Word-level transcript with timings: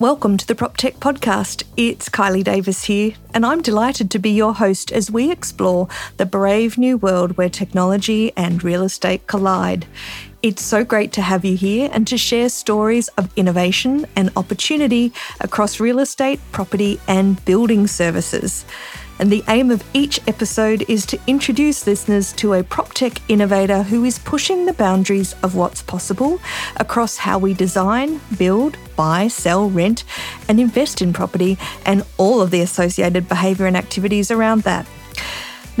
Welcome 0.00 0.38
to 0.38 0.46
the 0.46 0.54
PropTech 0.54 0.94
Podcast. 0.94 1.62
It's 1.76 2.08
Kylie 2.08 2.42
Davis 2.42 2.84
here, 2.84 3.12
and 3.34 3.44
I'm 3.44 3.60
delighted 3.60 4.10
to 4.12 4.18
be 4.18 4.30
your 4.30 4.54
host 4.54 4.90
as 4.90 5.10
we 5.10 5.30
explore 5.30 5.88
the 6.16 6.24
brave 6.24 6.78
new 6.78 6.96
world 6.96 7.36
where 7.36 7.50
technology 7.50 8.32
and 8.34 8.64
real 8.64 8.82
estate 8.82 9.26
collide. 9.26 9.84
It's 10.42 10.62
so 10.62 10.84
great 10.84 11.12
to 11.12 11.20
have 11.20 11.44
you 11.44 11.54
here 11.54 11.90
and 11.92 12.06
to 12.06 12.16
share 12.16 12.48
stories 12.48 13.08
of 13.18 13.28
innovation 13.36 14.06
and 14.16 14.30
opportunity 14.36 15.12
across 15.38 15.80
real 15.80 15.98
estate, 15.98 16.40
property, 16.50 16.98
and 17.06 17.44
building 17.44 17.86
services. 17.86 18.64
And 19.20 19.30
the 19.30 19.44
aim 19.48 19.70
of 19.70 19.84
each 19.92 20.18
episode 20.26 20.86
is 20.88 21.04
to 21.04 21.20
introduce 21.26 21.86
listeners 21.86 22.32
to 22.32 22.54
a 22.54 22.62
PropTech 22.64 23.20
innovator 23.28 23.82
who 23.82 24.02
is 24.06 24.18
pushing 24.18 24.64
the 24.64 24.72
boundaries 24.72 25.34
of 25.42 25.54
what's 25.54 25.82
possible 25.82 26.40
across 26.76 27.18
how 27.18 27.38
we 27.38 27.52
design, 27.52 28.22
build, 28.38 28.78
buy, 28.96 29.28
sell, 29.28 29.68
rent, 29.68 30.04
and 30.48 30.58
invest 30.58 31.02
in 31.02 31.12
property 31.12 31.58
and 31.84 32.02
all 32.16 32.40
of 32.40 32.50
the 32.50 32.62
associated 32.62 33.28
behaviour 33.28 33.66
and 33.66 33.76
activities 33.76 34.30
around 34.30 34.62
that. 34.62 34.86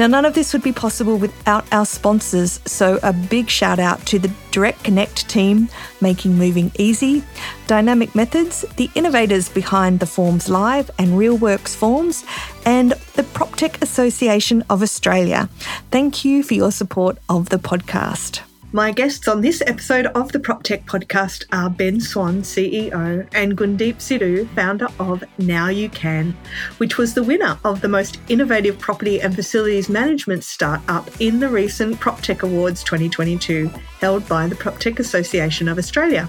Now, 0.00 0.06
none 0.06 0.24
of 0.24 0.32
this 0.32 0.54
would 0.54 0.62
be 0.62 0.72
possible 0.72 1.18
without 1.18 1.70
our 1.74 1.84
sponsors, 1.84 2.58
so 2.64 2.98
a 3.02 3.12
big 3.12 3.50
shout 3.50 3.78
out 3.78 4.06
to 4.06 4.18
the 4.18 4.32
Direct 4.50 4.82
Connect 4.82 5.28
team, 5.28 5.68
making 6.00 6.38
moving 6.38 6.72
easy, 6.78 7.22
Dynamic 7.66 8.14
Methods, 8.14 8.64
the 8.78 8.88
innovators 8.94 9.50
behind 9.50 10.00
the 10.00 10.06
Forms 10.06 10.48
Live 10.48 10.90
and 10.98 11.10
RealWorks 11.18 11.76
Forms, 11.76 12.24
and 12.64 12.92
the 12.92 13.24
PropTech 13.24 13.82
Association 13.82 14.64
of 14.70 14.82
Australia. 14.82 15.50
Thank 15.90 16.24
you 16.24 16.42
for 16.42 16.54
your 16.54 16.72
support 16.72 17.18
of 17.28 17.50
the 17.50 17.58
podcast. 17.58 18.40
My 18.72 18.92
guests 18.92 19.26
on 19.26 19.40
this 19.40 19.64
episode 19.66 20.06
of 20.06 20.30
the 20.30 20.38
PropTech 20.38 20.84
podcast 20.84 21.44
are 21.50 21.68
Ben 21.68 22.00
Swan, 22.00 22.42
CEO, 22.42 23.26
and 23.34 23.58
Gundeep 23.58 23.96
Sidhu, 23.96 24.48
founder 24.54 24.86
of 25.00 25.24
Now 25.38 25.66
You 25.70 25.88
Can, 25.88 26.36
which 26.78 26.96
was 26.96 27.12
the 27.12 27.24
winner 27.24 27.58
of 27.64 27.80
the 27.80 27.88
most 27.88 28.20
innovative 28.28 28.78
property 28.78 29.20
and 29.20 29.34
facilities 29.34 29.88
management 29.88 30.44
startup 30.44 31.10
in 31.20 31.40
the 31.40 31.48
recent 31.48 31.98
PropTech 31.98 32.44
Awards 32.44 32.84
2022, 32.84 33.68
held 33.98 34.28
by 34.28 34.46
the 34.46 34.54
PropTech 34.54 35.00
Association 35.00 35.66
of 35.66 35.76
Australia. 35.76 36.28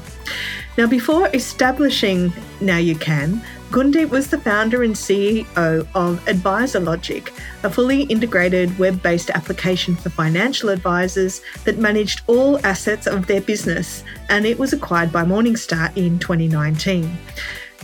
Now, 0.77 0.87
before 0.87 1.27
establishing 1.33 2.31
Now 2.61 2.77
You 2.77 2.95
Can, 2.95 3.41
Gundeep 3.71 4.09
was 4.09 4.29
the 4.29 4.37
founder 4.37 4.83
and 4.83 4.95
CEO 4.95 5.45
of 5.95 6.23
AdviserLogic, 6.25 7.29
a 7.63 7.69
fully 7.69 8.03
integrated 8.03 8.77
web 8.79 9.01
based 9.01 9.29
application 9.29 9.95
for 9.95 10.09
financial 10.09 10.69
advisors 10.69 11.41
that 11.65 11.77
managed 11.77 12.21
all 12.27 12.65
assets 12.65 13.07
of 13.07 13.27
their 13.27 13.41
business, 13.41 14.03
and 14.29 14.45
it 14.45 14.59
was 14.59 14.73
acquired 14.73 15.11
by 15.11 15.23
Morningstar 15.23 15.95
in 15.95 16.19
2019. 16.19 17.17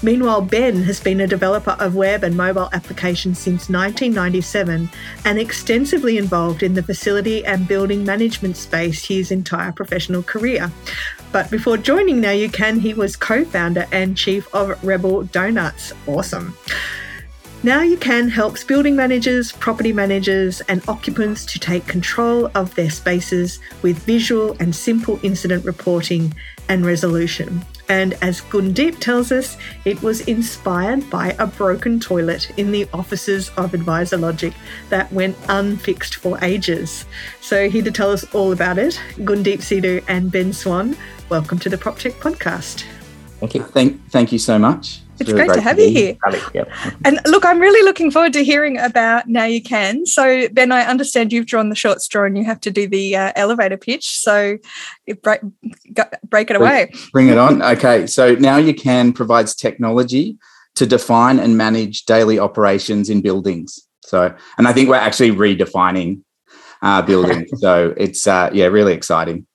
Meanwhile, 0.04 0.42
Ben 0.42 0.84
has 0.84 1.00
been 1.00 1.22
a 1.22 1.28
developer 1.28 1.76
of 1.80 1.96
web 1.96 2.24
and 2.24 2.38
mobile 2.38 2.70
applications 2.74 3.40
since 3.40 3.68
1997 3.68 4.88
and 5.26 5.40
extensively 5.40 6.20
involved 6.20 6.62
in 6.62 6.76
the 6.76 6.84
facility 6.84 7.44
and 7.46 7.68
building 7.68 8.06
management 8.06 8.58
space 8.58 9.04
his 9.08 9.32
entire 9.32 9.72
professional 9.72 10.22
career. 10.22 10.72
But 11.32 11.52
before 11.52 11.78
joining 11.78 12.22
Now 12.22 12.32
You 12.32 12.50
Can, 12.50 12.80
he 12.80 12.94
was 12.94 13.16
co 13.16 13.44
founder 13.44 13.86
and 13.92 14.18
chief 14.18 14.54
of 14.54 14.84
Rebel 14.84 15.24
Donuts. 15.24 15.94
Awesome. 16.08 16.58
Now 17.64 17.82
you 17.82 17.98
can 17.98 18.30
helps 18.30 18.64
building 18.64 18.96
managers, 18.96 19.52
property 19.52 19.92
managers, 19.92 20.62
and 20.62 20.88
occupants 20.88 21.44
to 21.48 21.60
take 21.60 21.88
control 21.88 22.52
of 22.54 22.74
their 22.76 22.92
spaces 22.92 23.60
with 23.82 23.98
visual 24.00 24.56
and 24.60 24.76
simple 24.76 25.20
incident 25.24 25.66
reporting 25.66 26.36
and 26.70 26.86
resolution. 26.86 27.66
And 27.90 28.14
as 28.22 28.42
Gundeep 28.42 29.00
tells 29.00 29.32
us, 29.32 29.58
it 29.86 30.02
was 30.04 30.22
inspired 30.22 31.10
by 31.10 31.36
a 31.40 31.48
broken 31.48 32.00
toilet 32.00 32.52
in 32.58 32.72
the 32.72 32.88
offices 32.94 33.50
of 33.58 33.72
AdviserLogic 33.72 34.54
that 34.90 35.12
went 35.12 35.38
unfixed 35.48 36.16
for 36.16 36.38
ages. 36.44 37.06
So, 37.42 37.70
here 37.70 37.84
to 37.84 37.92
tell 37.92 38.12
us 38.12 38.24
all 38.36 38.52
about 38.52 38.78
it, 38.78 39.00
Gundeep 39.18 39.60
Sidhu 39.60 40.04
and 40.08 40.32
Ben 40.32 40.52
Swan, 40.52 40.98
welcome 41.30 41.60
to 41.60 41.70
the 41.70 41.78
PropTech 41.78 42.14
podcast. 42.14 42.86
Thank 43.40 43.54
you. 43.54 43.64
Thank, 43.64 44.10
thank 44.10 44.32
you 44.32 44.40
so 44.40 44.58
much. 44.58 45.02
It's, 45.20 45.32
really 45.32 45.46
great, 45.46 45.48
great, 45.48 45.56
to 45.56 45.62
have 45.62 45.80
you 45.80 45.90
here. 45.90 46.18
Yep. 46.54 46.70
And 47.06 47.20
look, 47.26 47.44
I'm 47.44 47.60
really 47.60 47.84
looking 47.84 48.12
forward 48.12 48.34
to 48.34 48.44
hearing 48.44 48.78
about 48.78 49.28
Now 49.28 49.46
You 49.46 49.62
Can. 49.62 50.06
So, 50.06 50.48
Ben, 50.50 50.72
I 50.72 50.84
understand 50.84 51.34
you've 51.34 51.48
drawn 51.48 51.70
the 51.70 51.76
short 51.76 52.02
straw 52.02 52.26
and 52.26 52.38
you 52.38 52.44
have 52.46 52.62
to 52.62 52.72
do 52.72 52.88
the 52.88 53.16
uh, 53.16 53.32
elevator 53.36 53.78
pitch. 53.78 54.18
So, 54.18 54.58
break, 55.24 55.42
break 56.24 56.52
it 56.52 56.56
away. 56.56 56.92
Bring 57.12 57.30
it 57.30 57.38
on. 57.38 57.64
Okay. 57.64 58.06
So, 58.06 58.36
Now 58.36 58.58
You 58.58 58.76
Can 58.76 59.12
provides 59.12 59.56
technology 59.56 60.38
to 60.76 60.86
define 60.86 61.40
and 61.40 61.58
manage 61.58 62.06
daily 62.06 62.38
operations 62.38 63.10
in 63.10 63.22
buildings. 63.22 63.88
So, 64.04 64.36
and 64.60 64.68
I 64.68 64.74
think 64.74 64.88
we're 64.88 64.96
actually 64.96 65.32
redefining 65.32 66.22
uh, 66.84 67.02
buildings. 67.02 67.50
so, 67.56 67.96
it's, 67.98 68.28
uh, 68.28 68.52
yeah, 68.54 68.66
really 68.68 68.94
exciting. 68.94 69.47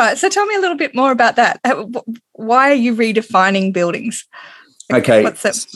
Right. 0.00 0.16
So, 0.16 0.30
tell 0.30 0.46
me 0.46 0.54
a 0.54 0.60
little 0.60 0.78
bit 0.78 0.94
more 0.94 1.12
about 1.12 1.36
that. 1.36 1.60
Uh, 1.62 1.84
why 2.32 2.70
are 2.70 2.74
you 2.74 2.94
redefining 2.94 3.70
buildings? 3.70 4.26
Okay. 4.90 5.22
What's? 5.22 5.66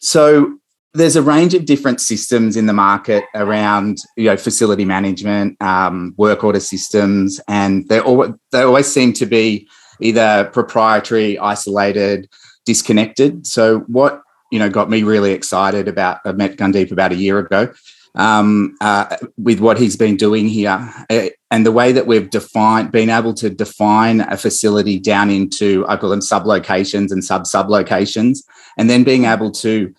So 0.00 0.58
there's 0.92 1.16
a 1.16 1.22
range 1.22 1.54
of 1.54 1.64
different 1.64 2.02
systems 2.02 2.58
in 2.58 2.66
the 2.66 2.74
market 2.74 3.24
around 3.34 3.96
you 4.18 4.24
know 4.24 4.36
facility 4.36 4.84
management, 4.84 5.56
um, 5.62 6.14
work 6.18 6.44
order 6.44 6.60
systems, 6.60 7.40
and 7.48 7.88
they 7.88 8.00
all 8.00 8.34
they 8.52 8.60
always 8.60 8.86
seem 8.86 9.14
to 9.14 9.24
be 9.24 9.66
either 9.98 10.50
proprietary, 10.52 11.38
isolated, 11.38 12.28
disconnected. 12.66 13.46
So 13.46 13.78
what 13.86 14.20
you 14.52 14.58
know 14.58 14.68
got 14.68 14.90
me 14.90 15.04
really 15.04 15.32
excited 15.32 15.88
about 15.88 16.20
I 16.26 16.32
met 16.32 16.58
Gundeep 16.58 16.92
about 16.92 17.12
a 17.12 17.16
year 17.16 17.38
ago 17.38 17.72
um, 18.14 18.76
uh, 18.80 19.16
with 19.36 19.60
what 19.60 19.78
he's 19.78 19.96
been 19.96 20.16
doing 20.16 20.48
here 20.48 20.92
uh, 21.10 21.28
and 21.50 21.66
the 21.66 21.72
way 21.72 21.92
that 21.92 22.06
we've 22.06 22.30
defined, 22.30 22.92
been 22.92 23.10
able 23.10 23.34
to 23.34 23.50
define 23.50 24.20
a 24.20 24.36
facility 24.36 24.98
down 24.98 25.30
into, 25.30 25.84
I 25.88 25.96
call 25.96 26.10
them 26.10 26.20
sub 26.20 26.46
locations 26.46 27.12
and 27.12 27.24
sub 27.24 27.46
sub 27.46 27.70
locations, 27.70 28.44
and 28.78 28.88
then 28.88 29.04
being 29.04 29.24
able 29.24 29.50
to 29.52 29.94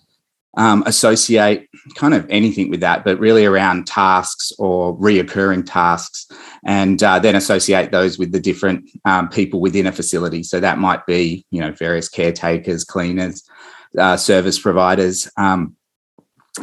um, 0.56 0.82
associate 0.86 1.68
kind 1.94 2.14
of 2.14 2.26
anything 2.30 2.70
with 2.70 2.80
that, 2.80 3.04
but 3.04 3.18
really 3.18 3.44
around 3.44 3.86
tasks 3.86 4.52
or 4.58 4.96
reoccurring 4.98 5.64
tasks, 5.66 6.26
and 6.64 7.02
uh, 7.02 7.18
then 7.18 7.36
associate 7.36 7.92
those 7.92 8.18
with 8.18 8.32
the 8.32 8.40
different 8.40 8.88
um, 9.04 9.28
people 9.28 9.60
within 9.60 9.86
a 9.86 9.92
facility. 9.92 10.42
So 10.42 10.60
that 10.60 10.78
might 10.78 11.04
be, 11.06 11.44
you 11.50 11.60
know, 11.60 11.72
various 11.72 12.08
caretakers, 12.08 12.84
cleaners, 12.84 13.42
uh, 13.98 14.16
service 14.16 14.58
providers. 14.58 15.30
Um, 15.36 15.75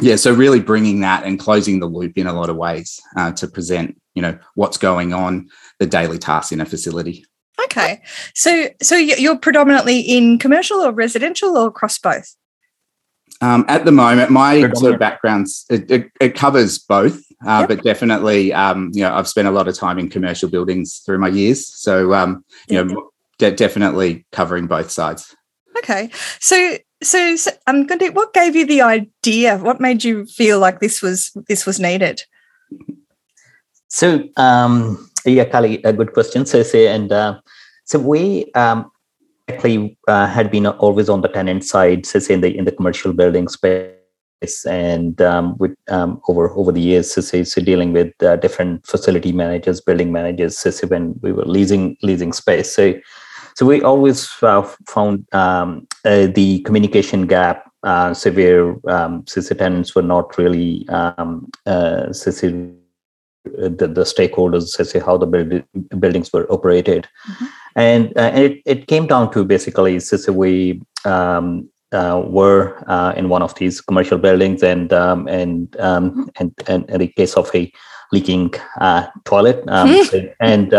yeah, 0.00 0.16
so 0.16 0.32
really 0.32 0.60
bringing 0.60 1.00
that 1.00 1.24
and 1.24 1.38
closing 1.38 1.80
the 1.80 1.86
loop 1.86 2.18
in 2.18 2.26
a 2.26 2.32
lot 2.32 2.50
of 2.50 2.56
ways 2.56 3.00
uh, 3.16 3.32
to 3.32 3.46
present, 3.46 4.00
you 4.14 4.22
know, 4.22 4.38
what's 4.54 4.76
going 4.76 5.12
on, 5.12 5.48
the 5.78 5.86
daily 5.86 6.18
tasks 6.18 6.52
in 6.52 6.60
a 6.60 6.64
facility. 6.64 7.24
Okay, 7.64 8.02
so 8.34 8.68
so 8.82 8.96
you're 8.96 9.38
predominantly 9.38 10.00
in 10.00 10.38
commercial 10.38 10.78
or 10.78 10.92
residential 10.92 11.56
or 11.56 11.68
across 11.68 11.98
both. 11.98 12.34
Um, 13.40 13.64
at 13.68 13.84
the 13.84 13.92
moment, 13.92 14.30
my 14.30 14.70
sort 14.72 14.94
of 14.94 15.00
backgrounds 15.00 15.64
it, 15.68 15.90
it, 15.90 16.10
it 16.20 16.34
covers 16.34 16.78
both, 16.78 17.20
uh, 17.46 17.60
yep. 17.60 17.68
but 17.68 17.82
definitely, 17.82 18.52
um, 18.52 18.90
you 18.94 19.02
know, 19.02 19.14
I've 19.14 19.28
spent 19.28 19.48
a 19.48 19.50
lot 19.50 19.68
of 19.68 19.76
time 19.76 19.98
in 19.98 20.08
commercial 20.08 20.48
buildings 20.48 21.02
through 21.04 21.18
my 21.18 21.28
years, 21.28 21.66
so 21.66 22.14
um, 22.14 22.44
you 22.68 22.82
know, 22.82 23.10
de- 23.38 23.52
definitely 23.52 24.26
covering 24.32 24.66
both 24.66 24.90
sides. 24.90 25.34
Okay, 25.78 26.10
so 26.40 26.78
so, 27.04 27.36
so 27.36 27.50
I'm 27.66 27.86
going 27.86 27.98
to. 28.00 28.10
What 28.10 28.32
gave 28.32 28.56
you 28.56 28.66
the 28.66 28.82
idea? 28.82 29.58
What 29.58 29.80
made 29.80 30.04
you 30.04 30.26
feel 30.26 30.58
like 30.58 30.80
this 30.80 31.02
was 31.02 31.30
this 31.48 31.66
was 31.66 31.78
needed? 31.78 32.22
So, 33.88 34.24
um, 34.36 35.08
yeah, 35.24 35.44
Kylie, 35.44 35.80
a 35.84 35.92
good 35.92 36.12
question. 36.12 36.46
So, 36.46 36.62
say, 36.62 36.88
and 36.88 37.12
uh, 37.12 37.40
so 37.84 37.98
we 37.98 38.50
um, 38.54 38.90
actually 39.48 39.96
uh, 40.08 40.26
had 40.26 40.50
been 40.50 40.66
always 40.66 41.08
on 41.08 41.20
the 41.20 41.28
tenant 41.28 41.64
side, 41.64 42.06
so 42.06 42.18
say 42.18 42.34
in 42.34 42.40
the 42.40 42.56
in 42.56 42.64
the 42.64 42.72
commercial 42.72 43.12
building 43.12 43.48
space, 43.48 44.66
and 44.66 45.20
um, 45.22 45.56
with 45.58 45.76
um, 45.88 46.20
over 46.28 46.50
over 46.50 46.72
the 46.72 46.80
years, 46.80 47.12
so, 47.12 47.20
say, 47.20 47.44
so 47.44 47.62
dealing 47.62 47.92
with 47.92 48.12
uh, 48.22 48.36
different 48.36 48.86
facility 48.86 49.32
managers, 49.32 49.80
building 49.80 50.10
managers, 50.10 50.58
so, 50.58 50.70
so 50.70 50.86
when 50.88 51.14
we 51.22 51.32
were 51.32 51.44
leasing 51.44 51.96
leasing 52.02 52.32
space, 52.32 52.74
so 52.74 52.94
so 53.54 53.66
we 53.66 53.82
always 53.82 54.28
uh, 54.42 54.62
found 54.86 55.26
um, 55.32 55.86
uh, 56.04 56.26
the 56.26 56.60
communication 56.60 57.26
gap 57.26 57.70
uh, 57.84 58.12
severe. 58.14 58.76
Um, 58.88 59.24
tenants 59.24 59.94
were 59.94 60.02
not 60.02 60.36
really 60.38 60.88
um, 60.88 61.48
uh, 61.66 62.06
the, 63.44 63.86
the 63.86 64.04
stakeholders 64.04 64.68
say 64.68 64.98
how 64.98 65.16
the 65.18 65.26
build, 65.26 65.62
buildings 66.00 66.32
were 66.32 66.50
operated, 66.50 67.06
mm-hmm. 67.30 67.44
and, 67.76 68.18
uh, 68.18 68.32
it, 68.34 68.62
it 68.64 68.86
came 68.86 69.06
down 69.06 69.30
to 69.32 69.44
basically 69.44 70.00
so 70.00 70.32
we 70.32 70.80
um, 71.04 71.68
uh, 71.92 72.22
were 72.26 72.82
uh, 72.88 73.12
in 73.16 73.28
one 73.28 73.42
of 73.42 73.54
these 73.56 73.80
commercial 73.80 74.18
buildings, 74.18 74.62
and 74.62 74.92
um, 74.92 75.28
and, 75.28 75.78
um, 75.78 76.10
mm-hmm. 76.10 76.22
and 76.36 76.54
and 76.66 76.90
in 76.90 76.98
the 77.00 77.08
case 77.08 77.34
of 77.34 77.54
a 77.54 77.70
leaking 78.12 78.52
uh, 78.80 79.06
toilet, 79.24 79.62
um, 79.68 80.02
and 80.40 80.72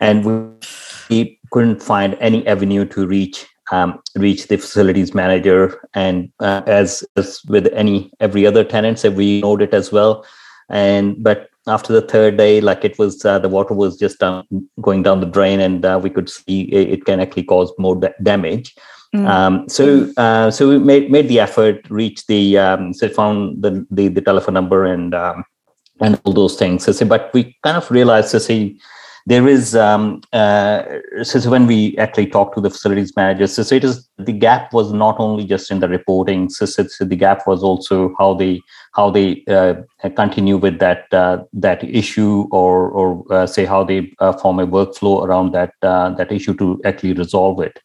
and 0.00 0.24
we 1.10 1.39
couldn't 1.50 1.82
find 1.82 2.16
any 2.20 2.46
avenue 2.46 2.84
to 2.86 3.06
reach 3.06 3.46
um, 3.72 4.02
reach 4.16 4.48
the 4.48 4.56
facilities 4.56 5.14
manager, 5.14 5.80
and 5.94 6.30
uh, 6.40 6.62
as 6.66 7.04
as 7.16 7.40
with 7.46 7.68
any 7.72 8.10
every 8.20 8.46
other 8.46 8.64
tenant, 8.64 8.98
so 8.98 9.10
we 9.10 9.38
ignored 9.38 9.62
it 9.62 9.74
as 9.74 9.92
well. 9.92 10.26
And 10.68 11.22
but 11.22 11.50
after 11.66 11.92
the 11.92 12.02
third 12.02 12.36
day, 12.36 12.60
like 12.60 12.84
it 12.84 12.98
was 12.98 13.24
uh, 13.24 13.38
the 13.38 13.48
water 13.48 13.74
was 13.74 13.96
just 13.96 14.22
um, 14.22 14.44
going 14.80 15.02
down 15.02 15.20
the 15.20 15.26
drain, 15.26 15.60
and 15.60 15.84
uh, 15.84 16.00
we 16.02 16.10
could 16.10 16.28
see 16.28 16.62
it, 16.62 16.90
it, 16.90 17.04
can 17.04 17.20
actually 17.20 17.44
cause 17.44 17.72
more 17.78 17.96
da- 17.96 18.18
damage. 18.22 18.74
Mm. 19.14 19.26
Um, 19.26 19.68
so 19.68 20.10
uh, 20.16 20.50
so 20.50 20.68
we 20.68 20.78
made 20.78 21.10
made 21.10 21.28
the 21.28 21.40
effort, 21.40 21.88
reached 21.90 22.26
the 22.26 22.58
um, 22.58 22.92
so 22.92 23.08
found 23.08 23.62
the, 23.62 23.86
the, 23.90 24.08
the 24.08 24.20
telephone 24.20 24.54
number 24.54 24.84
and 24.84 25.14
um, 25.14 25.44
and 26.00 26.20
all 26.24 26.32
those 26.32 26.56
things. 26.56 26.84
So, 26.84 27.06
but 27.06 27.30
we 27.34 27.56
kind 27.62 27.76
of 27.76 27.90
realized 27.90 28.30
to 28.32 28.40
see 28.40 28.80
there 29.26 29.46
is 29.46 29.74
um, 29.74 30.20
uh, 30.32 30.82
so, 31.22 31.50
when 31.50 31.66
we 31.66 31.96
actually 31.98 32.26
talked 32.26 32.54
to 32.54 32.60
the 32.60 32.70
facilities 32.70 33.14
managers 33.16 33.54
so, 33.54 33.74
it 33.74 33.84
is 33.84 34.08
the 34.18 34.32
gap 34.32 34.72
was 34.72 34.92
not 34.92 35.18
only 35.18 35.44
just 35.44 35.70
in 35.70 35.80
the 35.80 35.88
reporting 35.88 36.48
so, 36.48 36.64
so 36.66 37.04
the 37.04 37.16
gap 37.16 37.46
was 37.46 37.62
also 37.62 38.14
how 38.18 38.34
they 38.34 38.60
how 38.92 39.10
they 39.10 39.44
uh, 39.48 39.74
continue 40.16 40.56
with 40.56 40.78
that 40.78 41.12
uh, 41.12 41.38
that 41.52 41.84
issue 41.84 42.46
or 42.50 42.88
or 42.90 43.32
uh, 43.32 43.46
say 43.46 43.64
how 43.64 43.84
they 43.84 44.12
uh, 44.18 44.32
form 44.32 44.58
a 44.58 44.66
workflow 44.66 45.24
around 45.24 45.52
that 45.52 45.74
uh, 45.82 46.10
that 46.10 46.32
issue 46.32 46.54
to 46.54 46.80
actually 46.84 47.12
resolve 47.12 47.60
it. 47.60 47.80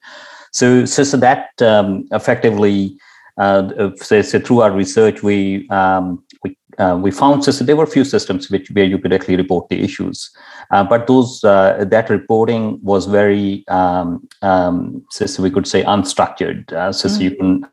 So 0.51 0.85
so, 0.85 1.03
so 1.03 1.17
that 1.17 1.49
um, 1.61 2.07
effectively 2.11 2.97
so, 3.37 4.21
so 4.21 4.39
through 4.39 4.61
our 4.61 4.71
research 4.71 5.21
we 5.21 5.67
um, 5.69 6.23
we 6.43 6.54
uh, 6.77 6.97
we 7.01 7.11
found 7.11 7.43
so, 7.43 7.51
there 7.51 7.75
were 7.75 7.83
a 7.83 7.87
few 7.87 8.03
systems 8.03 8.49
which 8.49 8.69
where 8.71 8.85
you 8.85 8.97
could 8.97 9.13
actually 9.13 9.35
report 9.35 9.69
the 9.69 9.81
issues, 9.81 10.31
uh, 10.71 10.83
but 10.83 11.07
those 11.07 11.43
uh, 11.43 11.85
that 11.87 12.09
reporting 12.09 12.79
was 12.83 13.05
very 13.05 13.63
um, 13.67 14.27
um, 14.41 15.05
so, 15.09 15.41
we 15.41 15.51
could 15.51 15.67
say 15.67 15.83
unstructured. 15.83 16.71
Uh, 16.71 16.91
so, 16.91 17.07
mm-hmm. 17.07 17.21
you 17.21 17.31
mm. 17.31 17.37
can 17.37 17.65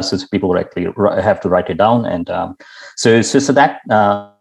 so 0.00 0.18
people 0.32 0.58
actually 0.58 0.88
have 1.22 1.40
to 1.40 1.48
write 1.48 1.70
it 1.70 1.78
down, 1.78 2.04
and 2.04 2.28
um, 2.30 2.56
so, 2.96 3.22
so 3.22 3.38
so 3.38 3.52
that 3.52 3.80
uh, 3.90 4.31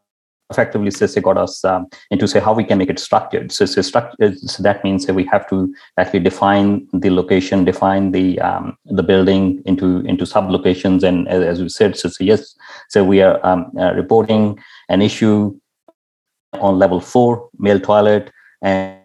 effectively 0.51 0.92
says 0.92 1.15
they 1.15 1.21
got 1.21 1.38
us 1.38 1.63
um, 1.65 1.88
into 2.12 2.27
say 2.27 2.39
how 2.39 2.53
we 2.53 2.63
can 2.63 2.77
make 2.77 2.89
it 2.89 3.00
structured. 3.00 3.51
So, 3.51 3.65
so, 3.65 3.81
so 3.81 4.63
that 4.63 4.83
means 4.83 5.06
that 5.06 5.13
we 5.13 5.25
have 5.25 5.50
to 5.50 5.74
actually 5.98 6.19
define 6.19 6.88
the 6.94 7.09
location, 7.09 7.65
define 7.65 8.12
the 8.12 8.39
um, 8.39 8.77
the 8.86 9.03
building 9.03 9.62
into 9.65 10.00
into 10.12 10.25
sub 10.25 10.50
locations, 10.50 11.03
and 11.03 11.27
as, 11.27 11.44
as 11.44 11.62
we 11.62 11.69
said, 11.69 11.98
so, 11.98 12.09
so, 12.09 12.24
yes, 12.24 12.56
so 12.89 13.03
we 13.03 13.21
are 13.21 13.39
um, 13.45 13.71
uh, 13.80 13.94
reporting 13.94 14.59
an 14.89 15.01
issue 15.01 15.57
on 16.53 16.77
level 16.77 17.00
four, 17.00 17.50
male 17.57 17.80
toilet, 17.80 18.31
and 18.62 19.00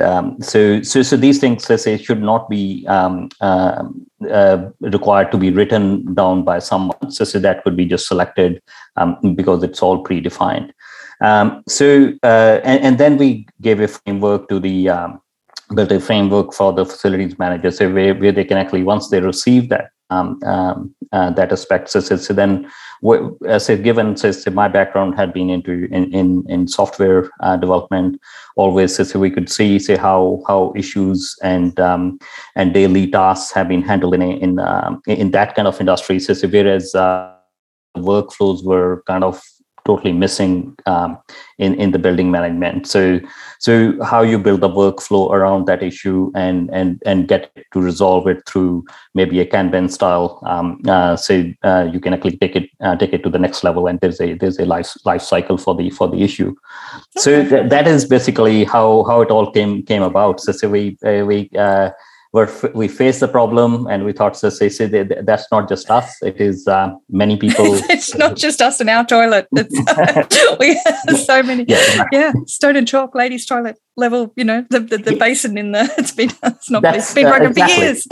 um, 0.00 0.40
so, 0.40 0.82
so, 0.82 1.02
so 1.02 1.16
these 1.16 1.38
things, 1.38 1.68
let's 1.68 1.84
say, 1.84 1.96
should 1.96 2.22
not 2.22 2.48
be 2.48 2.86
um, 2.86 3.28
uh, 3.40 3.84
uh, 4.30 4.70
required 4.80 5.30
to 5.32 5.38
be 5.38 5.50
written 5.50 6.14
down 6.14 6.44
by 6.44 6.58
someone. 6.58 7.10
So, 7.10 7.24
so 7.24 7.38
that 7.38 7.64
could 7.64 7.76
be 7.76 7.86
just 7.86 8.06
selected 8.06 8.62
um, 8.96 9.34
because 9.34 9.62
it's 9.62 9.82
all 9.82 10.02
predefined. 10.02 10.70
Um, 11.20 11.62
so, 11.68 12.12
uh, 12.22 12.60
and, 12.64 12.82
and, 12.84 12.98
then 12.98 13.16
we 13.16 13.46
gave 13.60 13.80
a 13.80 13.88
framework 13.88 14.48
to 14.48 14.58
the 14.58 14.88
um, 14.88 15.20
built 15.74 15.92
a 15.92 16.00
framework 16.00 16.52
for 16.52 16.72
the 16.72 16.84
facilities 16.84 17.38
manager, 17.38 17.70
so 17.70 17.92
where, 17.92 18.14
where 18.14 18.32
they 18.32 18.44
can 18.44 18.58
actually 18.58 18.82
once 18.82 19.08
they 19.08 19.20
receive 19.20 19.68
that 19.68 19.90
um, 20.44 20.94
uh, 21.12 21.30
that 21.30 21.52
aspect. 21.52 21.90
So, 21.90 22.00
so, 22.00 22.16
so 22.16 22.34
then 22.34 22.70
as 23.46 23.68
a 23.68 23.76
given 23.76 24.16
says 24.16 24.46
my 24.46 24.68
background 24.68 25.14
had 25.14 25.32
been 25.32 25.50
into 25.50 25.86
in 25.92 26.12
in, 26.12 26.44
in 26.48 26.68
software 26.68 27.30
uh, 27.40 27.56
development 27.56 28.20
always 28.56 28.96
so 28.96 29.18
we 29.18 29.30
could 29.30 29.50
see 29.50 29.78
say 29.78 29.96
how 29.96 30.42
how 30.48 30.72
issues 30.74 31.36
and 31.42 31.78
um, 31.78 32.18
and 32.56 32.72
daily 32.72 33.10
tasks 33.10 33.52
have 33.52 33.68
been 33.68 33.82
handled 33.82 34.14
in 34.14 34.22
in 34.22 34.58
um, 34.58 35.02
in 35.06 35.30
that 35.32 35.54
kind 35.54 35.68
of 35.68 35.78
industry 35.80 36.18
so, 36.18 36.32
so 36.32 36.48
whereas 36.48 36.94
uh, 36.94 37.30
workflows 37.96 38.64
were 38.64 39.02
kind 39.06 39.24
of 39.24 39.42
totally 39.84 40.12
missing 40.12 40.74
um, 40.86 41.18
in 41.58 41.74
in 41.74 41.92
the 41.92 41.98
building 41.98 42.30
management. 42.30 42.86
So 42.86 43.20
so 43.58 44.02
how 44.02 44.22
you 44.22 44.38
build 44.38 44.64
a 44.64 44.68
workflow 44.68 45.30
around 45.30 45.66
that 45.66 45.82
issue 45.82 46.30
and 46.34 46.70
and 46.72 47.02
and 47.06 47.28
get 47.28 47.50
to 47.72 47.80
resolve 47.80 48.26
it 48.26 48.46
through 48.46 48.84
maybe 49.14 49.40
a 49.40 49.46
Kanban 49.46 49.90
style. 49.90 50.40
Um, 50.46 50.80
uh, 50.88 51.16
so 51.16 51.44
uh, 51.62 51.88
you 51.92 52.00
can 52.00 52.14
actually 52.14 52.36
take 52.36 52.56
it 52.56 52.70
uh, 52.80 52.96
take 52.96 53.12
it 53.12 53.22
to 53.22 53.30
the 53.30 53.38
next 53.38 53.64
level, 53.64 53.86
and 53.86 54.00
there's 54.00 54.20
a 54.20 54.34
there's 54.34 54.58
a 54.58 54.66
life 54.66 54.94
life 55.04 55.22
cycle 55.22 55.58
for 55.58 55.74
the 55.74 55.90
for 55.90 56.08
the 56.08 56.22
issue. 56.22 56.54
So 57.16 57.46
th- 57.48 57.70
that 57.70 57.86
is 57.86 58.04
basically 58.04 58.64
how 58.64 59.04
how 59.04 59.20
it 59.20 59.30
all 59.30 59.50
came 59.50 59.82
came 59.82 60.02
about. 60.02 60.40
So, 60.40 60.52
so 60.52 60.68
we 60.68 60.96
uh, 61.04 61.24
we 61.24 61.50
where 62.34 62.50
we 62.74 62.88
faced 62.88 63.20
the 63.20 63.28
problem 63.28 63.86
and 63.86 64.04
we 64.04 64.12
thought 64.12 64.36
so 64.36 64.50
say, 64.50 64.68
say 64.68 64.86
that's 65.22 65.46
not 65.52 65.68
just 65.68 65.88
us. 65.88 66.20
It 66.20 66.40
is 66.40 66.66
uh, 66.66 66.90
many 67.08 67.36
people. 67.36 67.66
It's 67.88 68.12
not 68.16 68.34
just 68.34 68.60
us 68.60 68.80
in 68.80 68.88
our 68.88 69.06
toilet. 69.06 69.46
We 70.58 70.74
have 70.84 71.18
so 71.20 71.44
many. 71.44 71.64
Yeah. 71.68 72.04
yeah 72.10 72.32
Stone 72.46 72.74
and 72.74 72.88
Chalk 72.88 73.14
ladies 73.14 73.46
toilet 73.46 73.78
level 73.96 74.32
you 74.34 74.42
know 74.42 74.66
the, 74.70 74.80
the, 74.80 74.98
the 74.98 75.16
basin 75.16 75.56
in 75.56 75.70
the 75.70 75.82
it's 75.96 76.10
been 76.10 76.30
it's 76.42 76.68
not 76.68 76.82
it's 76.84 77.14
been 77.14 77.28
broken 77.28 77.46
uh, 77.46 77.50
exactly. 77.50 77.76
for 77.76 77.82
years. 77.82 78.06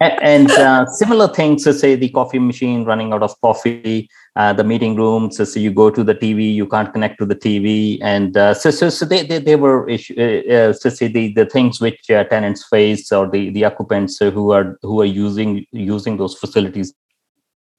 And, 0.00 0.22
and 0.22 0.50
uh, 0.50 0.86
similar 0.86 1.28
things 1.28 1.64
so 1.64 1.72
say 1.72 1.94
the 1.96 2.08
coffee 2.08 2.38
machine 2.38 2.84
running 2.84 3.12
out 3.12 3.22
of 3.22 3.38
coffee 3.42 4.08
uh, 4.36 4.52
the 4.52 4.64
meeting 4.64 4.96
room. 4.96 5.30
So, 5.30 5.44
so 5.44 5.60
you 5.60 5.70
go 5.70 5.90
to 5.90 6.02
the 6.02 6.14
TV, 6.14 6.54
you 6.54 6.66
can't 6.66 6.92
connect 6.92 7.18
to 7.18 7.26
the 7.26 7.34
TV, 7.34 7.98
and 8.02 8.36
uh, 8.36 8.54
so 8.54 8.70
so 8.70 8.88
so 8.88 9.04
they 9.04 9.24
they, 9.24 9.38
they 9.38 9.56
were 9.56 9.88
issue, 9.88 10.14
uh, 10.18 10.52
uh 10.52 10.72
so 10.72 10.88
say 10.88 11.08
the 11.08 11.32
the 11.34 11.46
things 11.46 11.80
which 11.80 12.10
uh, 12.10 12.24
tenants 12.24 12.64
face 12.68 13.12
or 13.12 13.28
the 13.28 13.50
the 13.50 13.64
occupants 13.64 14.18
who 14.18 14.52
are 14.52 14.78
who 14.82 15.00
are 15.00 15.06
using 15.06 15.66
using 15.72 16.16
those 16.16 16.34
facilities. 16.34 16.94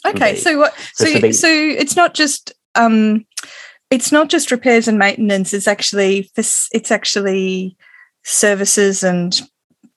Okay, 0.06 0.32
today. 0.32 0.36
so 0.36 0.58
what? 0.60 0.74
So 0.94 1.06
so, 1.06 1.20
they, 1.20 1.32
so 1.32 1.48
it's 1.48 1.96
not 1.96 2.14
just 2.14 2.54
um, 2.76 3.26
it's 3.90 4.12
not 4.12 4.30
just 4.30 4.52
repairs 4.52 4.88
and 4.88 4.98
maintenance. 4.98 5.54
It's 5.54 5.68
actually. 5.68 6.30
It's 6.36 6.92
actually 6.92 7.78
services 8.24 9.04
and 9.04 9.42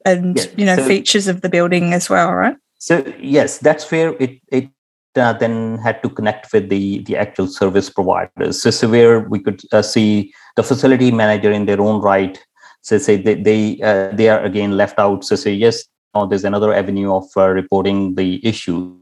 and 0.05 0.50
you 0.56 0.64
know 0.64 0.76
so, 0.76 0.87
features 0.87 1.29
of 1.29 1.41
the 1.41 1.49
building 1.49 1.93
as 1.93 2.11
well, 2.11 2.32
right? 2.32 2.56
So 2.79 3.05
yes, 3.20 3.58
that's 3.58 3.91
where 3.91 4.14
it 4.20 4.41
it 4.49 4.69
uh, 5.16 5.32
then 5.32 5.78
had 5.78 6.02
to 6.02 6.08
connect 6.08 6.52
with 6.52 6.68
the 6.68 6.98
the 7.00 7.16
actual 7.16 7.46
service 7.46 7.90
providers. 7.90 8.62
So, 8.62 8.70
so 8.70 8.88
where 8.88 9.20
we 9.20 9.38
could 9.38 9.62
uh, 9.72 9.82
see 9.82 10.32
the 10.56 10.62
facility 10.62 11.10
manager 11.10 11.52
in 11.52 11.66
their 11.66 11.80
own 11.80 12.00
right. 12.00 12.38
So 12.82 12.98
say 12.98 13.16
they 13.16 13.34
they, 13.34 13.80
uh, 13.82 14.14
they 14.14 14.28
are 14.28 14.42
again 14.44 14.76
left 14.76 14.98
out. 14.98 15.24
So 15.24 15.36
say 15.36 15.52
yes, 15.52 15.84
now 16.14 16.26
there's 16.26 16.44
another 16.44 16.72
avenue 16.72 17.12
of 17.12 17.24
uh, 17.36 17.48
reporting 17.48 18.14
the 18.14 18.46
issues 18.46 18.92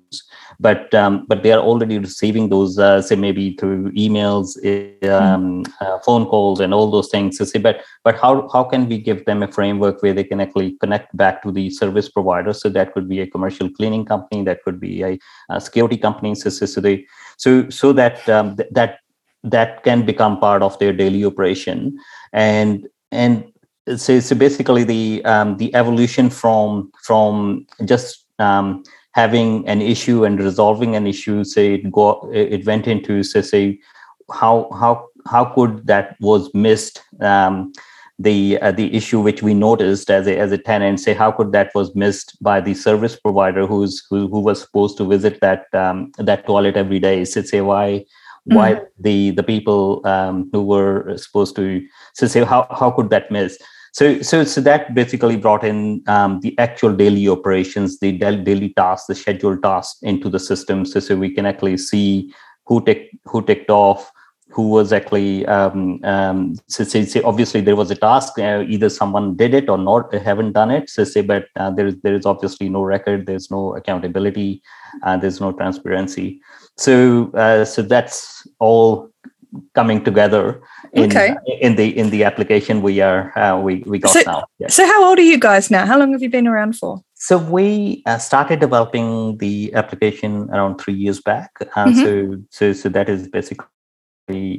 but 0.60 0.92
um, 0.94 1.24
but 1.28 1.42
they 1.42 1.52
are 1.52 1.60
already 1.60 1.98
receiving 1.98 2.48
those 2.48 2.78
uh, 2.78 3.00
say 3.02 3.16
maybe 3.16 3.56
through 3.56 3.90
emails 3.92 4.56
hmm. 4.62 5.10
um, 5.10 5.64
mm. 5.64 5.72
uh, 5.80 5.98
phone 6.00 6.26
calls 6.26 6.60
and 6.60 6.72
all 6.72 6.90
those 6.90 7.08
things 7.08 7.38
so 7.38 7.44
say 7.44 7.58
but 7.58 7.82
but 8.02 8.18
how 8.18 8.48
how 8.52 8.64
can 8.64 8.88
we 8.88 8.98
give 8.98 9.24
them 9.24 9.42
a 9.42 9.50
framework 9.50 10.02
where 10.02 10.12
they 10.12 10.24
can 10.24 10.40
actually 10.40 10.72
connect 10.80 11.16
back 11.16 11.42
to 11.42 11.52
the 11.52 11.70
service 11.70 12.08
provider 12.08 12.52
so 12.52 12.68
that 12.68 12.92
could 12.92 13.08
be 13.08 13.20
a 13.20 13.26
commercial 13.26 13.68
cleaning 13.70 14.04
company 14.04 14.42
that 14.44 14.62
could 14.64 14.80
be 14.80 15.02
a, 15.02 15.18
a 15.50 15.60
security 15.60 15.96
company 15.96 16.34
so, 16.34 16.50
so, 16.50 16.66
so 16.66 16.80
they 16.80 17.04
so 17.36 17.68
so 17.70 17.92
that 17.92 18.28
um, 18.28 18.56
th- 18.56 18.68
that 18.72 18.98
that 19.42 19.82
can 19.84 20.06
become 20.06 20.38
part 20.38 20.62
of 20.62 20.78
their 20.78 20.92
daily 20.92 21.24
operation 21.24 21.98
and 22.32 22.88
and 23.12 23.44
so, 23.96 24.18
so 24.20 24.34
basically 24.34 24.84
the 24.84 25.24
um, 25.24 25.56
the 25.58 25.74
evolution 25.74 26.30
from 26.30 26.90
from 27.02 27.66
just 27.84 28.24
um, 28.38 28.82
having 29.14 29.66
an 29.68 29.80
issue 29.80 30.24
and 30.24 30.40
resolving 30.40 30.96
an 30.96 31.06
issue 31.06 31.44
say 31.44 31.74
it 31.74 31.90
go 31.90 32.30
it 32.32 32.66
went 32.66 32.86
into 32.86 33.22
say, 33.22 33.42
say 33.42 33.80
how 34.32 34.68
how 34.72 35.08
how 35.26 35.44
could 35.44 35.86
that 35.86 36.16
was 36.20 36.52
missed 36.52 37.02
um, 37.20 37.72
the 38.18 38.58
uh, 38.60 38.72
the 38.72 38.94
issue 38.94 39.20
which 39.20 39.42
we 39.42 39.54
noticed 39.54 40.10
as 40.10 40.26
a 40.26 40.38
as 40.38 40.52
a 40.52 40.58
tenant 40.58 41.00
say 41.00 41.14
how 41.14 41.30
could 41.30 41.52
that 41.52 41.70
was 41.74 41.94
missed 41.94 42.36
by 42.42 42.60
the 42.60 42.74
service 42.74 43.16
provider 43.18 43.66
who's 43.66 44.04
who, 44.10 44.28
who 44.28 44.40
was 44.40 44.60
supposed 44.60 44.96
to 44.96 45.04
visit 45.04 45.40
that 45.40 45.66
um, 45.74 46.12
that 46.18 46.46
toilet 46.46 46.76
every 46.76 46.98
day 46.98 47.24
so 47.24 47.42
say 47.42 47.60
why 47.60 47.86
mm-hmm. 47.88 48.56
why 48.56 48.80
the 48.98 49.30
the 49.30 49.42
people 49.42 50.00
um, 50.06 50.48
who 50.52 50.62
were 50.62 51.16
supposed 51.16 51.56
to 51.56 51.84
so 52.14 52.26
say 52.26 52.44
how 52.44 52.66
how 52.70 52.90
could 52.90 53.10
that 53.10 53.30
miss 53.30 53.58
so, 53.94 54.20
so, 54.22 54.42
so 54.42 54.60
that 54.60 54.92
basically 54.92 55.36
brought 55.36 55.62
in 55.62 56.02
um, 56.08 56.40
the 56.40 56.58
actual 56.58 56.92
daily 56.92 57.28
operations, 57.28 58.00
the 58.00 58.10
daily 58.10 58.70
tasks, 58.70 59.06
the 59.06 59.14
scheduled 59.14 59.62
tasks 59.62 60.02
into 60.02 60.28
the 60.28 60.40
system, 60.40 60.84
so, 60.84 60.98
so 60.98 61.16
we 61.16 61.30
can 61.30 61.46
actually 61.46 61.76
see 61.76 62.34
who 62.66 62.84
ticked 62.84 63.14
who 63.24 63.40
ticked 63.40 63.70
off, 63.70 64.10
who 64.48 64.68
was 64.70 64.92
actually. 64.92 65.46
Um, 65.46 66.00
um, 66.02 66.56
so, 66.66 66.84
obviously 67.24 67.60
there 67.60 67.76
was 67.76 67.92
a 67.92 67.94
task, 67.94 68.36
uh, 68.36 68.64
either 68.66 68.88
someone 68.88 69.36
did 69.36 69.54
it 69.54 69.68
or 69.68 69.78
not, 69.78 70.12
haven't 70.12 70.54
done 70.54 70.72
it. 70.72 70.90
So, 70.90 71.04
say, 71.04 71.20
but 71.20 71.46
uh, 71.54 71.70
there 71.70 71.86
is 71.86 71.94
there 72.02 72.16
is 72.16 72.26
obviously 72.26 72.68
no 72.68 72.82
record, 72.82 73.26
there's 73.26 73.48
no 73.48 73.76
accountability, 73.76 74.60
uh, 75.04 75.18
there's 75.18 75.40
no 75.40 75.52
transparency. 75.52 76.40
So, 76.76 77.30
uh, 77.34 77.64
so 77.64 77.80
that's 77.82 78.44
all 78.58 79.13
coming 79.74 80.02
together 80.02 80.62
in 80.92 81.10
okay. 81.10 81.36
in 81.60 81.76
the 81.76 81.96
in 81.96 82.10
the 82.10 82.24
application 82.24 82.82
we 82.82 83.00
are 83.00 83.36
uh, 83.38 83.58
we 83.58 83.82
we 83.86 83.98
got 83.98 84.12
so, 84.12 84.22
now. 84.26 84.44
So 84.68 84.86
how 84.86 85.08
old 85.08 85.18
are 85.18 85.22
you 85.22 85.38
guys 85.38 85.70
now? 85.70 85.86
How 85.86 85.98
long 85.98 86.12
have 86.12 86.22
you 86.22 86.30
been 86.30 86.46
around 86.46 86.76
for? 86.76 87.00
So 87.14 87.38
we 87.38 88.02
uh, 88.06 88.18
started 88.18 88.60
developing 88.60 89.38
the 89.38 89.72
application 89.74 90.50
around 90.50 90.78
three 90.78 90.94
years 90.94 91.20
back. 91.20 91.50
Uh, 91.60 91.86
mm-hmm. 91.86 92.00
So 92.00 92.42
so 92.50 92.72
so 92.72 92.88
that 92.90 93.08
is 93.08 93.28
basically 93.28 93.66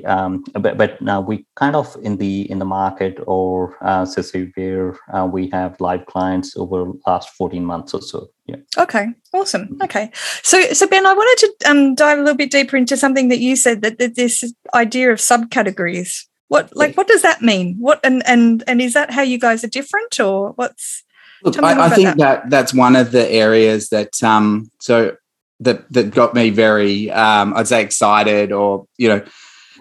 um, 0.06 0.44
but, 0.54 0.78
but 0.78 1.02
now 1.02 1.20
we 1.20 1.46
kind 1.56 1.76
of 1.76 1.96
in 2.04 2.18
the 2.18 2.50
in 2.52 2.60
the 2.60 2.66
market 2.66 3.18
or 3.26 3.76
uh, 3.82 4.06
so 4.06 4.22
say 4.22 4.52
where 4.56 4.96
uh, 5.14 5.26
we 5.26 5.50
have 5.50 5.80
live 5.80 6.06
clients 6.06 6.56
over 6.56 6.92
last 7.08 7.30
14 7.30 7.66
months 7.66 7.94
or 7.94 8.02
so 8.02 8.28
yeah 8.46 8.58
okay 8.78 9.08
awesome 9.34 9.64
mm-hmm. 9.64 9.82
okay 9.82 10.12
so 10.44 10.62
so 10.74 10.88
ben 10.88 11.06
i 11.06 11.14
wanted 11.14 11.48
to 11.48 11.70
um, 11.70 11.96
dive 11.96 12.20
a 12.20 12.22
little 12.22 12.38
bit 12.38 12.52
deeper 12.52 12.78
into 12.78 12.96
something 12.96 13.30
that 13.30 13.40
you 13.40 13.56
said 13.56 13.82
that, 13.82 13.98
that 13.98 14.16
this 14.16 14.54
idea 14.76 15.12
of 15.12 15.18
subcategories 15.18 16.26
what 16.48 16.76
like 16.76 16.96
what 16.96 17.08
does 17.08 17.24
that 17.24 17.42
mean 17.42 17.76
what 17.80 18.00
and 18.04 18.22
and 18.28 18.64
and 18.68 18.82
is 18.82 18.94
that 18.94 19.10
how 19.10 19.22
you 19.22 19.40
guys 19.40 19.64
are 19.64 19.70
different 19.70 20.20
or 20.20 20.52
what's 20.52 21.04
Look, 21.44 21.62
I, 21.62 21.86
I, 21.86 21.90
think 21.90 22.08
that. 22.08 22.18
that. 22.18 22.50
that's 22.50 22.74
one 22.74 22.96
of 22.96 23.12
the 23.12 23.30
areas 23.30 23.90
that 23.90 24.24
um 24.24 24.72
so 24.80 25.16
that 25.60 25.92
that 25.92 26.12
got 26.12 26.34
me 26.34 26.50
very 26.50 27.12
um 27.12 27.54
I'd 27.56 27.68
say 27.68 27.82
excited 27.82 28.52
or 28.52 28.86
you 28.98 29.10
know 29.10 29.24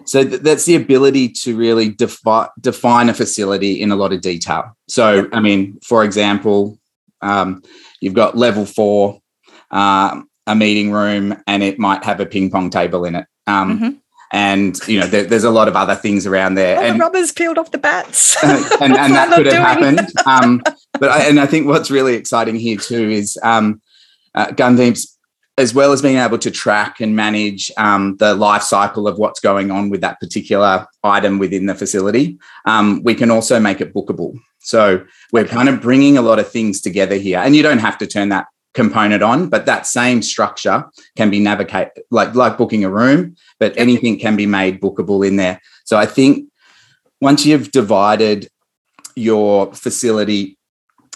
so 0.03 0.23
th- 0.23 0.41
that's 0.41 0.65
the 0.65 0.75
ability 0.75 1.29
to 1.29 1.55
really 1.55 1.89
defi- 1.89 2.49
define 2.59 3.09
a 3.09 3.13
facility 3.13 3.81
in 3.81 3.91
a 3.91 3.95
lot 3.95 4.11
of 4.13 4.21
detail. 4.21 4.75
So, 4.87 5.29
I 5.31 5.39
mean, 5.39 5.79
for 5.81 6.03
example, 6.03 6.77
um, 7.21 7.63
you've 8.01 8.13
got 8.13 8.37
level 8.37 8.65
four, 8.65 9.19
um, 9.71 10.29
a 10.47 10.55
meeting 10.55 10.91
room, 10.91 11.41
and 11.47 11.63
it 11.63 11.79
might 11.79 12.03
have 12.03 12.19
a 12.19 12.25
ping 12.25 12.51
pong 12.51 12.69
table 12.69 13.05
in 13.05 13.15
it. 13.15 13.25
Um, 13.47 13.79
mm-hmm. 13.79 13.89
And 14.31 14.79
you 14.87 14.99
know, 14.99 15.07
there, 15.07 15.23
there's 15.23 15.43
a 15.43 15.51
lot 15.51 15.67
of 15.67 15.75
other 15.75 15.95
things 15.95 16.27
around 16.27 16.55
there. 16.55 16.81
And 16.81 16.99
the 16.99 17.03
rubbers 17.03 17.31
peeled 17.31 17.57
off 17.57 17.71
the 17.71 17.77
bats, 17.77 18.43
and, 18.43 18.93
and 18.93 19.13
that 19.13 19.33
could 19.33 19.45
have 19.45 19.53
happened. 19.53 20.01
Um, 20.25 20.61
but 20.99 21.09
I, 21.09 21.29
and 21.29 21.39
I 21.39 21.45
think 21.45 21.67
what's 21.67 21.89
really 21.89 22.15
exciting 22.15 22.55
here 22.55 22.77
too 22.77 23.09
is 23.09 23.37
um, 23.43 23.81
uh, 24.33 24.47
Gundeep's 24.47 25.14
as 25.57 25.73
well 25.73 25.93
as 25.93 26.01
being 26.01 26.17
able 26.17 26.37
to 26.37 26.51
track 26.51 26.99
and 26.99 27.15
manage 27.15 27.71
um, 27.77 28.17
the 28.17 28.35
life 28.35 28.61
cycle 28.61 29.07
of 29.07 29.17
what's 29.17 29.39
going 29.39 29.71
on 29.71 29.89
with 29.89 30.01
that 30.01 30.19
particular 30.19 30.85
item 31.03 31.39
within 31.39 31.65
the 31.65 31.75
facility, 31.75 32.37
um, 32.65 33.01
we 33.03 33.15
can 33.15 33.31
also 33.31 33.59
make 33.59 33.79
it 33.79 33.93
bookable. 33.93 34.37
So 34.59 35.05
we're 35.31 35.45
kind 35.45 35.69
of 35.69 35.81
bringing 35.81 36.17
a 36.17 36.21
lot 36.21 36.39
of 36.39 36.51
things 36.51 36.81
together 36.81 37.15
here, 37.15 37.39
and 37.39 37.55
you 37.55 37.63
don't 37.63 37.79
have 37.79 37.97
to 37.99 38.07
turn 38.07 38.29
that 38.29 38.47
component 38.73 39.23
on, 39.23 39.47
but 39.47 39.65
that 39.65 39.87
same 39.87 40.21
structure 40.21 40.83
can 41.15 41.29
be 41.29 41.39
navigated 41.39 42.03
like 42.11 42.35
like 42.35 42.57
booking 42.57 42.83
a 42.83 42.89
room, 42.89 43.35
but 43.59 43.73
anything 43.77 44.19
can 44.19 44.35
be 44.35 44.45
made 44.45 44.81
bookable 44.81 45.25
in 45.25 45.37
there. 45.37 45.61
So 45.85 45.97
I 45.97 46.05
think 46.05 46.49
once 47.21 47.45
you've 47.45 47.71
divided 47.71 48.49
your 49.15 49.73
facility 49.73 50.54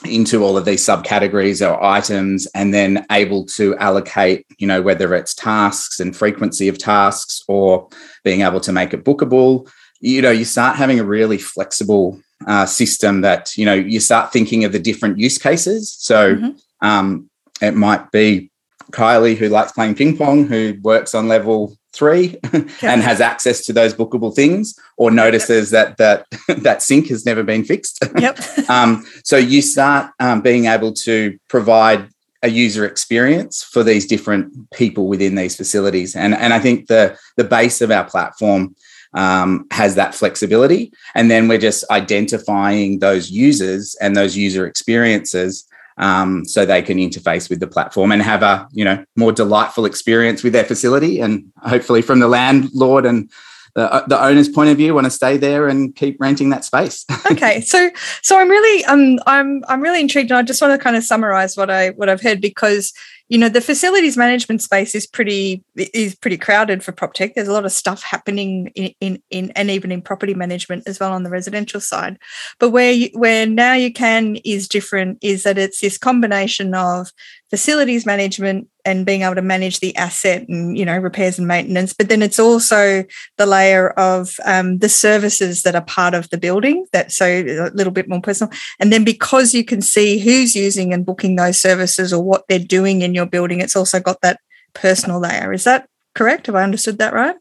into 0.06 0.44
all 0.44 0.58
of 0.58 0.66
these 0.66 0.86
subcategories 0.86 1.68
or 1.68 1.82
items 1.84 2.48
and 2.56 2.74
then 2.74 3.06
able 3.12 3.46
to 3.46 3.76
allocate 3.78 4.46
you 4.58 4.66
know 4.66 4.82
whether 4.82 5.14
it's 5.14 5.34
tasks 5.34 6.00
and 6.00 6.16
frequency 6.16 6.68
of 6.70 6.78
tasks 6.78 7.44
or 7.48 7.90
being 8.24 8.42
able 8.42 8.62
to 8.62 8.72
make 8.72 8.94
it 8.94 9.04
bookable 9.04 9.70
you 10.00 10.22
know 10.22 10.32
you 10.32 10.46
start 10.46 10.78
having 10.78 11.00
a 11.00 11.04
really 11.04 11.38
flexible 11.38 12.20
uh, 12.48 12.66
system 12.66 13.22
that 13.22 13.58
you 13.58 13.66
know 13.66 13.74
you 13.74 14.00
start 14.00 14.32
thinking 14.32 14.64
of 14.64 14.72
the 14.72 14.80
different 14.80 15.20
use 15.20 15.38
cases 15.38 15.94
so 16.00 16.36
mm-hmm. 16.36 16.88
um, 16.88 17.30
it 17.62 17.76
might 17.76 18.10
be 18.12 18.50
kylie 18.92 19.36
who 19.36 19.50
likes 19.50 19.74
playing 19.74 19.96
ping 19.96 20.18
pong 20.18 20.48
who 20.48 20.76
works 20.82 21.14
on 21.14 21.28
level 21.28 21.78
three 21.94 22.38
and 22.82 23.02
has 23.02 23.22
access 23.22 23.66
to 23.66 23.74
those 23.74 23.94
bookable 23.94 24.34
things 24.34 24.78
or 24.98 25.12
notices 25.12 25.72
yep. 25.72 25.98
that 25.98 26.26
that 26.48 26.58
that 26.64 26.82
sink 26.82 27.08
has 27.08 27.26
never 27.26 27.44
been 27.44 27.64
fixed. 27.64 28.00
Yep. 28.18 28.40
Um, 28.70 29.04
so 29.24 29.36
you 29.36 29.64
start 29.64 30.12
um, 30.20 30.42
being 30.42 30.66
able 30.66 30.94
to 30.94 31.40
provide 31.48 32.10
a 32.44 32.50
user 32.50 32.86
experience 32.86 33.64
for 33.64 33.84
these 33.84 34.06
different 34.06 34.70
people 34.72 35.08
within 35.08 35.34
these 35.34 35.56
facilities. 35.56 36.16
And 36.16 36.36
and 36.36 36.54
i 36.54 36.60
think 36.60 36.88
the 36.88 37.18
the 37.36 37.44
base 37.44 37.82
of 37.82 37.90
our 37.90 38.04
platform 38.04 38.76
um, 39.14 39.66
has 39.72 39.96
that 39.96 40.14
flexibility. 40.14 40.92
And 41.16 41.32
then 41.32 41.48
we're 41.48 41.58
just 41.58 41.90
identifying 41.90 43.00
those 43.00 43.32
users 43.32 43.96
and 44.02 44.16
those 44.16 44.38
user 44.38 44.68
experiences 44.68 45.68
um, 46.00 46.46
so 46.46 46.66
they 46.66 46.82
can 46.82 46.98
interface 46.98 47.50
with 47.50 47.60
the 47.60 47.68
platform 47.68 48.12
and 48.12 48.22
have 48.22 48.42
a 48.42 48.68
you 48.72 48.84
know 48.84 49.04
more 49.16 49.32
delightful 49.32 49.86
experience 49.86 50.44
with 50.44 50.54
their 50.54 50.64
facility 50.64 51.20
and 51.20 51.46
hopefully 51.58 52.02
from 52.02 52.20
the 52.20 52.28
landlord 52.28 53.06
and 53.06 53.30
the, 53.76 54.04
the 54.08 54.20
owner's 54.20 54.50
point 54.50 54.70
of 54.72 54.78
view 54.78 54.96
want 54.96 55.06
to 55.06 55.12
stay 55.12 55.38
there 55.38 55.68
and 55.68 55.96
keep 55.96 56.20
renting 56.20 56.50
that 56.50 56.66
space. 56.66 57.06
Okay 57.32 57.62
so 57.62 57.92
so 58.24 58.40
i'm 58.40 58.50
really 58.50 58.84
um 58.86 59.20
i'm 59.28 59.64
i'm 59.68 59.82
really 59.82 60.00
intrigued 60.00 60.32
and 60.32 60.38
i 60.38 60.42
just 60.42 60.62
want 60.62 60.74
to 60.74 60.84
kind 60.84 60.96
of 60.96 61.04
summarize 61.04 61.56
what 61.56 61.70
i 61.70 61.90
what 61.90 62.10
i've 62.10 62.22
heard 62.22 62.42
because 62.42 62.92
you 63.30 63.38
know 63.38 63.48
the 63.48 63.62
facilities 63.62 64.18
management 64.18 64.62
space 64.62 64.96
is 64.96 65.06
pretty 65.06 65.64
is 65.76 66.16
pretty 66.16 66.38
crowded 66.38 66.84
for 66.84 66.92
prop 66.92 67.14
tech. 67.14 67.36
There's 67.36 67.48
a 67.48 67.54
lot 67.54 67.66
of 67.66 67.72
stuff 67.72 68.02
happening 68.02 68.72
in, 68.76 68.94
in, 69.00 69.22
in 69.30 69.52
and 69.52 69.70
even 69.70 69.92
in 69.92 70.02
property 70.02 70.34
management 70.34 70.88
as 70.88 71.00
well 71.00 71.14
on 71.14 71.22
the 71.22 71.30
residential 71.30 71.80
side. 71.80 72.18
But 72.60 72.72
where 72.72 72.92
you, 72.92 73.10
where 73.14 73.46
now 73.46 73.74
you 73.74 73.94
can 73.94 74.38
is 74.38 74.68
different 74.68 75.20
is 75.22 75.44
that 75.44 75.60
it's 75.60 75.80
this 75.80 75.98
combination 75.98 76.74
of 76.74 77.12
facilities 77.50 78.06
management 78.06 78.68
and 78.86 79.06
being 79.06 79.24
able 79.24 79.36
to 79.36 79.42
manage 79.42 79.80
the 79.80 79.96
asset 79.96 80.48
and 80.48 80.78
you 80.78 80.86
know 80.86 80.98
repairs 80.98 81.38
and 81.40 81.48
maintenance 81.48 81.94
but 81.94 82.10
then 82.10 82.22
it's 82.22 82.40
also 82.40 83.04
the 83.38 83.46
layer 83.46 83.90
of 83.92 84.36
um, 84.46 84.78
the 84.80 84.90
services 84.90 85.64
that 85.64 85.76
are 85.76 85.82
part 85.82 86.14
of 86.14 86.30
the 86.30 86.38
building 86.38 86.86
that 86.94 87.12
so 87.12 87.26
a 87.26 87.70
little 87.72 87.94
bit 87.94 88.08
more 88.08 88.22
personal. 88.22 88.52
And 88.80 88.92
then 88.94 89.04
because 89.04 89.54
you 89.54 89.64
can 89.64 89.82
see 89.82 90.20
who's 90.20 90.56
using 90.56 90.94
and 90.94 91.06
booking 91.06 91.36
those 91.36 91.60
services 91.60 92.14
or 92.14 92.24
what 92.24 92.46
they're 92.48 92.60
doing 92.60 93.02
in 93.02 93.14
your 93.14 93.26
building 93.26 93.62
it's 93.62 93.76
also 93.76 94.00
got 94.00 94.22
that 94.22 94.40
personal 94.74 95.20
layer. 95.20 95.52
Is 95.54 95.64
that 95.64 95.88
correct? 96.16 96.48
Have 96.48 96.56
i 96.56 96.64
understood 96.64 96.98
that 97.00 97.14
right? 97.14 97.36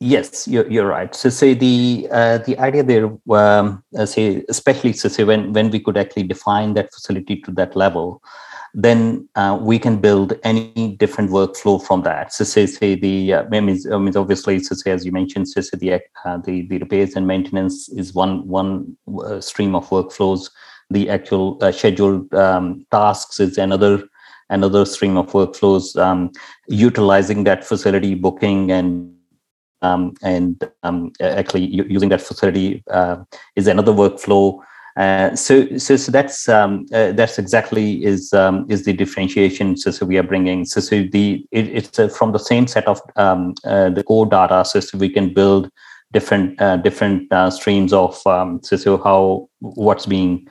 Yes, 0.00 0.48
you're, 0.48 0.68
you're 0.70 0.86
right. 0.86 1.14
So, 1.14 1.28
say 1.28 1.52
the 1.52 2.08
uh, 2.10 2.38
the 2.38 2.58
idea 2.58 2.82
there, 2.82 3.06
um, 3.36 3.84
uh, 3.96 4.06
say 4.06 4.42
especially 4.48 4.94
so 4.94 5.10
say 5.10 5.24
when 5.24 5.52
when 5.52 5.70
we 5.70 5.78
could 5.78 5.98
actually 5.98 6.22
define 6.22 6.72
that 6.74 6.92
facility 6.92 7.36
to 7.42 7.50
that 7.52 7.76
level, 7.76 8.22
then 8.74 9.28
uh, 9.34 9.58
we 9.60 9.78
can 9.78 9.98
build 9.98 10.34
any 10.44 10.96
different 10.98 11.30
workflow 11.30 11.82
from 11.82 12.02
that. 12.02 12.32
So 12.32 12.44
say, 12.44 12.66
say 12.66 12.94
the 12.94 13.34
uh, 13.34 13.44
means, 13.48 13.86
uh, 13.86 13.98
obviously, 14.16 14.58
so 14.60 14.74
say 14.74 14.90
as 14.90 15.06
you 15.06 15.12
mentioned, 15.12 15.48
so 15.48 15.60
say 15.60 15.76
the, 15.78 15.94
uh, 16.24 16.38
the 16.38 16.66
the 16.68 16.78
repairs 16.78 17.14
and 17.14 17.26
maintenance 17.26 17.88
is 17.88 18.14
one 18.14 18.46
one 18.46 18.96
uh, 19.24 19.40
stream 19.40 19.74
of 19.74 19.88
workflows. 19.88 20.50
The 20.90 21.08
actual 21.10 21.58
uh, 21.62 21.72
scheduled 21.72 22.32
um, 22.34 22.86
tasks 22.90 23.40
is 23.40 23.58
another 23.58 24.04
another 24.50 24.84
stream 24.84 25.16
of 25.16 25.32
workflows. 25.32 25.96
Um, 26.00 26.30
utilizing 26.68 27.44
that 27.44 27.64
facility 27.64 28.14
booking 28.14 28.70
and 28.70 29.14
um, 29.80 30.14
and 30.22 30.68
um, 30.82 31.12
actually 31.20 31.66
using 31.66 32.08
that 32.08 32.20
facility 32.20 32.82
is 33.56 33.66
another 33.66 33.92
workflow. 33.92 34.60
Uh, 34.98 35.36
so, 35.36 35.64
so, 35.78 35.96
so 35.96 36.10
that's 36.10 36.48
um, 36.48 36.84
uh, 36.92 37.12
that's 37.12 37.38
exactly 37.38 38.04
is 38.04 38.32
um, 38.32 38.66
is 38.68 38.84
the 38.84 38.92
differentiation. 38.92 39.76
So, 39.76 39.92
so 39.92 40.04
we 40.04 40.18
are 40.18 40.24
bringing 40.24 40.64
so, 40.64 40.80
so 40.80 41.04
the 41.04 41.46
it, 41.52 41.68
it's 41.68 41.98
uh, 42.00 42.08
from 42.08 42.32
the 42.32 42.40
same 42.40 42.66
set 42.66 42.88
of 42.88 43.00
um, 43.14 43.54
uh, 43.64 43.90
the 43.90 44.02
core 44.02 44.26
data. 44.26 44.64
So, 44.64 44.80
so 44.80 44.98
we 44.98 45.08
can 45.08 45.32
build 45.32 45.70
different 46.12 46.60
uh, 46.60 46.78
different 46.78 47.32
streams 47.52 47.92
of 47.92 48.26
um, 48.26 48.60
so, 48.64 48.76
so 48.76 48.98
how 48.98 49.48
what's 49.60 50.06
being 50.06 50.48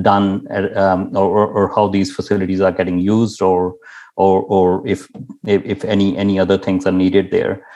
done 0.00 0.46
um, 0.76 1.16
or, 1.16 1.48
or 1.48 1.74
how 1.74 1.88
these 1.88 2.14
facilities 2.14 2.60
are 2.60 2.70
getting 2.70 3.00
used 3.00 3.42
or 3.42 3.74
or 4.14 4.42
or 4.42 4.86
if 4.86 5.08
if, 5.44 5.84
any 5.84 6.16
any 6.16 6.38
other 6.38 6.56
things 6.56 6.86
are 6.86 6.92
needed 6.92 7.32
there. 7.32 7.66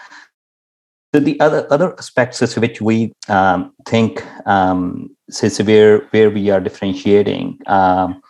So 1.13 1.21
the 1.21 1.39
other 1.41 1.67
other 1.71 1.95
aspects 1.99 2.57
which 2.57 2.81
we 2.81 3.13
um, 3.29 3.75
think 3.87 4.25
um, 4.47 5.11
so, 5.33 5.65
where 5.65 6.01
where 6.11 6.31
we 6.31 6.51
are 6.51 6.61
differentiating 6.61 7.59
um, 7.67 8.23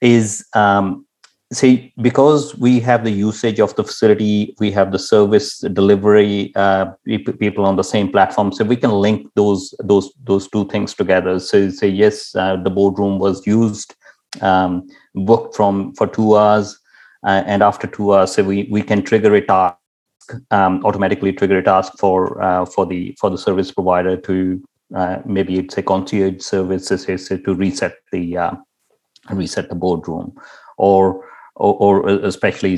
is 0.00 0.46
um, 0.54 1.06
say 1.52 1.92
because 2.00 2.56
we 2.56 2.80
have 2.80 3.04
the 3.04 3.10
usage 3.10 3.60
of 3.60 3.74
the 3.76 3.84
facility, 3.84 4.54
we 4.58 4.70
have 4.72 4.92
the 4.92 4.98
service 4.98 5.58
delivery 5.60 6.52
uh, 6.56 6.86
people 7.04 7.64
on 7.64 7.76
the 7.76 7.84
same 7.84 8.10
platform, 8.10 8.52
so 8.52 8.64
we 8.64 8.76
can 8.76 8.90
link 8.90 9.28
those 9.34 9.74
those 9.80 10.12
those 10.24 10.48
two 10.48 10.66
things 10.68 10.94
together. 10.94 11.38
So 11.38 11.70
say 11.70 11.88
yes, 11.88 12.34
uh, 12.34 12.56
the 12.56 12.70
boardroom 12.70 13.18
was 13.18 13.46
used, 13.46 13.94
um, 14.40 14.86
booked 15.14 15.54
from 15.54 15.94
for 15.94 16.06
two 16.06 16.36
hours, 16.36 16.78
uh, 17.24 17.42
and 17.46 17.62
after 17.62 17.86
two 17.86 18.14
hours, 18.14 18.32
so 18.32 18.42
we 18.44 18.68
we 18.70 18.82
can 18.82 19.02
trigger 19.02 19.34
a 19.34 19.40
task 19.40 19.76
um, 20.50 20.84
automatically 20.84 21.32
trigger 21.32 21.58
a 21.58 21.62
task 21.62 21.92
for 21.98 22.42
uh, 22.42 22.64
for 22.66 22.86
the 22.86 23.16
for 23.20 23.30
the 23.30 23.38
service 23.38 23.70
provider 23.70 24.16
to 24.16 24.62
uh, 24.94 25.18
maybe 25.24 25.58
it's 25.58 25.76
a 25.78 25.82
concierge 25.82 26.42
service 26.42 26.88
to 26.88 27.54
reset 27.54 27.94
the 28.12 28.36
uh, 28.36 28.52
reset 29.30 29.68
the 29.68 29.74
boardroom, 29.74 30.32
or 30.78 31.24
or, 31.56 31.74
or 31.74 32.08
especially 32.08 32.76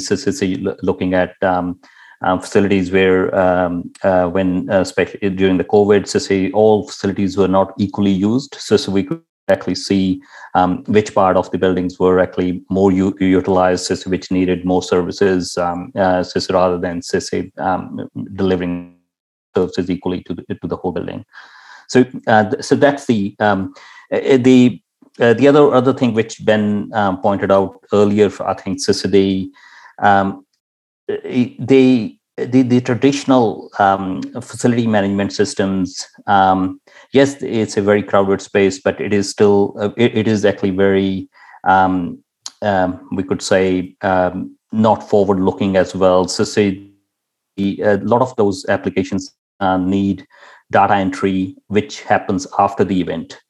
looking 0.83 1.15
at 1.15 1.35
um, 1.43 1.79
um, 2.23 2.41
facilities 2.41 2.91
where 2.91 3.35
um, 3.35 3.91
uh, 4.03 4.29
when 4.29 4.71
uh, 4.71 4.81
especially 4.81 5.31
during 5.31 5.57
the 5.59 5.65
covid 5.65 6.53
all 6.53 6.87
facilities 6.87 7.37
were 7.37 7.49
not 7.49 7.73
equally 7.79 8.11
used 8.11 8.55
so, 8.59 8.77
so 8.77 8.91
we 8.91 9.05
could 9.05 9.23
actually 9.49 9.75
see 9.75 10.21
um, 10.55 10.85
which 10.85 11.15
part 11.15 11.37
of 11.37 11.51
the 11.51 11.59
buildings 11.59 11.99
were 11.99 12.21
actually 12.21 12.63
more 12.71 12.93
u- 12.93 13.17
utilized 13.21 14.07
which 14.07 14.31
needed 14.31 14.65
more 14.65 14.83
services 14.83 15.57
um, 15.59 15.91
uh, 15.97 16.25
rather 16.51 16.79
than 16.79 17.01
say 17.03 17.51
um, 17.59 18.09
delivering 18.35 18.95
services 19.57 19.91
equally 19.91 20.23
to 20.25 20.35
the, 20.35 20.43
to 20.55 20.69
the 20.69 20.77
whole 20.77 20.93
building 20.93 21.25
so 21.89 22.05
uh, 22.27 22.51
so 22.61 22.77
that's 22.77 23.07
the 23.07 23.35
um, 23.41 23.75
uh, 24.13 24.37
the 24.37 24.81
uh, 25.21 25.35
the 25.35 25.49
other 25.49 25.75
other 25.75 25.93
thing 25.93 26.15
which 26.15 26.45
Ben 26.45 26.91
um, 26.95 27.21
pointed 27.21 27.51
out 27.51 27.81
earlier, 27.93 28.31
I 28.41 28.55
think, 28.55 28.79
they 28.85 29.49
um, 30.01 30.47
they 31.09 32.19
the, 32.37 32.63
the 32.63 32.81
traditional 32.81 33.69
um, 33.81 34.23
facility 34.41 34.87
management 34.87 35.33
systems, 35.33 36.07
um, 36.29 36.81
yes, 37.13 37.43
it's 37.43 37.77
a 37.77 37.83
very 37.83 38.03
crowded 38.03 38.41
space, 38.41 38.81
but 38.81 39.01
it 39.01 39.13
is 39.13 39.29
still 39.29 39.75
uh, 39.81 39.91
it, 39.97 40.17
it 40.17 40.29
is 40.29 40.45
actually 40.45 40.71
very 40.71 41.29
um, 41.65 42.23
um 42.63 43.09
we 43.13 43.23
could 43.23 43.43
say 43.43 43.97
um, 44.03 44.57
not 44.73 45.09
forward 45.09 45.41
looking 45.41 45.77
as 45.77 45.95
well. 45.95 46.29
So 46.29 46.45
say 46.45 46.85
a 47.59 47.97
lot 47.99 48.23
of 48.23 48.37
those 48.37 48.65
applications 48.69 49.35
uh, 49.61 49.77
need 49.79 50.27
data 50.71 50.95
entry, 50.95 51.57
which 51.69 52.03
happens 52.03 52.47
after 52.59 52.85
the 52.85 53.01
event, 53.01 53.41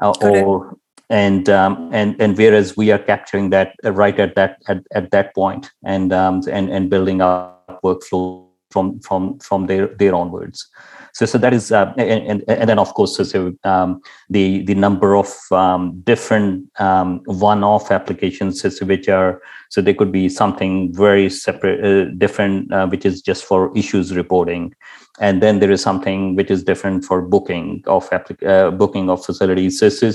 uh, 0.00 0.12
or 0.22 0.76
and 1.10 1.48
um, 1.48 1.90
and 1.92 2.20
and 2.20 2.36
whereas 2.36 2.76
we 2.76 2.90
are 2.90 2.98
capturing 2.98 3.50
that 3.50 3.74
right 3.84 4.18
at 4.20 4.34
that 4.34 4.62
at, 4.68 4.82
at 4.92 5.10
that 5.10 5.34
point 5.34 5.70
and 5.84 6.12
um, 6.12 6.42
and 6.50 6.70
and 6.70 6.90
building 6.90 7.20
our 7.20 7.54
workflow 7.82 8.47
from 8.70 9.00
from 9.00 9.38
from 9.38 9.66
there 9.66 9.88
there 9.98 10.14
onwards. 10.14 10.68
So 11.14 11.26
so 11.26 11.38
that 11.38 11.52
is 11.52 11.72
uh, 11.72 11.92
and, 11.96 12.44
and 12.48 12.68
then 12.68 12.78
of 12.78 12.94
course 12.94 13.16
so, 13.16 13.24
so 13.24 13.52
um, 13.64 14.00
the 14.30 14.62
the 14.64 14.74
number 14.74 15.16
of 15.16 15.34
um, 15.50 16.00
different 16.04 16.68
um, 16.80 17.22
one-off 17.24 17.90
applications 17.90 18.60
so, 18.60 18.86
which 18.86 19.08
are 19.08 19.40
so 19.70 19.80
they 19.80 19.94
could 19.94 20.12
be 20.12 20.28
something 20.28 20.94
very 20.94 21.28
separate 21.30 21.84
uh, 21.84 22.10
different 22.18 22.72
uh, 22.72 22.86
which 22.86 23.04
is 23.04 23.20
just 23.22 23.44
for 23.44 23.76
issues 23.76 24.14
reporting. 24.14 24.74
And 25.20 25.42
then 25.42 25.58
there 25.58 25.72
is 25.72 25.82
something 25.82 26.36
which 26.36 26.50
is 26.50 26.62
different 26.62 27.04
for 27.04 27.20
booking 27.20 27.82
of 27.86 28.08
applic- 28.10 28.46
uh, 28.46 28.70
booking 28.70 29.10
of 29.10 29.24
facilities. 29.24 29.80
So 29.80 29.88
so, 29.88 30.10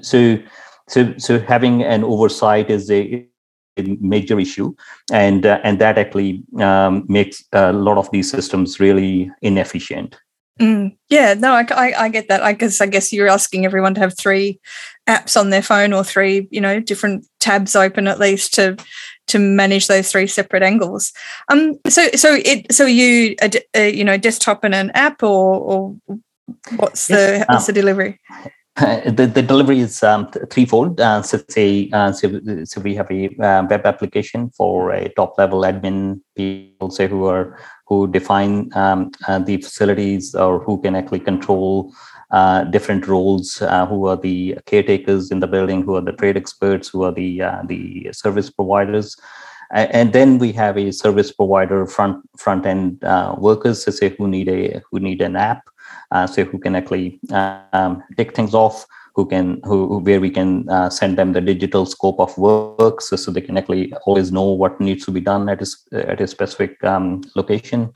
so 0.00 0.38
so 0.88 1.14
so 1.18 1.38
having 1.38 1.84
an 1.84 2.02
oversight 2.02 2.70
is 2.70 2.90
a 2.90 3.28
major 4.00 4.38
issue, 4.38 4.74
and 5.12 5.46
uh, 5.46 5.60
and 5.64 5.78
that 5.78 5.98
actually 5.98 6.42
um, 6.58 7.04
makes 7.08 7.44
a 7.52 7.72
lot 7.72 7.98
of 7.98 8.10
these 8.10 8.30
systems 8.30 8.80
really 8.80 9.30
inefficient. 9.42 10.16
Mm, 10.60 10.96
yeah, 11.08 11.34
no, 11.34 11.52
I, 11.52 11.64
I, 11.70 12.04
I, 12.04 12.08
get 12.08 12.28
that. 12.28 12.42
I 12.42 12.52
guess 12.52 12.80
I 12.80 12.86
guess 12.86 13.12
you're 13.12 13.28
asking 13.28 13.64
everyone 13.64 13.94
to 13.94 14.00
have 14.00 14.16
three 14.16 14.58
apps 15.08 15.38
on 15.38 15.50
their 15.50 15.62
phone 15.62 15.92
or 15.92 16.02
three, 16.02 16.48
you 16.50 16.60
know, 16.60 16.80
different 16.80 17.26
tabs 17.38 17.76
open 17.76 18.08
at 18.08 18.18
least 18.18 18.54
to 18.54 18.76
to 19.28 19.38
manage 19.38 19.86
those 19.86 20.10
three 20.10 20.26
separate 20.26 20.64
angles. 20.64 21.12
Um, 21.48 21.78
so 21.88 22.08
so 22.14 22.34
it 22.44 22.72
so 22.72 22.86
you 22.86 23.36
a, 23.40 23.50
a 23.74 23.94
you 23.94 24.04
know 24.04 24.16
desktop 24.16 24.64
and 24.64 24.74
an 24.74 24.90
app 24.92 25.22
or 25.22 25.60
or 25.60 25.96
what's 26.76 27.06
the 27.06 27.44
what's 27.48 27.66
the 27.66 27.72
delivery? 27.72 28.18
the, 29.06 29.26
the 29.26 29.42
delivery 29.42 29.80
is 29.80 30.04
um, 30.04 30.30
threefold. 30.50 31.00
Uh, 31.00 31.20
so, 31.20 31.40
say, 31.48 31.90
uh, 31.92 32.12
so, 32.12 32.40
so, 32.64 32.80
we 32.80 32.94
have 32.94 33.10
a 33.10 33.26
uh, 33.42 33.66
web 33.68 33.84
application 33.84 34.50
for 34.50 34.92
a 34.92 35.08
top 35.10 35.36
level 35.36 35.62
admin 35.62 36.20
people, 36.36 36.88
say 36.90 37.08
who 37.08 37.24
are 37.24 37.58
who 37.86 38.06
define 38.06 38.70
um, 38.76 39.10
uh, 39.26 39.40
the 39.40 39.56
facilities 39.56 40.32
or 40.34 40.60
who 40.60 40.80
can 40.80 40.94
actually 40.94 41.18
control 41.18 41.92
uh, 42.30 42.62
different 42.64 43.08
roles. 43.08 43.60
Uh, 43.62 43.84
who 43.86 44.06
are 44.06 44.16
the 44.16 44.56
caretakers 44.66 45.32
in 45.32 45.40
the 45.40 45.48
building? 45.48 45.82
Who 45.82 45.96
are 45.96 46.02
the 46.02 46.12
trade 46.12 46.36
experts? 46.36 46.88
Who 46.88 47.02
are 47.02 47.12
the 47.12 47.42
the 47.66 48.10
service 48.12 48.50
providers? 48.50 49.16
and 49.70 50.14
then 50.14 50.38
we 50.38 50.50
have 50.50 50.78
a 50.78 50.90
service 50.90 51.30
provider 51.30 51.84
front 51.86 52.24
front 52.38 52.64
end 52.64 53.02
workers, 53.38 53.82
so 53.82 53.90
say 53.90 54.10
who 54.10 54.28
need 54.28 54.48
a 54.48 54.80
who 54.90 55.00
need 55.00 55.20
an 55.20 55.34
app 55.34 55.62
uh, 55.66 55.77
so 56.26 56.44
who 56.44 56.58
can 56.58 56.74
actually 56.74 57.20
um, 57.30 58.02
take 58.16 58.34
things 58.34 58.54
off 58.54 58.86
who 59.18 59.26
can 59.26 59.60
who 59.64 59.98
where 59.98 60.20
we 60.20 60.30
can 60.30 60.68
uh, 60.68 60.88
send 60.88 61.18
them 61.18 61.32
the 61.32 61.40
digital 61.40 61.84
scope 61.84 62.20
of 62.20 62.38
work 62.38 63.00
so, 63.00 63.16
so 63.16 63.32
they 63.32 63.40
can 63.40 63.58
actually 63.58 63.92
always 64.06 64.30
know 64.30 64.44
what 64.44 64.80
needs 64.80 65.04
to 65.04 65.10
be 65.10 65.20
done 65.20 65.48
at 65.48 65.60
a, 65.60 66.08
at 66.08 66.20
a 66.20 66.26
specific 66.28 66.82
um, 66.84 67.22
location. 67.34 67.92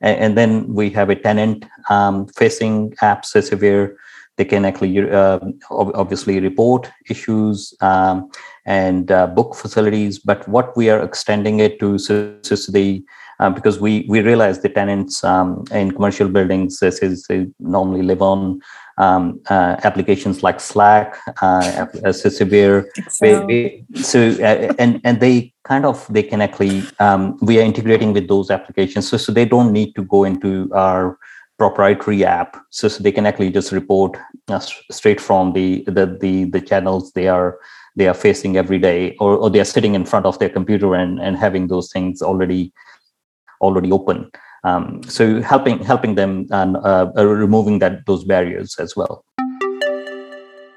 And, 0.00 0.16
and, 0.24 0.38
then 0.38 0.72
we 0.72 0.88
have 0.90 1.10
a 1.10 1.14
tenant 1.14 1.66
um, 1.90 2.26
facing 2.28 2.92
apps 3.02 3.26
so 3.26 3.56
where 3.58 3.98
they 4.38 4.46
can 4.46 4.64
actually 4.64 5.10
uh, 5.10 5.40
obviously 5.70 6.40
report 6.40 6.90
issues 7.10 7.74
um, 7.82 8.30
and 8.64 9.12
uh, 9.12 9.26
book 9.26 9.54
facilities. 9.54 10.18
But 10.18 10.48
what 10.48 10.74
we 10.74 10.88
are 10.88 11.02
extending 11.02 11.60
it 11.60 11.80
to 11.80 11.98
so, 11.98 12.34
so 12.40 12.72
the 12.72 13.04
uh, 13.42 13.50
because 13.50 13.80
we 13.80 14.06
we 14.08 14.20
realize 14.20 14.60
the 14.60 14.68
tenants 14.68 15.24
um, 15.24 15.64
in 15.72 15.90
commercial 15.90 16.28
buildings 16.28 16.78
they, 16.78 16.90
they 17.28 17.46
normally 17.58 18.02
live 18.02 18.22
on 18.22 18.60
um, 18.98 19.40
uh, 19.50 19.76
applications 19.88 20.42
like 20.42 20.60
Slack, 20.60 21.16
uh, 21.40 22.12
Severe. 22.12 22.88
So 23.94 24.18
uh, 24.48 24.74
and 24.78 25.00
and 25.04 25.20
they 25.20 25.52
kind 25.64 25.84
of 25.84 26.06
they 26.08 26.22
can 26.22 26.40
actually 26.40 26.84
um, 27.00 27.36
we 27.42 27.58
are 27.58 27.62
integrating 27.62 28.12
with 28.12 28.28
those 28.28 28.50
applications, 28.50 29.08
so 29.08 29.16
so 29.16 29.32
they 29.32 29.44
don't 29.44 29.72
need 29.72 29.94
to 29.96 30.04
go 30.04 30.24
into 30.24 30.70
our 30.72 31.18
proprietary 31.58 32.24
app, 32.24 32.56
so, 32.70 32.88
so 32.88 33.02
they 33.02 33.12
can 33.12 33.26
actually 33.26 33.50
just 33.50 33.70
report 33.72 34.16
uh, 34.48 34.58
straight 34.90 35.20
from 35.20 35.52
the, 35.52 35.84
the 35.86 36.18
the 36.20 36.44
the 36.44 36.60
channels 36.60 37.12
they 37.12 37.28
are 37.28 37.58
they 37.94 38.08
are 38.08 38.14
facing 38.14 38.56
every 38.56 38.78
day, 38.78 39.14
or, 39.20 39.36
or 39.36 39.50
they 39.50 39.60
are 39.60 39.64
sitting 39.64 39.94
in 39.94 40.04
front 40.04 40.26
of 40.26 40.38
their 40.38 40.48
computer 40.48 40.94
and 40.94 41.20
and 41.20 41.36
having 41.36 41.68
those 41.68 41.90
things 41.92 42.22
already 42.22 42.72
already 43.62 43.90
open. 43.92 44.30
Um, 44.64 45.02
so 45.08 45.40
helping 45.42 45.82
helping 45.82 46.14
them 46.14 46.46
and 46.50 46.76
uh, 46.76 47.10
uh, 47.16 47.26
removing 47.26 47.78
that 47.80 48.06
those 48.06 48.24
barriers 48.24 48.76
as 48.78 48.94
well. 48.94 49.24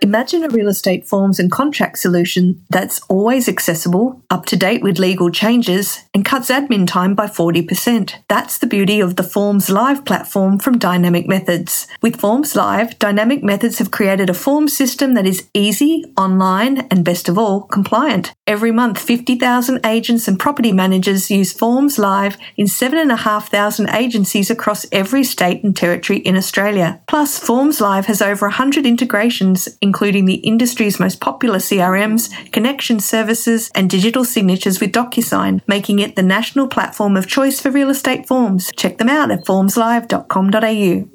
Imagine 0.01 0.43
a 0.43 0.49
real 0.49 0.67
estate 0.67 1.07
forms 1.07 1.39
and 1.39 1.51
contract 1.51 1.97
solution 1.97 2.63
that's 2.69 3.01
always 3.09 3.47
accessible, 3.47 4.21
up 4.29 4.45
to 4.47 4.57
date 4.57 4.83
with 4.83 4.99
legal 4.99 5.31
changes, 5.31 6.03
and 6.13 6.25
cuts 6.25 6.51
admin 6.51 6.85
time 6.85 7.15
by 7.15 7.27
40%. 7.27 8.13
That's 8.27 8.57
the 8.57 8.67
beauty 8.67 8.99
of 8.99 9.15
the 9.15 9.23
Forms 9.23 9.69
Live 9.69 10.03
platform 10.05 10.59
from 10.59 10.77
Dynamic 10.77 11.27
Methods. 11.27 11.87
With 12.01 12.19
Forms 12.19 12.55
Live, 12.55 12.99
Dynamic 12.99 13.41
Methods 13.41 13.79
have 13.79 13.89
created 13.89 14.29
a 14.29 14.33
form 14.33 14.67
system 14.67 15.13
that 15.13 15.25
is 15.25 15.47
easy, 15.53 16.03
online, 16.17 16.79
and 16.91 17.05
best 17.05 17.29
of 17.29 17.37
all, 17.37 17.61
compliant. 17.61 18.33
Every 18.45 18.71
month, 18.71 18.99
50,000 18.99 19.85
agents 19.85 20.27
and 20.27 20.37
property 20.37 20.73
managers 20.73 21.31
use 21.31 21.53
Forms 21.53 21.97
Live 21.97 22.37
in 22.57 22.67
7,500 22.67 23.89
agencies 23.95 24.51
across 24.51 24.85
every 24.91 25.23
state 25.23 25.63
and 25.63 25.75
territory 25.75 26.19
in 26.19 26.35
Australia. 26.35 27.01
Plus, 27.07 27.39
Forms 27.39 27.79
Live 27.79 28.07
has 28.07 28.21
over 28.21 28.47
100 28.47 28.85
integrations, 28.85 29.67
including 29.85 30.25
the 30.25 30.41
industry's 30.51 30.99
most 30.99 31.21
popular 31.21 31.59
CRMs, 31.59 32.51
connection 32.51 32.99
services, 32.99 33.71
and 33.73 33.89
digital 33.89 34.25
signatures 34.25 34.81
with 34.81 34.91
DocuSign, 34.91 35.61
making 35.67 35.99
it 35.99 36.15
the 36.17 36.23
national 36.23 36.67
platform 36.67 37.15
of 37.15 37.27
choice 37.27 37.61
for 37.61 37.71
real 37.71 37.89
estate 37.89 38.27
forms. 38.27 38.71
Check 38.75 38.97
them 38.97 39.09
out 39.09 39.31
at 39.31 39.45
formslive.com.au 39.45 41.05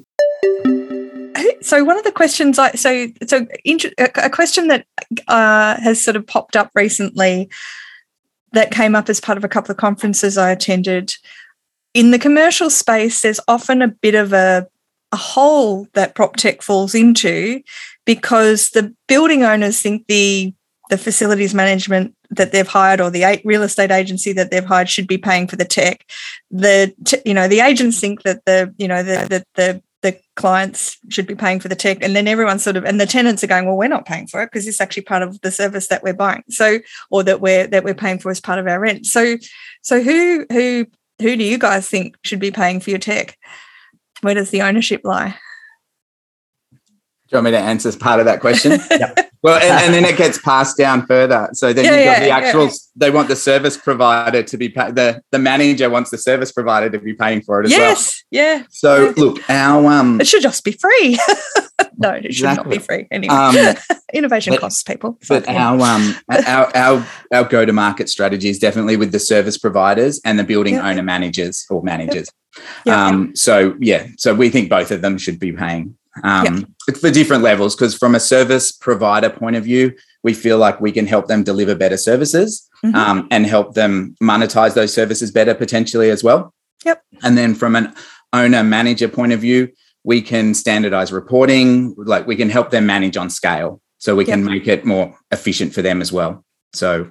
so 1.63 1.85
one 1.85 1.99
of 1.99 2.05
the 2.05 2.13
questions 2.13 2.59
I 2.59 2.73
so 2.73 3.09
so 3.27 3.47
a 3.99 4.31
question 4.31 4.69
that 4.69 4.87
uh, 5.29 5.81
has 5.81 6.03
sort 6.03 6.17
of 6.17 6.27
popped 6.27 6.57
up 6.57 6.71
recently 6.75 7.51
that 8.53 8.71
came 8.71 8.95
up 8.95 9.09
as 9.09 9.21
part 9.21 9.39
of 9.39 9.45
a 9.45 9.49
couple 9.49 9.71
of 9.71 9.77
conferences 9.77 10.37
I 10.37 10.51
attended 10.51 11.13
in 11.95 12.11
the 12.11 12.19
commercial 12.19 12.71
space. 12.71 13.23
There's 13.23 13.41
often 13.47 13.83
a 13.83 13.89
bit 13.89 14.15
of 14.15 14.33
a 14.33 14.67
a 15.13 15.17
hole 15.17 15.89
that 15.95 16.15
prop 16.15 16.37
tech 16.37 16.63
falls 16.63 16.95
into 16.95 17.63
because 18.05 18.71
the 18.71 18.95
building 19.09 19.43
owners 19.43 19.81
think 19.81 20.07
the 20.07 20.55
the 20.89 20.99
facilities 20.99 21.55
management 21.55 22.15
that 22.31 22.53
they've 22.53 22.67
hired 22.67 23.01
or 23.01 23.11
the 23.11 23.41
real 23.45 23.63
estate 23.63 23.91
agency 23.91 24.33
that 24.33 24.51
they've 24.51 24.65
hired 24.65 24.89
should 24.89 25.07
be 25.07 25.19
paying 25.19 25.47
for 25.47 25.57
the 25.57 25.65
tech. 25.65 26.05
The 26.51 26.93
you 27.25 27.35
know 27.35 27.49
the 27.49 27.61
agents 27.61 28.01
think 28.01 28.23
that 28.23 28.45
the 28.45 28.75
you 28.79 28.89
know 28.89 29.03
the 29.03 29.27
the, 29.29 29.45
the 29.55 29.83
the 30.03 30.21
clients 30.35 30.99
should 31.11 31.27
be 31.27 31.35
paying 31.35 31.61
for 31.61 31.69
the 31.69 31.77
tech 31.77 31.99
and 32.03 32.17
then 32.17 32.27
everyone 32.27 32.59
sort 32.59 32.77
of 32.77 32.85
and 32.87 32.99
the 32.99 33.07
tenants 33.07 33.45
are 33.45 33.47
going 33.47 33.67
well 33.67 33.77
we're 33.77 33.87
not 33.87 34.07
paying 34.07 34.27
for 34.27 34.43
it 34.43 34.47
because 34.47 34.67
it's 34.67 34.81
actually 34.81 35.03
part 35.03 35.23
of 35.23 35.39
the 35.43 35.51
service 35.51 35.89
that 35.89 36.03
we're 36.03 36.15
buying 36.15 36.43
so 36.49 36.79
or 37.11 37.23
that 37.23 37.43
we're 37.43 37.67
that 37.67 37.85
we're 37.85 37.93
paying 37.95 38.19
for 38.19 38.31
as 38.31 38.41
part 38.41 38.59
of 38.59 38.67
our 38.67 38.81
rent. 38.81 39.07
So 39.07 39.37
so 39.83 40.03
who 40.03 40.47
who 40.51 40.87
who 41.21 41.37
do 41.37 41.45
you 41.45 41.59
guys 41.59 41.89
think 41.89 42.17
should 42.25 42.41
be 42.41 42.51
paying 42.51 42.81
for 42.81 42.91
your 42.91 42.99
tech 42.99 43.37
where 44.23 44.35
does 44.35 44.51
the 44.51 44.63
ownership 44.63 45.03
lie 45.05 45.37
Do 46.71 46.77
you 47.33 47.37
want 47.37 47.45
me 47.47 47.51
to 47.53 47.59
answer 47.59 47.97
part 47.97 48.21
of 48.21 48.27
that 48.27 48.41
question? 48.41 48.79
Well, 49.43 49.57
and, 49.57 49.85
and, 49.85 49.95
then 49.95 50.05
it 50.05 50.19
gets 50.19 50.39
passed 50.39 50.77
down 50.77 51.07
further. 51.07 51.49
So 51.55 51.73
then 51.73 51.87
yeah, 51.87 51.91
you've 51.93 52.05
got 52.05 52.13
yeah, 52.13 52.25
the 52.25 52.31
actual. 52.31 52.65
Yeah. 52.67 52.73
They 52.97 53.11
want 53.11 53.29
the 53.29 53.37
service 53.37 53.77
provider 53.79 54.43
to 54.43 54.57
be 54.59 54.69
pay, 54.69 54.91
the 54.91 55.23
the 55.31 55.39
manager 55.39 55.89
wants 55.89 56.11
the 56.11 56.19
service 56.19 56.53
provider 56.53 56.91
to 56.91 56.99
be 56.99 57.15
paying 57.15 57.41
for 57.41 57.63
it 57.63 57.67
as 57.67 57.71
yes, 57.71 57.79
well. 57.81 57.89
Yes, 57.91 58.25
yeah. 58.31 58.67
So 58.69 59.15
look, 59.17 59.49
our 59.49 59.91
um, 59.91 60.21
it 60.21 60.27
should 60.27 60.43
just 60.43 60.63
be 60.63 60.73
free. 60.73 61.19
no, 61.97 62.11
it 62.11 62.23
should 62.35 62.45
exactly. 62.45 62.65
not 62.65 62.71
be 62.71 62.79
free 62.79 63.07
anyway. 63.11 63.35
Um, 63.35 63.77
Innovation 64.13 64.53
but, 64.53 64.61
costs 64.61 64.83
people. 64.83 65.19
But 65.27 65.49
our 65.49 65.81
um 65.81 66.17
our 66.29 66.77
our 66.77 67.07
our 67.33 67.45
go 67.45 67.65
to 67.65 67.73
market 67.73 68.11
strategy 68.11 68.51
is 68.51 68.59
definitely 68.59 68.99
with 68.99 69.11
the 69.11 69.21
service 69.21 69.57
providers 69.57 70.21
and 70.23 70.39
the 70.39 70.45
building 70.45 70.77
owner 70.77 71.03
managers 71.03 71.65
or 71.71 71.83
managers. 71.83 72.27
Yep. 72.27 72.35
Yep. 72.85 72.97
Um. 72.97 73.37
So 73.37 73.77
yeah. 73.81 74.07
So 74.17 74.35
we 74.35 74.49
think 74.51 74.69
both 74.69 74.91
of 74.91 75.03
them 75.03 75.19
should 75.19 75.39
be 75.39 75.53
paying 75.53 75.97
um, 76.25 76.69
yep. 76.89 76.97
for 76.97 77.11
different 77.11 77.43
levels 77.43 77.75
because 77.75 77.97
from 77.97 78.15
a 78.15 78.21
service 78.21 78.73
provider 78.73 79.31
point 79.31 79.57
of 79.57 79.65
view 79.65 79.95
we 80.23 80.35
feel 80.35 80.59
like 80.59 80.81
we 80.81 80.93
can 80.93 81.07
help 81.07 81.29
them 81.29 81.43
deliver 81.43 81.75
better 81.75 81.97
services 81.97 82.69
mm-hmm. 82.85 82.95
um, 82.95 83.29
and 83.31 83.47
help 83.47 83.75
them 83.75 84.15
monetize 84.23 84.75
those 84.75 84.93
services 84.93 85.31
better 85.31 85.55
potentially 85.55 86.11
as 86.11 86.25
well 86.25 86.53
yep 86.85 87.03
and 87.23 87.39
then 87.39 87.55
from 87.55 87.77
an 87.77 87.93
owner 88.33 88.63
manager 88.63 89.09
point 89.09 89.33
of 89.33 89.41
view 89.41 89.69
we 90.03 90.21
can 90.21 90.55
standardize 90.55 91.13
reporting 91.13 91.95
like 91.97 92.27
we 92.27 92.37
can 92.37 92.51
help 92.51 92.71
them 92.71 92.87
manage 92.87 93.17
on 93.17 93.31
scale 93.31 93.81
so 93.99 94.17
we 94.17 94.25
can 94.25 94.45
make 94.45 94.67
it 94.67 94.85
more 94.85 95.17
efficient 95.31 95.73
for 95.73 95.83
them 95.83 96.01
as 96.01 96.13
well 96.13 96.45
so 96.73 97.11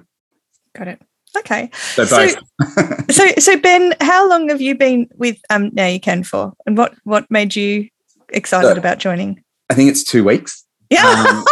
got 0.74 0.88
it 0.88 1.00
okay 1.36 1.70
so, 1.72 2.04
so, 2.04 2.28
so 3.10 3.28
so 3.38 3.58
ben 3.60 3.94
how 4.00 4.28
long 4.28 4.48
have 4.48 4.60
you 4.60 4.74
been 4.74 5.08
with 5.16 5.38
um 5.50 5.70
now 5.72 5.86
you 5.86 6.00
can 6.00 6.22
for 6.22 6.52
and 6.66 6.76
what 6.76 6.94
what 7.04 7.30
made 7.30 7.54
you 7.54 7.88
excited 8.32 8.74
so, 8.74 8.78
about 8.78 8.98
joining? 8.98 9.42
I 9.68 9.74
think 9.74 9.90
it's 9.90 10.04
two 10.04 10.24
weeks. 10.24 10.64
Yeah. 10.88 11.04
Um, 11.06 11.44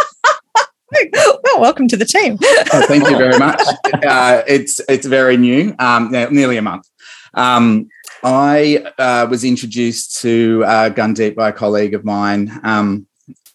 well, 1.43 1.61
welcome 1.61 1.87
to 1.87 1.97
the 1.97 2.05
team. 2.05 2.37
oh, 2.41 2.85
thank 2.87 3.09
you 3.09 3.17
very 3.17 3.37
much. 3.37 3.61
Uh, 4.01 4.43
it's 4.47 4.79
it's 4.87 5.05
very 5.05 5.35
new, 5.35 5.75
um, 5.79 6.09
nearly 6.11 6.55
a 6.55 6.61
month. 6.61 6.87
Um, 7.33 7.89
I 8.23 8.85
uh, 8.97 9.27
was 9.29 9.43
introduced 9.43 10.21
to 10.21 10.63
uh, 10.65 10.89
Gundeep 10.91 11.35
by 11.35 11.49
a 11.49 11.51
colleague 11.51 11.93
of 11.93 12.05
mine, 12.05 12.59
um, 12.63 13.07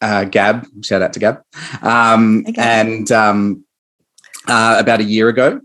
uh, 0.03 0.25
Gab. 0.25 0.67
Shout 0.83 1.01
out 1.01 1.15
to 1.15 1.21
Gab. 1.21 1.43
Um, 1.83 2.45
okay. 2.47 2.61
And 2.61 3.11
um, 3.11 3.65
uh, 4.47 4.77
about 4.79 5.01
a 5.01 5.05
year 5.05 5.29
ago, 5.29 5.61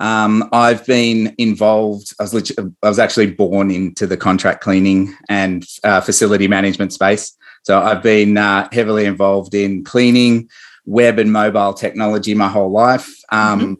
um, 0.00 0.48
I've 0.52 0.86
been 0.86 1.34
involved. 1.38 2.14
I 2.20 2.24
was 2.24 2.52
I 2.58 2.88
was 2.88 2.98
actually 2.98 3.32
born 3.32 3.70
into 3.70 4.06
the 4.06 4.16
contract 4.16 4.62
cleaning 4.62 5.14
and 5.28 5.64
uh, 5.84 6.00
facility 6.00 6.48
management 6.48 6.92
space. 6.92 7.36
So 7.62 7.80
I've 7.80 8.02
been 8.02 8.36
uh, 8.36 8.68
heavily 8.72 9.04
involved 9.04 9.54
in 9.54 9.84
cleaning, 9.84 10.48
web 10.86 11.18
and 11.18 11.32
mobile 11.32 11.74
technology 11.74 12.34
my 12.34 12.48
whole 12.48 12.70
life. 12.70 13.08
Um, 13.30 13.60
mm-hmm. 13.60 13.74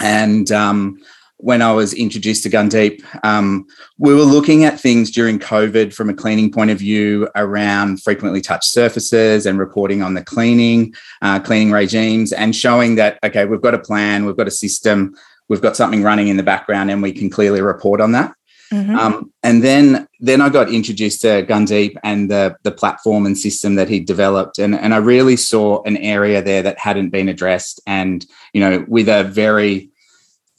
And 0.00 0.52
um, 0.52 0.98
when 1.38 1.60
I 1.60 1.72
was 1.72 1.92
introduced 1.92 2.42
to 2.44 2.50
Gundeep, 2.50 3.02
um, 3.24 3.66
we 3.98 4.14
were 4.14 4.22
looking 4.22 4.64
at 4.64 4.80
things 4.80 5.10
during 5.10 5.38
COVID 5.38 5.92
from 5.92 6.08
a 6.08 6.14
cleaning 6.14 6.50
point 6.50 6.70
of 6.70 6.78
view 6.78 7.28
around 7.36 8.02
frequently 8.02 8.40
touched 8.40 8.70
surfaces 8.70 9.44
and 9.44 9.58
reporting 9.58 10.02
on 10.02 10.14
the 10.14 10.24
cleaning, 10.24 10.94
uh, 11.22 11.38
cleaning 11.38 11.70
regimes, 11.70 12.32
and 12.32 12.56
showing 12.56 12.94
that, 12.94 13.18
okay, 13.22 13.44
we've 13.44 13.60
got 13.60 13.74
a 13.74 13.78
plan, 13.78 14.24
we've 14.24 14.36
got 14.36 14.48
a 14.48 14.52
system, 14.52 15.14
we've 15.48 15.60
got 15.60 15.76
something 15.76 16.02
running 16.02 16.28
in 16.28 16.38
the 16.38 16.42
background, 16.42 16.90
and 16.90 17.02
we 17.02 17.12
can 17.12 17.28
clearly 17.28 17.60
report 17.60 18.00
on 18.00 18.12
that. 18.12 18.32
Mm-hmm. 18.72 18.96
Um, 18.96 19.32
and 19.42 19.62
then, 19.62 20.08
then 20.18 20.40
I 20.40 20.48
got 20.48 20.72
introduced 20.72 21.20
to 21.20 21.44
Gundeep 21.46 21.96
and 22.02 22.28
the 22.28 22.56
the 22.64 22.72
platform 22.72 23.24
and 23.24 23.38
system 23.38 23.76
that 23.76 23.88
he 23.88 24.00
developed, 24.00 24.58
and 24.58 24.74
and 24.74 24.92
I 24.92 24.96
really 24.96 25.36
saw 25.36 25.82
an 25.84 25.96
area 25.98 26.42
there 26.42 26.62
that 26.62 26.78
hadn't 26.78 27.10
been 27.10 27.28
addressed, 27.28 27.80
and 27.86 28.26
you 28.52 28.60
know, 28.60 28.84
with 28.88 29.08
a 29.08 29.22
very 29.22 29.90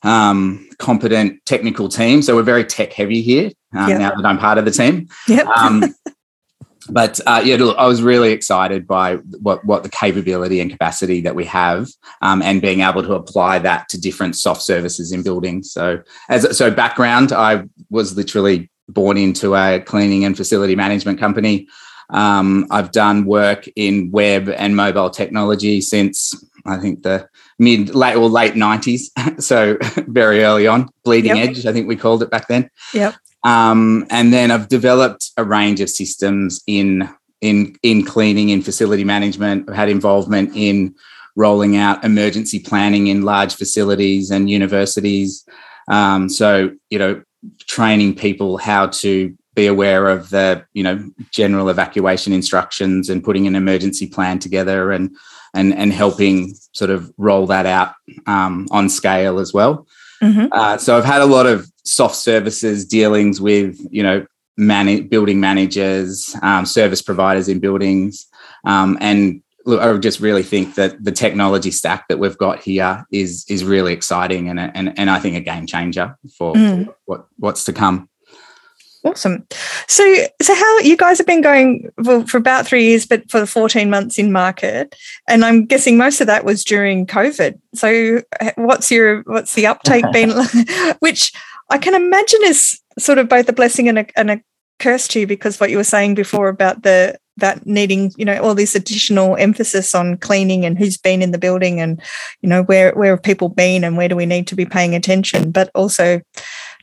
um, 0.03 0.66
competent 0.79 1.43
technical 1.45 1.89
team. 1.89 2.21
So 2.21 2.35
we're 2.35 2.43
very 2.43 2.63
tech 2.63 2.93
heavy 2.93 3.21
here 3.21 3.51
um, 3.75 3.89
yep. 3.89 3.99
now 3.99 4.15
that 4.15 4.25
I'm 4.25 4.37
part 4.37 4.57
of 4.57 4.65
the 4.65 4.71
team. 4.71 5.07
Yep. 5.27 5.47
Um, 5.47 5.83
but 6.89 7.19
uh, 7.25 7.41
yeah, 7.43 7.55
look, 7.55 7.77
I 7.77 7.87
was 7.87 8.01
really 8.01 8.31
excited 8.31 8.87
by 8.87 9.15
what 9.41 9.63
what 9.65 9.83
the 9.83 9.89
capability 9.89 10.59
and 10.59 10.71
capacity 10.71 11.21
that 11.21 11.35
we 11.35 11.45
have, 11.45 11.87
um, 12.21 12.41
and 12.41 12.61
being 12.61 12.81
able 12.81 13.03
to 13.03 13.13
apply 13.13 13.59
that 13.59 13.89
to 13.89 13.99
different 13.99 14.35
soft 14.35 14.61
services 14.61 15.11
in 15.11 15.23
buildings. 15.23 15.71
So 15.71 16.01
as 16.29 16.57
so 16.57 16.71
background, 16.71 17.31
I 17.31 17.63
was 17.89 18.15
literally 18.15 18.69
born 18.89 19.17
into 19.17 19.55
a 19.55 19.79
cleaning 19.79 20.23
and 20.25 20.37
facility 20.37 20.75
management 20.75 21.19
company. 21.19 21.67
Um, 22.09 22.67
I've 22.71 22.91
done 22.91 23.25
work 23.25 23.67
in 23.75 24.11
web 24.11 24.47
and 24.47 24.75
mobile 24.77 25.09
technology 25.09 25.81
since 25.81 26.33
I 26.65 26.77
think 26.77 27.03
the 27.03 27.27
mid 27.59 27.95
late 27.95 28.15
or 28.15 28.29
late 28.29 28.53
90s 28.53 29.41
so 29.41 29.77
very 30.07 30.43
early 30.43 30.67
on 30.67 30.89
bleeding 31.03 31.35
yep. 31.35 31.49
edge 31.49 31.65
i 31.65 31.73
think 31.73 31.87
we 31.87 31.95
called 31.95 32.21
it 32.21 32.29
back 32.29 32.47
then. 32.47 32.69
Yep. 32.93 33.15
Um, 33.43 34.05
and 34.09 34.33
then 34.33 34.51
i've 34.51 34.67
developed 34.67 35.31
a 35.37 35.43
range 35.43 35.81
of 35.81 35.89
systems 35.89 36.61
in 36.67 37.09
in 37.41 37.75
in 37.83 38.03
cleaning 38.03 38.49
in 38.49 38.61
facility 38.61 39.03
management. 39.03 39.69
I've 39.69 39.75
had 39.75 39.89
involvement 39.89 40.51
in 40.55 40.95
rolling 41.35 41.77
out 41.77 42.03
emergency 42.03 42.59
planning 42.59 43.07
in 43.07 43.21
large 43.21 43.55
facilities 43.55 44.31
and 44.31 44.49
universities. 44.49 45.45
Um, 45.87 46.29
so 46.29 46.71
you 46.89 46.99
know 46.99 47.21
training 47.67 48.15
people 48.15 48.57
how 48.57 48.87
to 48.87 49.37
be 49.55 49.67
aware 49.67 50.07
of 50.07 50.29
the 50.29 50.65
you 50.73 50.83
know 50.83 51.09
general 51.31 51.69
evacuation 51.69 52.33
instructions 52.33 53.09
and 53.09 53.23
putting 53.23 53.47
an 53.47 53.55
emergency 53.55 54.07
plan 54.07 54.39
together 54.39 54.91
and 54.91 55.15
and 55.53 55.73
and 55.73 55.93
helping 55.93 56.55
sort 56.73 56.91
of 56.91 57.11
roll 57.17 57.47
that 57.47 57.65
out 57.65 57.93
um, 58.25 58.67
on 58.71 58.89
scale 58.89 59.39
as 59.39 59.53
well. 59.53 59.87
Mm-hmm. 60.21 60.47
Uh, 60.51 60.77
so 60.77 60.97
I've 60.97 61.05
had 61.05 61.21
a 61.21 61.25
lot 61.25 61.45
of 61.45 61.69
soft 61.83 62.15
services 62.15 62.85
dealings 62.85 63.39
with 63.39 63.79
you 63.91 64.03
know 64.03 64.25
man- 64.57 65.07
building 65.07 65.39
managers, 65.39 66.35
um, 66.41 66.65
service 66.65 67.01
providers 67.01 67.47
in 67.47 67.59
buildings, 67.59 68.27
um, 68.65 68.97
and 68.99 69.41
look, 69.67 69.81
I 69.81 69.95
just 69.97 70.19
really 70.19 70.43
think 70.43 70.75
that 70.75 71.03
the 71.03 71.11
technology 71.11 71.71
stack 71.71 72.07
that 72.07 72.17
we've 72.17 72.37
got 72.37 72.61
here 72.61 73.05
is 73.11 73.45
is 73.49 73.63
really 73.63 73.93
exciting 73.93 74.49
and 74.49 74.59
and 74.59 74.97
and 74.97 75.09
I 75.09 75.19
think 75.19 75.35
a 75.35 75.41
game 75.41 75.67
changer 75.67 76.17
for, 76.37 76.53
mm. 76.53 76.85
for 76.85 76.95
what 77.05 77.27
what's 77.37 77.63
to 77.65 77.73
come. 77.73 78.09
Awesome. 79.11 79.45
So, 79.87 80.03
so 80.41 80.55
how 80.55 80.79
you 80.79 80.97
guys 80.97 81.17
have 81.17 81.27
been 81.27 81.41
going 81.41 81.89
well, 81.97 82.25
for 82.25 82.37
about 82.37 82.67
three 82.67 82.85
years, 82.85 83.05
but 83.05 83.29
for 83.29 83.39
the 83.39 83.47
14 83.47 83.89
months 83.89 84.17
in 84.17 84.31
market, 84.31 84.95
and 85.27 85.45
I'm 85.45 85.65
guessing 85.65 85.97
most 85.97 86.21
of 86.21 86.27
that 86.27 86.45
was 86.45 86.63
during 86.63 87.05
COVID. 87.05 87.59
So, 87.75 88.21
what's 88.55 88.91
your 88.91 89.21
what's 89.23 89.53
the 89.53 89.67
uptake 89.67 90.05
been? 90.11 90.31
Which 90.99 91.31
I 91.69 91.77
can 91.77 91.95
imagine 91.95 92.41
is 92.43 92.79
sort 92.99 93.17
of 93.17 93.29
both 93.29 93.47
a 93.49 93.53
blessing 93.53 93.87
and 93.87 93.99
a, 93.99 94.19
and 94.19 94.31
a 94.31 94.41
curse 94.79 95.07
to 95.09 95.21
you 95.21 95.27
because 95.27 95.59
what 95.59 95.69
you 95.69 95.77
were 95.77 95.83
saying 95.83 96.15
before 96.15 96.49
about 96.49 96.83
the 96.83 97.17
that 97.37 97.65
needing 97.65 98.11
you 98.17 98.25
know 98.25 98.39
all 98.41 98.55
this 98.55 98.75
additional 98.75 99.35
emphasis 99.37 99.93
on 99.95 100.17
cleaning 100.17 100.65
and 100.65 100.77
who's 100.77 100.97
been 100.97 101.21
in 101.21 101.31
the 101.31 101.37
building 101.37 101.79
and 101.79 102.01
you 102.41 102.49
know 102.49 102.63
where 102.63 102.93
where 102.93 103.11
have 103.11 103.23
people 103.23 103.49
been 103.49 103.83
and 103.83 103.95
where 103.95 104.09
do 104.09 104.15
we 104.15 104.25
need 104.25 104.47
to 104.47 104.55
be 104.55 104.65
paying 104.65 104.95
attention 104.95 105.51
but 105.51 105.69
also 105.73 106.19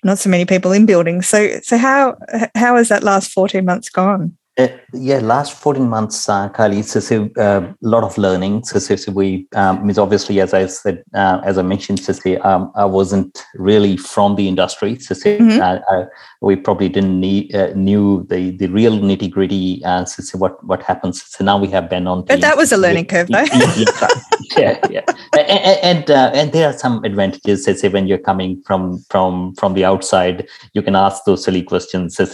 not 0.04 0.18
so 0.18 0.30
many 0.30 0.44
people 0.44 0.72
in 0.72 0.86
buildings. 0.86 1.26
So, 1.26 1.60
so 1.62 1.76
how 1.76 2.16
how 2.54 2.76
has 2.76 2.88
that 2.88 3.02
last 3.02 3.32
fourteen 3.32 3.64
months 3.64 3.88
gone? 3.88 4.36
Uh, 4.56 4.68
yeah, 4.92 5.18
last 5.18 5.52
14 5.54 5.88
months, 5.88 6.28
uh, 6.28 6.48
Kylie, 6.50 6.78
it's 6.78 7.10
a 7.10 7.42
uh, 7.42 7.72
lot 7.80 8.04
of 8.04 8.16
learning. 8.16 8.62
So, 8.62 8.78
so, 8.78 9.10
we, 9.10 9.48
um, 9.56 9.84
means 9.84 9.98
obviously, 9.98 10.38
as 10.40 10.54
I 10.54 10.66
said, 10.66 11.02
uh, 11.12 11.40
as 11.44 11.58
I 11.58 11.62
mentioned, 11.62 11.98
so, 11.98 12.14
um, 12.44 12.70
I 12.76 12.84
wasn't 12.84 13.44
really 13.56 13.96
from 13.96 14.36
the 14.36 14.46
industry. 14.46 15.00
So, 15.00 15.16
mm-hmm. 15.16 15.60
Uh, 15.60 15.80
I, 15.90 16.04
we 16.40 16.54
probably 16.54 16.88
didn't 16.88 17.18
need, 17.18 17.52
uh, 17.52 17.72
knew 17.74 18.24
the, 18.30 18.52
the 18.52 18.68
real 18.68 18.92
nitty 18.92 19.28
gritty, 19.28 19.84
uh, 19.84 20.04
so, 20.04 20.38
what, 20.38 20.62
what 20.64 20.84
happens. 20.84 21.24
So 21.24 21.42
now 21.42 21.58
we 21.58 21.66
have 21.70 21.90
been 21.90 22.06
on. 22.06 22.24
But 22.24 22.40
that 22.40 22.56
was 22.56 22.70
a 22.70 22.76
learning 22.76 23.06
curve, 23.06 23.26
though. 23.26 23.38
yeah, 24.56 24.78
yeah. 24.88 25.02
And, 25.32 26.08
and, 26.08 26.10
and, 26.10 26.52
there 26.52 26.68
are 26.68 26.78
some 26.78 27.02
advantages, 27.02 27.64
so, 27.64 27.88
when 27.88 28.06
you're 28.06 28.18
coming 28.18 28.62
from, 28.64 29.04
from, 29.10 29.56
from 29.56 29.74
the 29.74 29.84
outside, 29.84 30.46
you 30.74 30.82
can 30.82 30.94
ask 30.94 31.24
those 31.24 31.42
silly 31.42 31.64
questions. 31.64 32.14
So 32.14 32.24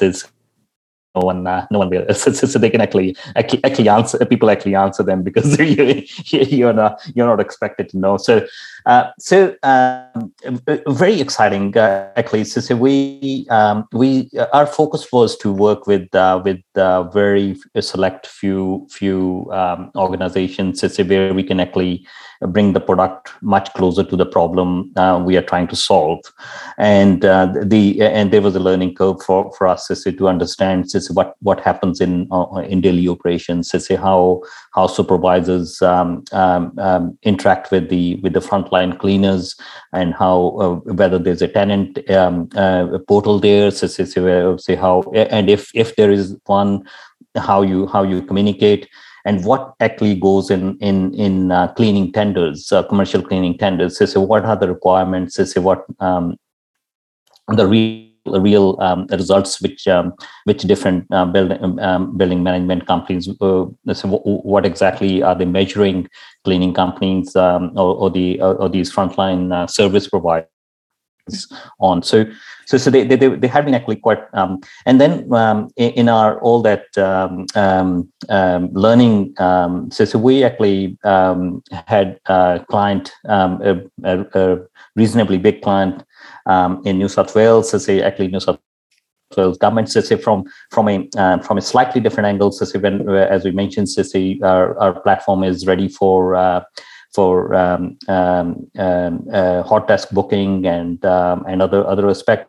no 1.14 1.23
one 1.23 1.46
uh, 1.46 1.66
no 1.70 1.79
one 1.79 1.90
will. 1.90 2.07
So, 2.14 2.33
so, 2.33 2.59
they 2.59 2.70
can 2.70 2.81
actually, 2.81 3.16
actually 3.37 3.64
actually 3.64 3.88
answer 3.88 4.25
people 4.27 4.51
actually 4.51 4.75
answer 4.75 5.03
them 5.03 5.23
because 5.23 5.59
you, 5.59 6.05
you're 6.31 6.73
not 6.73 7.01
you're 7.14 7.27
not 7.27 7.40
expected 7.40 7.88
to 7.90 7.99
know. 7.99 8.16
So 8.16 8.46
Uh, 8.90 9.12
so 9.20 9.55
um, 9.62 10.33
very 10.88 11.20
exciting, 11.20 11.76
uh, 11.76 12.11
actually. 12.16 12.42
So, 12.42 12.61
so 12.61 12.74
we 12.74 13.46
um, 13.48 13.87
we 13.92 14.29
uh, 14.37 14.48
our 14.53 14.66
focus 14.66 15.12
was 15.12 15.37
to 15.38 15.53
work 15.53 15.87
with 15.87 16.12
uh, 16.12 16.42
with 16.44 16.59
uh, 16.74 17.05
very 17.05 17.57
select 17.79 18.26
few 18.26 18.88
few 18.90 19.48
um, 19.53 19.92
organizations, 19.94 20.81
so 20.81 21.05
where 21.05 21.33
we 21.33 21.44
can 21.44 21.61
actually 21.61 22.05
bring 22.48 22.72
the 22.72 22.81
product 22.81 23.31
much 23.42 23.72
closer 23.74 24.03
to 24.03 24.16
the 24.16 24.24
problem 24.24 24.90
uh, 24.96 25.22
we 25.24 25.37
are 25.37 25.42
trying 25.42 25.68
to 25.68 25.76
solve. 25.76 26.18
And 26.79 27.22
the 27.22 27.98
and 28.00 28.33
there 28.33 28.42
was 28.42 28.57
a 28.57 28.61
learning 28.61 28.96
curve 28.96 29.22
for, 29.22 29.53
for 29.53 29.68
us 29.68 29.87
say, 29.87 30.11
to 30.11 30.26
understand 30.26 30.90
say, 30.90 31.00
what 31.12 31.37
what 31.40 31.61
happens 31.61 32.00
in 32.00 32.29
in 32.66 32.81
daily 32.81 33.07
operations. 33.07 33.70
Say 33.70 33.94
how 33.94 34.42
how 34.72 34.88
supervisors 34.88 35.81
um, 35.81 36.24
um, 36.33 36.76
um, 36.79 37.18
interact 37.22 37.70
with 37.70 37.88
the 37.88 38.16
with 38.16 38.33
the 38.33 38.40
frontline 38.40 38.80
cleaners 38.99 39.55
and 39.93 40.14
how 40.14 40.57
uh, 40.61 40.93
whether 40.93 41.19
there's 41.19 41.43
a 41.43 41.49
tenant 41.49 42.11
um, 42.11 42.49
uh, 42.57 42.99
portal 43.09 43.38
there. 43.38 43.71
So, 43.71 43.87
say, 43.87 44.05
say 44.05 44.75
how 44.75 45.03
and 45.14 45.49
if 45.51 45.71
if 45.75 45.97
there 45.97 46.11
is 46.11 46.37
one 46.47 46.85
how 47.37 47.62
you 47.62 47.87
how 47.87 48.03
you 48.03 48.23
communicate 48.23 48.88
and 49.25 49.45
what 49.45 49.75
actually 49.81 50.14
goes 50.14 50.51
in 50.51 50.77
in 50.79 51.14
in 51.14 51.53
uh, 51.53 51.69
cleaning 51.75 52.12
tenders, 52.12 52.73
uh, 52.73 52.83
commercial 52.85 53.23
cleaning 53.23 53.59
tenders. 53.59 53.99
So, 53.99 54.07
so, 54.07 54.21
what 54.21 54.45
are 54.45 54.57
the 54.57 54.69
requirements? 54.69 55.35
So, 55.35 55.45
so 55.45 55.61
what 55.61 55.85
um, 56.01 56.37
the 57.49 57.66
real 57.66 58.10
real 58.26 58.76
um, 58.80 59.06
results 59.11 59.61
which 59.61 59.88
um, 59.88 60.12
which 60.44 60.62
different 60.62 61.06
uh, 61.12 61.24
building 61.24 61.62
um, 61.62 61.78
um 61.78 62.16
building 62.16 62.42
management 62.42 62.87
companies 62.87 63.28
uh, 63.40 63.66
so 63.92 64.09
what 64.24 64.66
exactly 64.66 65.22
are 65.22 65.35
they 65.35 65.44
measuring 65.44 66.09
cleaning 66.44 66.74
companies 66.74 67.35
um, 67.37 67.72
or, 67.76 67.94
or, 67.96 68.11
the 68.11 68.40
or, 68.40 68.54
or 68.56 68.68
these 68.68 68.92
frontline 68.92 69.52
uh, 69.52 69.66
service 69.66 70.09
providers 70.09 70.48
on. 71.78 72.02
So, 72.02 72.26
so, 72.66 72.78
so 72.78 72.90
they, 72.90 73.04
they, 73.04 73.16
they 73.16 73.48
had 73.48 73.64
been 73.64 73.74
actually 73.74 73.96
quite, 73.96 74.22
um, 74.33 74.61
and 74.87 75.00
then 75.00 75.33
um, 75.33 75.70
in, 75.76 75.90
in, 75.92 76.09
our 76.09 76.40
all 76.40 76.62
that 76.62 76.87
um, 76.98 77.46
um, 77.54 78.11
um 78.28 78.72
learning, 78.72 79.35
um, 79.38 79.90
so, 79.90 80.04
so 80.04 80.18
we 80.18 80.44
actually 80.44 80.96
had 81.02 82.20
a 82.26 82.64
client, 82.68 83.12
a, 83.24 83.80
a, 84.04 84.20
a, 84.35 84.59
reasonably 84.96 85.38
big 85.38 85.62
client 85.62 86.02
in 86.85 86.98
New 86.98 87.09
South 87.09 87.35
Wales. 87.35 87.70
So, 87.70 87.78
say 87.78 88.02
actually 88.02 88.28
New 88.28 88.40
South 88.40 88.59
Wales 89.37 89.59
government. 89.59 89.88
So, 89.90 90.00
say 90.00 90.16
from 90.16 90.44
from 90.70 90.88
a 90.88 91.09
uh, 91.16 91.38
from 91.38 91.59
a 91.59 91.62
slightly 91.62 92.00
different 92.00 92.26
angle. 92.26 92.52
So, 92.52 92.64
say 92.64 92.78
when 92.78 93.09
as 93.09 93.44
we 93.44 93.50
mentioned, 93.50 93.88
so 93.88 94.02
say 94.02 94.38
our, 94.42 94.78
our 94.78 95.00
platform 95.00 95.44
is 95.44 95.66
ready 95.66 95.88
for. 95.88 96.37
Uh, 96.37 96.62
for 97.12 97.55
um, 97.55 97.99
um, 98.09 98.70
um, 98.79 99.27
uh, 99.33 99.62
hot 99.62 99.88
desk 99.88 100.11
booking 100.11 100.66
and 100.66 101.05
um, 101.05 101.44
and 101.49 101.62
other 101.62 101.87
other 101.87 102.09
aspects. 102.09 102.49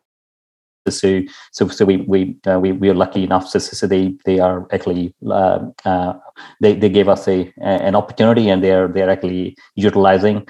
So, 0.90 1.22
so, 1.52 1.68
so 1.68 1.86
we 1.86 1.98
we 1.98 2.38
uh, 2.48 2.60
we 2.60 2.72
we 2.72 2.90
are 2.90 2.96
lucky 2.96 3.24
enough. 3.24 3.48
So, 3.48 3.60
so 3.60 3.86
they 3.86 4.16
they 4.26 4.40
are 4.40 4.68
actually 4.72 5.14
uh, 5.28 5.60
uh, 5.86 6.14
they 6.60 6.74
they 6.76 6.90
gave 6.90 7.08
us 7.08 7.28
a 7.28 7.54
an 7.62 7.96
opportunity, 7.96 8.50
and 8.50 8.64
they 8.64 8.72
are 8.72 8.88
they 8.88 9.04
are 9.04 9.10
actually 9.10 9.56
utilizing, 9.76 10.48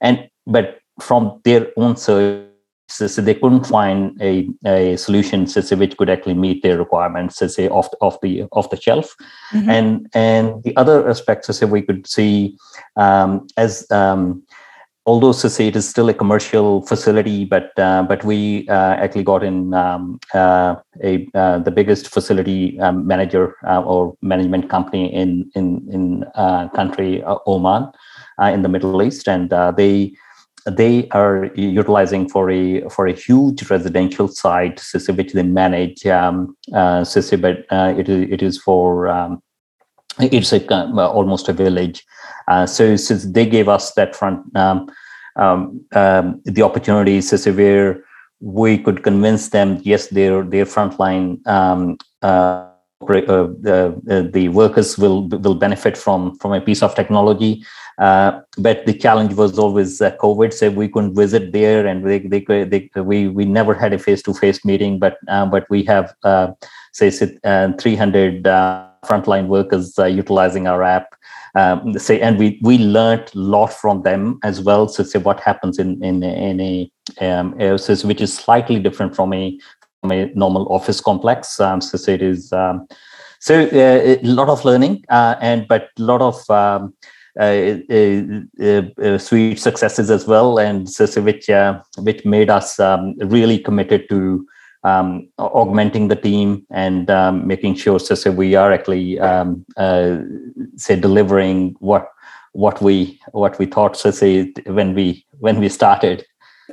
and 0.00 0.28
but 0.46 0.78
from 1.00 1.40
their 1.44 1.68
own 1.76 1.96
search 1.96 2.43
so, 2.88 3.06
so, 3.06 3.22
they 3.22 3.34
couldn't 3.34 3.64
find 3.64 4.20
a, 4.20 4.46
a 4.66 4.96
solution 4.96 5.46
so, 5.46 5.60
so 5.60 5.76
which 5.76 5.96
could 5.96 6.10
actually 6.10 6.34
meet 6.34 6.62
their 6.62 6.78
requirements 6.78 7.36
so 7.36 7.46
say 7.46 7.68
off, 7.68 7.88
off 8.00 8.20
the 8.20 8.42
off 8.52 8.70
the 8.70 8.80
shelf 8.80 9.14
mm-hmm. 9.52 9.70
and 9.70 10.08
and 10.14 10.62
the 10.64 10.76
other 10.76 11.08
aspects 11.08 11.46
so 11.46 11.52
say 11.52 11.66
we 11.66 11.82
could 11.82 12.06
see 12.06 12.56
um, 12.96 13.46
as 13.56 13.90
um, 13.90 14.42
although 15.06 15.32
so 15.32 15.48
say 15.48 15.68
it 15.68 15.76
is 15.76 15.88
still 15.88 16.08
a 16.08 16.14
commercial 16.14 16.82
facility 16.82 17.44
but 17.44 17.78
uh, 17.78 18.02
but 18.02 18.24
we 18.24 18.66
uh, 18.68 18.94
actually 18.94 19.22
got 19.22 19.42
in 19.42 19.74
um, 19.74 20.18
uh, 20.32 20.76
a 21.02 21.28
uh, 21.34 21.58
the 21.58 21.70
biggest 21.70 22.08
facility 22.08 22.78
um, 22.80 23.06
manager 23.06 23.56
uh, 23.66 23.82
or 23.82 24.16
management 24.22 24.70
company 24.70 25.12
in 25.12 25.50
in 25.54 25.86
in 25.90 26.24
uh, 26.34 26.68
country 26.68 27.22
Oman 27.46 27.90
in 28.52 28.62
the 28.62 28.68
Middle 28.68 29.02
East 29.02 29.28
and 29.28 29.50
they 29.76 30.12
they 30.66 31.08
are 31.10 31.50
utilizing 31.54 32.28
for 32.28 32.50
a 32.50 32.88
for 32.88 33.06
a 33.06 33.12
huge 33.12 33.68
residential 33.70 34.28
site 34.28 34.82
which 35.08 35.32
they 35.32 35.42
manage 35.42 36.06
um, 36.06 36.56
uh, 36.72 37.04
but 37.40 37.66
uh, 37.70 37.94
it, 37.96 38.08
it 38.08 38.42
is 38.42 38.58
for 38.58 39.08
um, 39.08 39.42
it's 40.20 40.52
a, 40.52 40.72
uh, 40.72 41.08
almost 41.08 41.48
a 41.48 41.52
village. 41.52 42.04
Uh, 42.48 42.66
so 42.66 42.96
since 42.96 43.24
they 43.24 43.46
gave 43.46 43.68
us 43.68 43.92
that 43.94 44.14
front 44.14 44.40
um, 44.56 44.88
um, 45.36 45.84
um 45.92 46.40
the 46.44 46.62
opportunity, 46.62 47.20
so 47.20 47.52
where 47.52 48.04
we 48.40 48.78
could 48.78 49.02
convince 49.02 49.48
them 49.48 49.80
yes 49.82 50.08
their 50.08 50.44
their 50.44 50.64
frontline 50.64 51.44
um, 51.46 51.98
uh, 53.02 53.06
uh, 53.06 53.46
the, 53.60 54.30
the 54.32 54.48
workers 54.48 54.96
will 54.96 55.28
will 55.28 55.54
benefit 55.54 55.96
from 55.96 56.36
from 56.38 56.52
a 56.52 56.60
piece 56.60 56.82
of 56.82 56.94
technology 56.94 57.62
uh, 57.98 58.40
but 58.58 58.84
the 58.86 58.92
challenge 58.92 59.34
was 59.34 59.58
always 59.58 60.00
uh, 60.00 60.10
COVID, 60.16 60.52
so 60.52 60.70
we 60.70 60.88
couldn't 60.88 61.14
visit 61.14 61.52
there, 61.52 61.86
and 61.86 62.04
they, 62.04 62.18
they, 62.18 62.40
they 62.64 62.90
we 63.00 63.28
we 63.28 63.44
never 63.44 63.74
had 63.74 63.92
a 63.92 63.98
face 63.98 64.22
to 64.22 64.34
face 64.34 64.64
meeting. 64.64 64.98
But 64.98 65.18
uh, 65.28 65.46
but 65.46 65.68
we 65.70 65.84
have 65.84 66.14
uh, 66.24 66.52
say 66.92 67.12
uh, 67.44 67.72
300 67.78 68.46
uh, 68.46 68.88
frontline 69.04 69.46
workers 69.46 69.94
utilizing 69.98 70.66
our 70.66 70.82
app. 70.82 71.14
Um, 71.56 71.96
say 71.96 72.20
and 72.20 72.36
we 72.36 72.58
we 72.62 72.78
learned 72.78 73.30
a 73.32 73.38
lot 73.38 73.72
from 73.72 74.02
them 74.02 74.40
as 74.42 74.60
well. 74.60 74.88
So 74.88 75.04
say 75.04 75.20
what 75.20 75.38
happens 75.38 75.78
in 75.78 76.02
in 76.02 76.24
in 76.24 76.60
a 76.60 76.90
um, 77.20 77.52
which 77.52 78.20
is 78.20 78.34
slightly 78.36 78.80
different 78.80 79.14
from 79.14 79.32
a 79.32 79.56
a 80.10 80.26
normal 80.34 80.66
office 80.72 81.00
complex. 81.00 81.60
Um, 81.60 81.80
so, 81.80 81.96
so 81.98 82.12
it 82.12 82.22
is. 82.22 82.52
Um, 82.52 82.86
so 83.40 83.68
a 83.72 84.18
lot 84.22 84.48
of 84.48 84.64
learning, 84.64 85.04
and 85.10 85.68
but 85.68 85.90
a 85.98 86.02
lot 86.02 86.22
of 86.22 86.48
um, 86.48 86.94
uh, 87.38 87.78
uh, 87.90 88.82
uh, 89.02 89.18
sweet 89.18 89.58
successes 89.58 90.08
as 90.08 90.24
well, 90.24 90.56
and 90.56 90.88
so, 90.88 91.04
so 91.04 91.20
which 91.20 91.50
which 91.98 92.24
made 92.24 92.48
us 92.48 92.78
um, 92.78 93.16
really 93.18 93.58
committed 93.58 94.08
to 94.08 94.46
um, 94.84 95.28
augmenting 95.38 96.06
the 96.06 96.14
team 96.14 96.64
and 96.70 97.10
um, 97.10 97.44
making 97.44 97.74
sure 97.74 97.98
so, 97.98 98.14
so 98.14 98.30
we 98.30 98.54
are 98.54 98.72
actually 98.72 99.18
um, 99.18 99.64
say 100.76 100.94
delivering 100.94 101.74
what 101.80 102.08
what 102.52 102.80
we 102.80 103.20
what 103.32 103.58
we 103.58 103.66
thought 103.66 103.96
so 103.96 104.12
say 104.12 104.52
when 104.66 104.94
we 104.94 105.26
when 105.40 105.58
we 105.58 105.68
started 105.68 106.24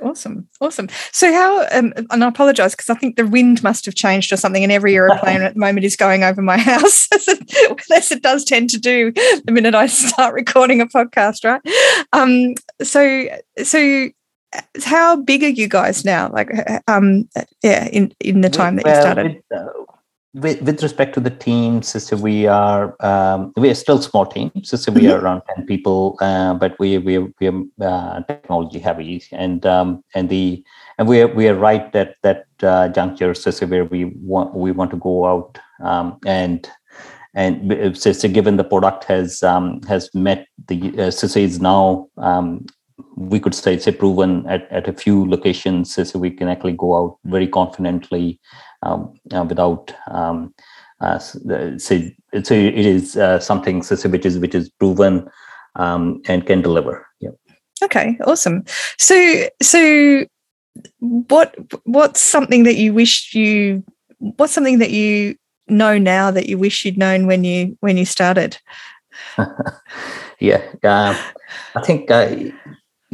Awesome, 0.01 0.47
awesome. 0.59 0.89
So 1.11 1.31
how? 1.31 1.61
Um, 1.71 1.93
and 2.09 2.23
I 2.23 2.27
apologise 2.27 2.73
because 2.73 2.89
I 2.89 2.95
think 2.95 3.17
the 3.17 3.27
wind 3.27 3.61
must 3.61 3.85
have 3.85 3.93
changed 3.93 4.33
or 4.33 4.37
something, 4.37 4.63
and 4.63 4.71
every 4.71 4.95
aeroplane 4.95 5.41
at 5.43 5.53
the 5.53 5.59
moment 5.59 5.85
is 5.85 5.95
going 5.95 6.23
over 6.23 6.41
my 6.41 6.57
house, 6.71 7.07
as 7.11 8.11
it 8.11 8.23
does 8.23 8.43
tend 8.43 8.69
to 8.71 8.79
do 8.79 9.11
the 9.11 9.51
minute 9.51 9.75
I 9.75 9.85
start 9.87 10.33
recording 10.33 10.81
a 10.81 10.87
podcast, 10.87 11.45
right? 11.45 11.61
Um, 12.13 12.55
so, 12.81 13.27
so 13.63 14.09
how 14.83 15.17
big 15.17 15.43
are 15.43 15.49
you 15.49 15.67
guys 15.67 16.03
now? 16.03 16.31
Like, 16.31 16.49
um, 16.87 17.29
yeah, 17.61 17.87
in 17.87 18.13
in 18.19 18.41
the 18.41 18.49
time 18.49 18.77
that 18.77 18.85
you 18.87 18.95
started. 18.95 19.35
With, 19.35 19.59
uh, 19.59 19.69
with, 20.33 20.61
with 20.61 20.81
respect 20.81 21.13
to 21.15 21.19
the 21.19 21.29
teams, 21.29 21.87
so 22.03 22.15
we 22.15 22.47
are 22.47 22.95
um, 23.01 23.51
we 23.57 23.69
are 23.69 23.75
still 23.75 24.01
small 24.01 24.25
teams. 24.25 24.69
So, 24.69 24.77
so 24.77 24.91
we 24.91 25.01
mm-hmm. 25.01 25.11
are 25.11 25.19
around 25.19 25.41
ten 25.53 25.65
people, 25.65 26.17
uh, 26.21 26.53
but 26.53 26.79
we 26.79 26.97
we 26.97 27.17
we 27.39 27.47
are 27.47 27.61
uh, 27.81 28.21
technology 28.23 28.79
heavy, 28.79 29.23
and 29.31 29.65
um, 29.65 30.03
and 30.15 30.29
the 30.29 30.63
and 30.97 31.07
we 31.07 31.21
are 31.21 31.27
we 31.27 31.47
are 31.49 31.55
right 31.55 31.93
at 31.95 32.15
that 32.23 32.45
uh, 32.63 32.87
juncture. 32.89 33.33
So 33.33 33.51
where 33.67 33.85
we 33.85 34.05
want 34.05 34.55
we 34.55 34.71
want 34.71 34.91
to 34.91 34.97
go 34.97 35.25
out 35.25 35.59
um, 35.83 36.17
and 36.25 36.69
and 37.33 37.97
so, 37.97 38.11
so, 38.11 38.27
given 38.27 38.57
the 38.57 38.63
product 38.63 39.05
has 39.05 39.41
um, 39.43 39.81
has 39.83 40.13
met 40.13 40.47
the 40.67 40.93
uh, 40.99 41.11
so 41.11 41.39
it's 41.39 41.59
now 41.59 42.09
um, 42.17 42.65
we 43.15 43.39
could 43.39 43.55
say 43.55 43.73
it's 43.73 43.87
a 43.87 43.93
proven 43.93 44.45
at, 44.47 44.69
at 44.71 44.87
a 44.87 44.93
few 44.93 45.29
locations 45.29 45.93
so 45.93 46.19
we 46.19 46.29
can 46.29 46.47
actually 46.47 46.73
go 46.73 46.95
out 46.95 47.17
very 47.25 47.47
confidently 47.47 48.39
um, 48.83 49.13
without 49.47 49.93
um, 50.09 50.53
uh, 51.01 51.17
so, 51.17 51.39
so 51.77 52.53
it 52.53 52.85
is 52.85 53.17
uh, 53.17 53.39
something 53.39 53.83
which 54.05 54.25
is 54.25 54.37
which 54.37 54.55
is 54.55 54.69
proven 54.69 55.27
um, 55.75 56.21
and 56.27 56.45
can 56.45 56.61
deliver. 56.61 57.05
Yeah. 57.19 57.31
Okay, 57.83 58.17
awesome. 58.25 58.63
So 58.99 59.47
so 59.61 60.25
what 60.99 61.55
what's 61.85 62.21
something 62.21 62.63
that 62.63 62.75
you 62.75 62.93
wish 62.93 63.33
you 63.33 63.83
what's 64.19 64.53
something 64.53 64.77
that 64.77 64.91
you 64.91 65.35
know 65.67 65.97
now 65.97 66.29
that 66.29 66.47
you 66.47 66.57
wish 66.57 66.85
you'd 66.85 66.97
known 66.97 67.25
when 67.25 67.43
you 67.43 67.77
when 67.79 67.97
you 67.97 68.05
started? 68.05 68.57
yeah, 70.39 70.61
uh, 70.83 71.17
I 71.75 71.81
think 71.81 72.11
uh, 72.11 72.35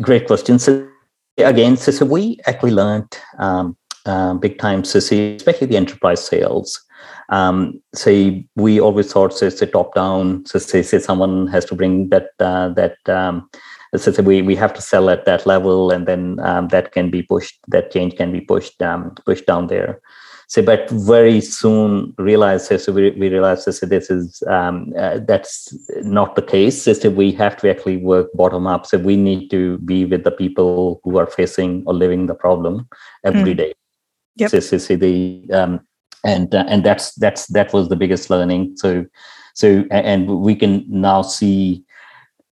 great 0.02 0.28
question. 0.28 0.60
So 0.60 0.90
again, 1.38 1.78
so, 1.78 1.92
so 1.92 2.06
we 2.06 2.40
actually 2.46 2.72
learned 2.72 3.18
um, 3.40 3.78
um, 4.08 4.40
big 4.40 4.58
time 4.60 4.84
CC, 4.84 5.36
especially 5.36 5.68
the 5.68 5.78
enterprise 5.78 6.26
sales. 6.26 6.82
Um, 7.30 7.82
say 7.94 8.48
we 8.56 8.80
always 8.80 9.12
thought 9.12 9.34
so 9.34 9.48
it's 9.48 9.62
a 9.62 9.66
top 9.66 9.94
down. 9.94 10.46
So 10.46 10.60
say, 10.60 10.82
say 10.82 11.00
someone 11.00 11.48
has 11.48 11.66
to 11.66 11.76
bring 11.76 12.10
that 12.10 12.30
uh, 12.40 12.70
that 12.70 12.98
um, 13.10 13.50
so, 13.96 14.12
so 14.12 14.24
we 14.24 14.42
we 14.42 14.56
have 14.56 14.74
to 14.74 14.82
sell 14.82 15.10
at 15.10 15.26
that 15.26 15.46
level, 15.46 15.92
and 15.92 16.08
then 16.08 16.40
um, 16.42 16.68
that 16.70 16.92
can 16.92 17.10
be 17.10 17.24
pushed. 17.24 17.60
That 17.68 17.92
change 17.92 18.16
can 18.16 18.32
be 18.32 18.42
pushed 18.42 18.82
um, 18.82 19.16
pushed 19.26 19.46
down 19.46 19.68
there. 19.68 20.02
So, 20.50 20.62
but 20.62 20.90
very 20.90 21.42
soon 21.42 22.14
realize 22.18 22.68
so 22.68 22.94
we, 22.94 23.12
we 23.12 23.28
realize 23.28 23.66
so 23.66 23.86
this 23.86 24.10
is 24.10 24.42
um, 24.48 24.94
uh, 24.98 25.20
that's 25.28 25.74
not 26.04 26.36
the 26.36 26.42
case. 26.42 26.84
So 26.84 27.10
we 27.10 27.34
have 27.34 27.58
to 27.58 27.70
actually 27.70 27.98
work 27.98 28.30
bottom 28.34 28.66
up. 28.66 28.86
So 28.86 28.98
we 28.98 29.18
need 29.18 29.50
to 29.50 29.78
be 29.80 30.06
with 30.06 30.24
the 30.24 30.32
people 30.32 31.02
who 31.04 31.18
are 31.18 31.28
facing 31.28 31.84
or 31.86 31.94
living 31.94 32.28
the 32.28 32.36
problem 32.36 32.88
every 33.26 33.54
mm. 33.54 33.58
day. 33.58 33.74
Yep. 34.38 34.52
So 34.52 34.60
um, 35.54 35.80
and 36.24 36.54
uh, 36.54 36.66
and 36.68 36.84
that's 36.84 37.14
that's 37.16 37.48
that 37.48 37.74
was 37.74 37.90
the 37.90 37.96
biggest 37.96 38.30
learning. 38.30 38.78
So 38.78 39.06
so 39.54 39.86
and 39.92 40.28
we 40.28 40.56
can 40.56 40.86
now 40.88 41.22
see 41.22 41.84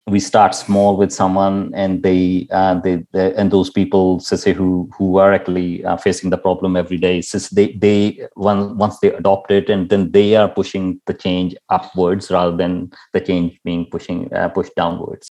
we 0.07 0.19
start 0.19 0.53
small 0.53 0.97
with 0.97 1.11
someone 1.11 1.71
and 1.73 2.03
they, 2.03 2.47
uh, 2.51 2.79
they, 2.81 3.05
they 3.13 3.33
and 3.35 3.49
those 3.49 3.69
people 3.69 4.19
say 4.19 4.51
who 4.51 4.89
who 4.97 5.17
are 5.17 5.31
actually 5.31 5.85
uh, 5.85 5.95
facing 5.95 6.31
the 6.31 6.37
problem 6.37 6.75
every 6.75 6.97
day 6.97 7.21
since 7.21 7.49
they 7.49 7.73
they 7.73 8.27
once 8.35 8.73
once 8.73 8.99
they 8.99 9.13
adopt 9.13 9.51
it 9.51 9.69
and 9.69 9.89
then 9.89 10.11
they 10.11 10.35
are 10.35 10.49
pushing 10.49 10.99
the 11.05 11.13
change 11.13 11.55
upwards 11.69 12.29
rather 12.29 12.55
than 12.55 12.91
the 13.13 13.21
change 13.21 13.57
being 13.63 13.85
pushing 13.85 14.31
uh, 14.33 14.49
pushed 14.49 14.75
downwards 14.75 15.30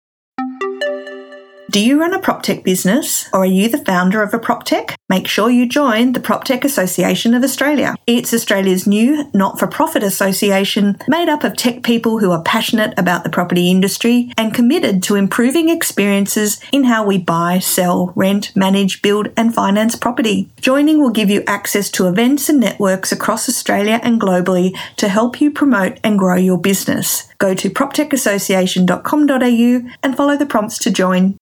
do 1.71 1.81
you 1.81 2.01
run 2.01 2.15
a 2.15 2.19
prop 2.19 2.43
tech 2.43 2.65
business 2.65 3.29
or 3.31 3.41
are 3.41 3.47
you 3.47 3.69
the 3.69 3.85
founder 3.85 4.23
of 4.23 4.33
a 4.33 4.39
prop 4.39 4.65
tech? 4.65 4.97
Make 5.11 5.29
sure 5.29 5.51
you 5.51 5.67
join 5.67 6.13
the 6.13 6.21
Prop 6.21 6.45
Tech 6.45 6.65
Association 6.65 7.35
of 7.35 7.43
Australia. 7.43 7.95
It's 8.07 8.35
Australia's 8.35 8.87
new 8.87 9.31
not 9.33 9.59
for 9.59 9.67
profit 9.67 10.03
association 10.03 10.99
made 11.09 11.31
up 11.31 11.45
of 11.45 11.57
tech 11.57 11.83
people 11.83 12.19
who 12.19 12.31
are 12.31 12.43
passionate 12.43 12.93
about 12.99 13.25
the 13.25 13.31
property 13.31 13.71
industry 13.71 14.31
and 14.37 14.53
committed 14.53 15.03
to 15.05 15.15
improving 15.15 15.71
experiences 15.71 16.61
in 16.73 16.85
how 16.85 17.07
we 17.07 17.17
buy, 17.17 17.59
sell, 17.59 18.13
rent, 18.15 18.55
manage, 18.55 19.01
build, 19.01 19.29
and 19.37 19.55
finance 19.55 19.97
property. 19.97 20.51
Joining 20.61 21.01
will 21.01 21.09
give 21.11 21.31
you 21.31 21.43
access 21.47 21.91
to 21.93 22.07
events 22.07 22.51
and 22.51 22.61
networks 22.61 23.13
across 23.13 23.49
Australia 23.49 23.99
and 24.03 24.21
globally 24.21 24.77
to 24.97 25.09
help 25.09 25.41
you 25.41 25.51
promote 25.51 25.99
and 26.05 26.19
grow 26.19 26.37
your 26.37 26.59
business. 26.59 27.27
Go 27.39 27.55
to 27.55 27.71
proptechassociation.com.au 27.71 29.91
and 30.03 30.17
follow 30.17 30.37
the 30.37 30.45
prompts 30.45 30.77
to 30.79 30.91
join. 30.91 31.39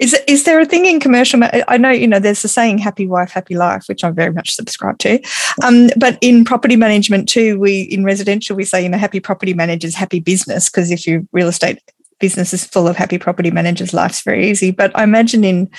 Is 0.00 0.16
is 0.26 0.44
there 0.44 0.60
a 0.60 0.66
thing 0.66 0.86
in 0.86 1.00
commercial? 1.00 1.40
I 1.42 1.76
know 1.76 1.90
you 1.90 2.06
know 2.06 2.20
there's 2.20 2.42
the 2.42 2.48
saying 2.48 2.78
"happy 2.78 3.06
wife, 3.06 3.30
happy 3.30 3.56
life," 3.56 3.84
which 3.86 4.04
I 4.04 4.10
very 4.10 4.32
much 4.32 4.54
subscribe 4.54 4.98
to. 4.98 5.20
Um, 5.64 5.90
but 5.96 6.18
in 6.20 6.44
property 6.44 6.76
management 6.76 7.28
too, 7.28 7.58
we 7.58 7.82
in 7.82 8.04
residential 8.04 8.56
we 8.56 8.64
say 8.64 8.82
you 8.82 8.88
know 8.88 8.98
happy 8.98 9.20
property 9.20 9.54
managers, 9.54 9.94
happy 9.94 10.20
business. 10.20 10.68
Because 10.68 10.90
if 10.90 11.06
your 11.06 11.22
real 11.32 11.48
estate 11.48 11.80
business 12.20 12.52
is 12.52 12.64
full 12.64 12.88
of 12.88 12.96
happy 12.96 13.18
property 13.18 13.50
managers, 13.50 13.94
life's 13.94 14.22
very 14.22 14.48
easy. 14.48 14.70
But 14.70 14.92
I 14.94 15.04
imagine 15.04 15.44
in 15.44 15.70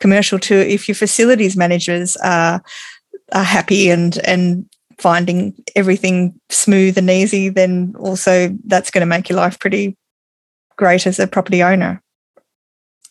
commercial 0.00 0.38
too, 0.38 0.56
if 0.56 0.88
your 0.88 0.94
facilities 0.94 1.56
managers 1.56 2.16
are 2.18 2.62
are 3.32 3.44
happy 3.44 3.90
and 3.90 4.18
and 4.26 4.68
finding 4.98 5.54
everything 5.76 6.34
smooth 6.48 6.98
and 6.98 7.08
easy, 7.08 7.48
then 7.48 7.94
also 7.98 8.56
that's 8.66 8.90
going 8.90 9.02
to 9.02 9.06
make 9.06 9.28
your 9.28 9.36
life 9.36 9.58
pretty 9.58 9.96
great 10.76 11.06
as 11.06 11.18
a 11.18 11.26
property 11.26 11.62
owner. 11.62 12.02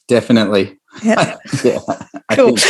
Definitely. 0.08 0.78
Yeah. 1.04 1.38
yeah. 1.64 1.80
I 2.30 2.36
cool. 2.36 2.56
Think, 2.56 2.62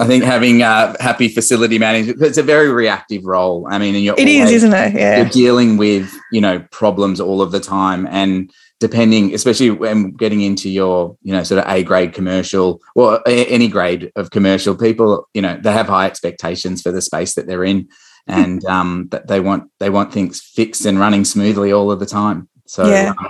I 0.00 0.06
think 0.06 0.24
having 0.24 0.62
uh, 0.62 0.96
happy 0.98 1.28
facility 1.28 1.78
management, 1.78 2.22
it's 2.22 2.38
a 2.38 2.42
very 2.42 2.70
reactive 2.70 3.24
role. 3.24 3.66
I 3.70 3.78
mean, 3.78 3.94
and 3.94 4.02
you're 4.02 4.14
it 4.16 4.20
always, 4.20 4.48
is, 4.48 4.64
isn't 4.64 4.72
it? 4.72 4.94
Yeah. 4.94 5.18
You're 5.18 5.28
dealing 5.28 5.76
with, 5.76 6.10
you 6.32 6.40
know, 6.40 6.60
problems 6.70 7.20
all 7.20 7.42
of 7.42 7.52
the 7.52 7.60
time. 7.60 8.06
And 8.10 8.50
depending, 8.78 9.34
especially 9.34 9.70
when 9.70 10.12
getting 10.12 10.40
into 10.40 10.70
your, 10.70 11.18
you 11.22 11.32
know, 11.32 11.42
sort 11.42 11.62
of 11.62 11.70
A 11.70 11.82
grade 11.82 12.14
commercial 12.14 12.80
or 12.94 13.20
any 13.26 13.68
grade 13.68 14.10
of 14.16 14.30
commercial, 14.30 14.74
people, 14.74 15.28
you 15.34 15.42
know, 15.42 15.58
they 15.62 15.72
have 15.72 15.86
high 15.86 16.06
expectations 16.06 16.80
for 16.80 16.90
the 16.90 17.02
space 17.02 17.34
that 17.34 17.46
they're 17.46 17.64
in. 17.64 17.88
And 18.26 18.64
um, 18.66 19.08
that 19.10 19.26
they 19.26 19.40
want 19.40 19.70
they 19.80 19.90
want 19.90 20.12
things 20.12 20.40
fixed 20.40 20.84
and 20.84 21.00
running 21.00 21.24
smoothly 21.24 21.72
all 21.72 21.90
of 21.90 21.98
the 21.98 22.06
time. 22.06 22.48
So 22.66 22.86
yeah. 22.86 23.14
Um, 23.18 23.28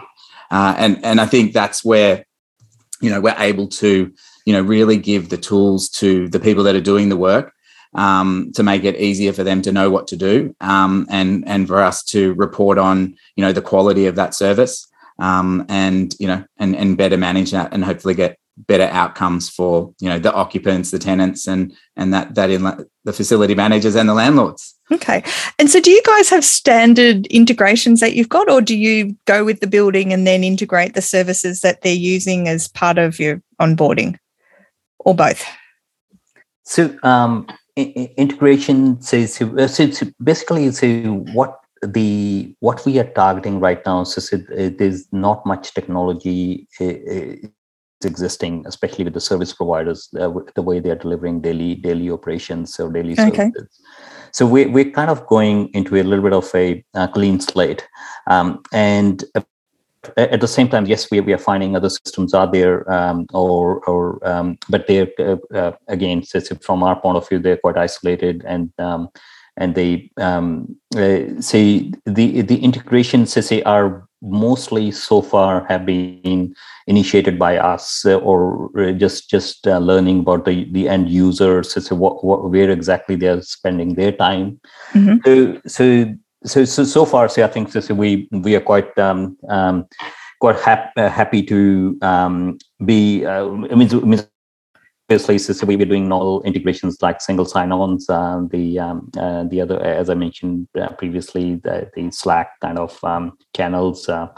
uh, 0.51 0.75
and 0.77 1.05
and 1.05 1.21
I 1.21 1.27
think 1.27 1.53
that's 1.53 1.85
where 1.85 2.27
you 3.01 3.11
know 3.11 3.21
we're 3.21 3.35
able 3.39 3.67
to 3.67 4.13
you 4.47 4.53
know 4.53 4.63
really 4.63 4.97
give 4.97 5.29
the 5.29 5.37
tools 5.37 5.89
to 5.89 6.29
the 6.29 6.41
people 6.41 6.65
that 6.65 6.75
are 6.75 6.81
doing 6.81 7.09
the 7.09 7.17
work 7.17 7.53
um, 7.95 8.53
to 8.55 8.63
make 8.63 8.85
it 8.85 8.97
easier 8.97 9.33
for 9.33 9.43
them 9.45 9.63
to 9.63 9.73
know 9.73 9.91
what 9.91 10.07
to 10.09 10.17
do 10.17 10.55
um, 10.61 11.07
and 11.11 11.47
and 11.47 11.67
for 11.67 11.81
us 11.81 12.03
to 12.05 12.35
report 12.35 12.79
on 12.79 13.15
you 13.37 13.45
know 13.45 13.53
the 13.53 13.63
quality 13.63 14.07
of 14.07 14.17
that 14.17 14.35
service 14.35 14.89
um, 15.19 15.65
and 15.69 16.15
you 16.19 16.27
know 16.27 16.45
and 16.59 16.75
and 16.77 16.97
better 16.97 17.17
manage 17.17 17.51
that 17.51 17.73
and 17.73 17.85
hopefully 17.85 18.15
get 18.15 18.40
better 18.67 18.89
outcomes 18.93 19.49
for 19.49 19.93
you 20.01 20.09
know 20.09 20.19
the 20.19 20.33
occupants 20.33 20.91
the 20.91 20.99
tenants 20.99 21.47
and 21.47 21.73
and 21.97 22.13
that 22.13 22.35
that 22.35 22.51
in 22.51 22.63
the 23.05 23.13
facility 23.13 23.55
managers 23.55 23.95
and 23.95 24.09
the 24.09 24.15
landlords 24.15 24.77
Okay. 24.93 25.23
And 25.59 25.71
so 25.71 25.81
do 25.81 25.91
you 25.91 26.03
guys 26.05 26.29
have 26.31 26.45
standard 26.45 27.27
integrations 27.27 28.01
that 28.01 28.15
you've 28.15 28.29
got, 28.29 28.51
or 28.51 28.61
do 28.61 28.77
you 28.77 29.17
go 29.25 29.45
with 29.45 29.61
the 29.61 29.69
building 29.69 30.13
and 30.13 30.27
then 30.27 30.43
integrate 30.43 30.95
the 30.95 31.01
services 31.01 31.61
that 31.61 31.83
they're 31.83 31.95
using 31.95 32.49
as 32.49 32.67
part 32.67 32.99
of 32.99 33.21
your 33.21 33.41
onboarding, 33.61 34.19
or 34.99 35.15
both? 35.15 35.45
So, 36.65 36.93
um, 37.05 37.47
integration 37.77 39.01
says 39.01 39.41
uh, 39.41 39.69
so, 39.69 39.91
so 39.91 40.07
basically 40.23 40.71
so 40.73 40.87
what 41.33 41.61
the 41.83 42.55
what 42.61 42.85
we 42.85 42.99
are 42.99 43.11
targeting 43.13 43.59
right 43.59 43.85
now 43.87 44.05
so, 44.05 44.21
so 44.21 44.37
there's 44.37 45.11
not 45.13 45.47
much 45.47 45.73
technology 45.73 46.69
uh, 46.81 46.85
uh, 46.85 47.49
existing 48.05 48.65
especially 48.67 49.05
with 49.05 49.15
the 49.15 49.21
service 49.21 49.53
providers 49.53 50.09
uh, 50.19 50.31
the 50.55 50.63
way 50.63 50.81
they 50.81 50.91
are 50.91 50.97
delivering 50.97 51.41
daily 51.41 51.75
daily 51.75 52.11
operations 52.11 52.79
or 52.81 52.91
daily 52.91 53.13
okay. 53.13 53.51
services 53.55 53.81
so 54.33 54.47
we, 54.47 54.67
we're 54.67 54.91
kind 54.91 55.11
of 55.11 55.27
going 55.27 55.71
into 55.75 55.97
a 55.97 56.03
little 56.03 56.23
bit 56.23 56.33
of 56.33 56.51
a 56.55 56.85
uh, 56.95 57.09
clean 57.09 57.41
slate. 57.41 57.87
Um, 58.27 58.63
and 58.73 59.25
at 60.17 60.41
the 60.41 60.49
same 60.49 60.69
time, 60.69 60.87
yes, 60.87 61.11
we, 61.11 61.21
we 61.21 61.33
are 61.33 61.39
finding 61.39 61.77
other 61.77 61.91
systems 61.91 62.33
are 62.33 62.51
there, 62.51 62.91
um, 62.91 63.27
or 63.33 63.85
or 63.87 64.27
um, 64.27 64.59
but 64.69 64.87
they're 64.87 65.09
uh, 65.19 65.37
uh, 65.55 65.73
again, 65.89 66.23
from 66.63 66.83
our 66.83 66.99
point 66.99 67.19
of 67.19 67.29
view, 67.29 67.39
they're 67.39 67.59
quite 67.59 67.77
isolated, 67.77 68.43
and 68.47 68.73
um, 68.79 69.11
and 69.57 69.75
they 69.75 70.11
um, 70.17 70.75
uh, 70.97 71.41
say 71.41 71.91
the 72.07 72.41
the 72.41 72.63
integrations 72.63 73.33
say 73.33 73.63
are 73.65 74.09
mostly 74.23 74.91
so 74.91 75.23
far 75.23 75.65
have 75.69 75.87
been 75.87 76.55
initiated 76.87 77.39
by 77.39 77.57
us 77.57 78.05
uh, 78.05 78.17
or 78.19 78.71
uh, 78.79 78.93
just 78.93 79.31
just 79.31 79.67
uh, 79.67 79.79
learning 79.79 80.21
about 80.21 80.45
the 80.45 80.65
the 80.73 80.89
end 80.89 81.09
users 81.09 81.73
so 81.73 81.95
what, 81.97 82.23
what 82.25 82.51
where 82.51 82.71
exactly 82.71 83.17
they 83.17 83.29
are 83.29 83.43
spending 83.43 83.95
their 83.95 84.13
time 84.13 84.61
mm-hmm. 84.93 85.17
so 85.25 85.61
so 85.67 86.15
so 86.45 86.65
so 86.65 86.85
so 86.85 87.05
far 87.05 87.29
so 87.29 87.45
i 87.45 87.47
think 87.47 87.71
so, 87.71 87.81
so 87.81 87.95
we 87.95 88.29
we 88.31 88.55
are 88.55 88.61
quite 88.61 88.97
um, 88.99 89.37
um 89.49 89.87
quite 90.41 90.59
hap- 90.61 90.93
uh, 90.97 91.09
happy 91.09 91.43
to 91.43 91.97
um 92.03 92.59
be 92.85 93.25
uh, 93.25 93.45
I 93.45 93.75
mean, 93.75 93.89
I 93.93 94.07
mean 94.07 94.21
obviously 95.11 95.39
so 95.39 95.67
we 95.67 95.75
were 95.75 95.85
doing 95.85 96.09
novel 96.09 96.41
integrations 96.45 97.03
like 97.03 97.21
single 97.21 97.45
sign-ons 97.45 98.09
uh, 98.09 98.41
the 98.51 98.79
um, 98.79 99.11
uh, 99.19 99.43
the 99.45 99.61
other 99.61 99.83
as 99.83 100.09
i 100.09 100.15
mentioned 100.15 100.69
uh, 100.81 100.89
previously 100.91 101.57
the, 101.65 101.91
the, 101.97 102.11
slack 102.13 102.53
kind 102.61 102.79
of 102.79 103.03
um, 103.03 103.37
channels 103.57 104.09
uh, 104.09 104.29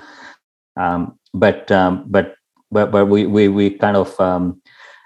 um, 0.80 1.18
but, 1.34 1.70
um, 1.70 2.04
but 2.06 2.36
but 2.70 2.90
but 2.90 3.04
we 3.06 3.26
we, 3.26 3.48
we 3.48 3.68
kind 3.70 3.98
of 3.98 4.18
um, 4.18 4.62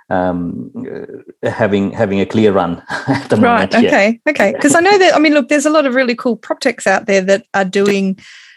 um, 0.09 0.71
uh, 1.45 1.51
having 1.51 1.91
having 1.91 2.21
a 2.21 2.27
clear 2.27 2.53
run 2.53 2.81
at 3.09 3.29
the 3.29 3.37
right 3.37 3.73
moment, 3.73 3.75
okay 3.75 4.21
yeah. 4.25 4.31
okay 4.31 4.53
because 4.53 4.77
i 4.77 4.81
know 4.81 4.97
that 4.99 5.17
i 5.17 5.19
mean 5.19 5.35
look 5.35 5.49
there's 5.49 5.67
a 5.67 5.71
lot 5.71 5.85
of 5.85 5.97
really 5.97 6.15
cool 6.15 6.37
prop 6.37 6.61
techs 6.61 6.87
out 6.87 7.07
there 7.07 7.23
that 7.23 7.45
are 7.55 7.65
doing 7.65 8.17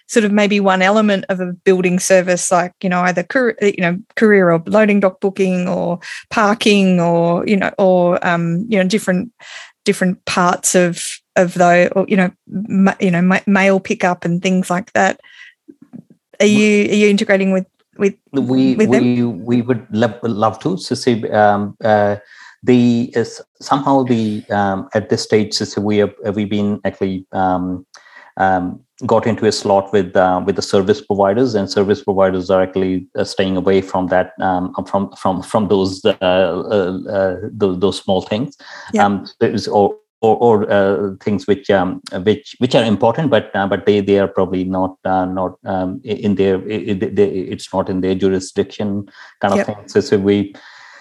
sort 0.10 0.26
of 0.26 0.32
maybe 0.32 0.60
one 0.60 0.82
element 0.82 1.24
of 1.30 1.40
a 1.40 1.54
building 1.64 2.00
service 2.00 2.52
like 2.52 2.74
you 2.82 2.90
know 2.90 3.02
either 3.02 3.26
you 3.62 3.80
know 3.80 3.98
courier 4.16 4.52
or 4.52 4.62
loading 4.66 5.00
dock 5.00 5.22
booking 5.22 5.70
or 5.70 6.00
parking 6.30 7.00
or 7.00 7.46
you 7.48 7.56
know 7.56 7.72
or 7.78 8.26
um, 8.26 8.66
you 8.68 8.78
know 8.78 8.88
different 8.88 9.32
different 9.86 10.24
parts 10.26 10.76
of 10.76 11.06
of 11.36 11.54
the 11.54 11.92
or 11.96 12.06
you 12.10 12.18
know 12.18 12.32
ma- 12.48 12.98
you 13.00 13.12
know 13.12 13.22
ma- 13.22 13.48
mail 13.48 13.80
pickup 13.80 14.26
and 14.26 14.42
things 14.42 14.70
like 14.70 14.92
that. 14.94 15.20
Are 16.42 16.46
you 16.46 16.90
are 16.90 16.96
you 16.96 17.08
integrating 17.08 17.52
with 17.52 17.68
with 17.98 18.16
we 18.32 18.76
with 18.76 18.90
we 18.90 19.24
we 19.24 19.62
would 19.62 19.86
love, 19.92 20.18
love 20.24 20.60
to 20.60 20.78
so 20.78 20.96
see 20.96 21.30
um, 21.30 21.78
uh, 21.84 22.16
the 22.64 23.12
is 23.14 23.42
somehow 23.62 24.04
the 24.04 24.44
um, 24.50 24.90
at 24.96 25.10
this 25.10 25.22
stage 25.22 25.54
so 25.54 25.82
we 25.82 25.98
have 25.98 26.14
we've 26.34 26.50
been 26.50 26.80
actually 26.84 27.28
um, 27.32 27.86
um, 28.38 28.80
got 29.06 29.26
into 29.26 29.46
a 29.46 29.52
slot 29.52 29.92
with 29.94 30.16
uh, 30.16 30.42
with 30.46 30.56
the 30.56 30.62
service 30.62 31.02
providers, 31.02 31.56
and 31.56 31.70
service 31.70 32.04
providers 32.04 32.50
are 32.50 32.62
actually 32.62 33.08
uh, 33.16 33.24
staying 33.24 33.58
away 33.58 33.82
from 33.82 34.08
that 34.08 34.34
um, 34.40 34.74
from 34.88 35.12
from 35.16 35.42
from 35.42 35.68
those 35.68 36.04
uh, 36.06 36.16
uh, 36.22 37.00
uh 37.10 37.38
those, 37.52 37.80
those, 37.80 38.02
small 38.02 38.22
things. 38.22 38.58
Yeah. 38.94 39.06
Um, 39.06 39.26
or 39.72 39.96
or, 40.22 40.36
or 40.38 40.72
uh, 40.72 41.16
things 41.22 41.48
which 41.48 41.70
um, 41.70 42.02
which 42.24 42.56
which 42.60 42.76
are 42.76 42.84
important, 42.84 43.30
but 43.30 43.56
uh, 43.56 43.68
but 43.68 43.86
they 43.86 44.02
they 44.02 44.20
are 44.20 44.28
probably 44.28 44.64
not 44.64 44.98
uh, 45.06 45.26
not 45.26 45.58
um, 45.66 46.02
in 46.04 46.36
their 46.36 46.62
it, 46.68 47.02
it, 47.02 47.20
it's 47.20 47.74
not 47.74 47.90
in 47.90 48.02
their 48.02 48.16
jurisdiction 48.16 49.10
kind 49.42 49.54
of 49.54 49.60
yep. 49.60 49.68
thing. 49.68 49.88
So 49.88 50.02
so 50.02 50.18
we 50.18 50.54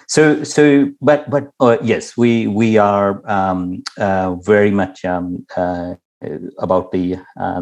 so 0.07 0.45
so 0.45 0.91
but 1.01 1.29
but 1.29 1.51
uh, 1.61 1.79
yes 1.83 2.17
we 2.17 2.47
we 2.47 2.79
are 2.79 3.29
um, 3.29 3.83
uh, 3.99 4.37
very 4.37 4.71
much 4.71 5.05
um, 5.05 5.45
uh, 5.57 5.95
about 6.59 6.93
the 6.93 7.17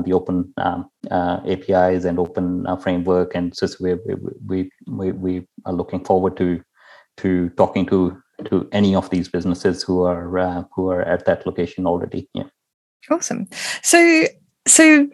the 0.05 0.13
open 0.13 0.53
um, 0.57 0.89
APIs 1.11 2.05
and 2.05 2.19
open 2.19 2.67
framework, 2.81 3.35
and 3.35 3.57
so, 3.57 3.67
so 3.67 3.77
we, 3.81 4.15
we 4.47 4.71
we 4.87 5.13
we 5.13 5.49
are 5.65 5.73
looking 5.73 6.05
forward 6.05 6.37
to 6.37 6.63
to 7.19 7.51
talking 7.51 7.87
to 7.87 8.17
to 8.45 8.69
any 8.73 8.95
of 8.95 9.11
these 9.11 9.29
businesses 9.29 9.83
who 9.83 10.03
are 10.03 10.39
uh, 10.39 10.65
who 10.75 10.89
are 10.89 11.03
at 11.03 11.25
that 11.27 11.47
location 11.47 11.87
already. 11.87 12.29
Yeah. 12.35 12.45
Awesome. 13.11 13.47
So 13.83 14.25
so 14.67 15.09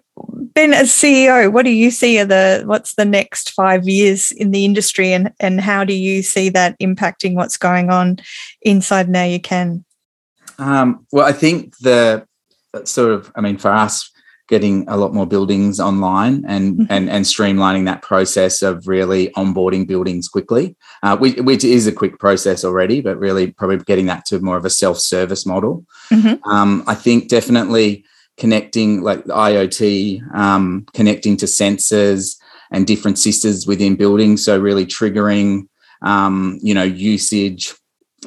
Ben, 0.55 0.74
as 0.74 0.90
CEO, 0.90 1.51
what 1.51 1.64
do 1.64 1.70
you 1.70 1.90
see 1.90 2.18
are 2.18 2.24
the 2.24 2.62
what's 2.66 2.95
the 2.95 3.05
next 3.05 3.51
five 3.51 3.88
years 3.88 4.30
in 4.32 4.51
the 4.51 4.64
industry, 4.64 5.12
and 5.12 5.32
and 5.40 5.61
how 5.61 5.84
do 5.84 5.95
you 5.95 6.22
see 6.22 6.49
that 6.51 6.78
impacting 6.80 7.34
what's 7.34 7.57
going 7.57 7.90
on 7.90 8.18
inside 8.62 9.09
Now 9.09 9.24
You 9.24 9.40
Can? 9.40 9.84
Um, 10.59 11.07
well, 11.12 11.26
I 11.26 11.32
think 11.32 11.76
the 11.78 12.26
sort 12.85 13.12
of, 13.12 13.33
I 13.37 13.41
mean, 13.41 13.59
for 13.59 13.70
us, 13.70 14.11
getting 14.49 14.85
a 14.89 14.97
lot 14.97 15.14
more 15.14 15.27
buildings 15.27 15.81
online 15.81 16.45
and 16.47 16.75
mm-hmm. 16.75 16.93
and 16.93 17.09
and 17.09 17.25
streamlining 17.25 17.87
that 17.87 18.03
process 18.03 18.61
of 18.61 18.87
really 18.87 19.29
onboarding 19.31 19.87
buildings 19.87 20.29
quickly, 20.29 20.77
uh, 21.03 21.16
which, 21.16 21.37
which, 21.39 21.64
is 21.64 21.87
a 21.87 21.93
quick 21.93 22.18
process 22.18 22.64
already, 22.64 23.01
but 23.01 23.18
really 23.18 23.51
probably 23.53 23.79
getting 23.79 24.07
that 24.07 24.27
to 24.27 24.41
more 24.41 24.57
of 24.57 24.64
a 24.64 24.70
self 24.70 24.99
service 24.99 25.47
model. 25.47 25.87
Mm-hmm. 26.11 26.47
Um, 26.49 26.85
I 26.87 26.95
think 26.95 27.29
definitely 27.29 28.05
connecting 28.37 29.03
like 29.03 29.25
IoT, 29.25 30.35
um, 30.35 30.87
connecting 30.93 31.37
to 31.39 31.47
sensors 31.47 32.37
and 32.70 32.87
different 32.87 33.18
systems 33.18 33.66
within 33.66 33.97
buildings. 33.97 34.45
So 34.45 34.59
really 34.59 34.87
triggering, 34.87 35.68
um, 36.03 36.59
you 36.62 36.75
know, 36.75 36.83
usage, 36.83 37.75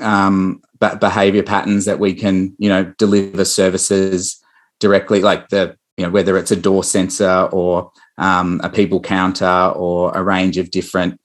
um, 0.02 0.62
behavior 1.00 1.44
patterns 1.44 1.86
that 1.86 2.00
we 2.00 2.14
can, 2.14 2.56
you 2.58 2.70
know, 2.70 2.94
deliver 2.98 3.46
services 3.46 4.42
directly, 4.80 5.22
like 5.22 5.50
the 5.50 5.78
you 5.98 6.06
know 6.06 6.12
whether 6.12 6.38
it's 6.38 6.52
a 6.52 6.56
door 6.56 6.84
sensor 6.84 7.48
or 7.52 7.92
um, 8.18 8.62
a 8.64 8.70
people 8.70 9.00
counter 9.00 9.72
or 9.76 10.12
a 10.14 10.24
range 10.24 10.58
of 10.58 10.72
different 10.72 11.20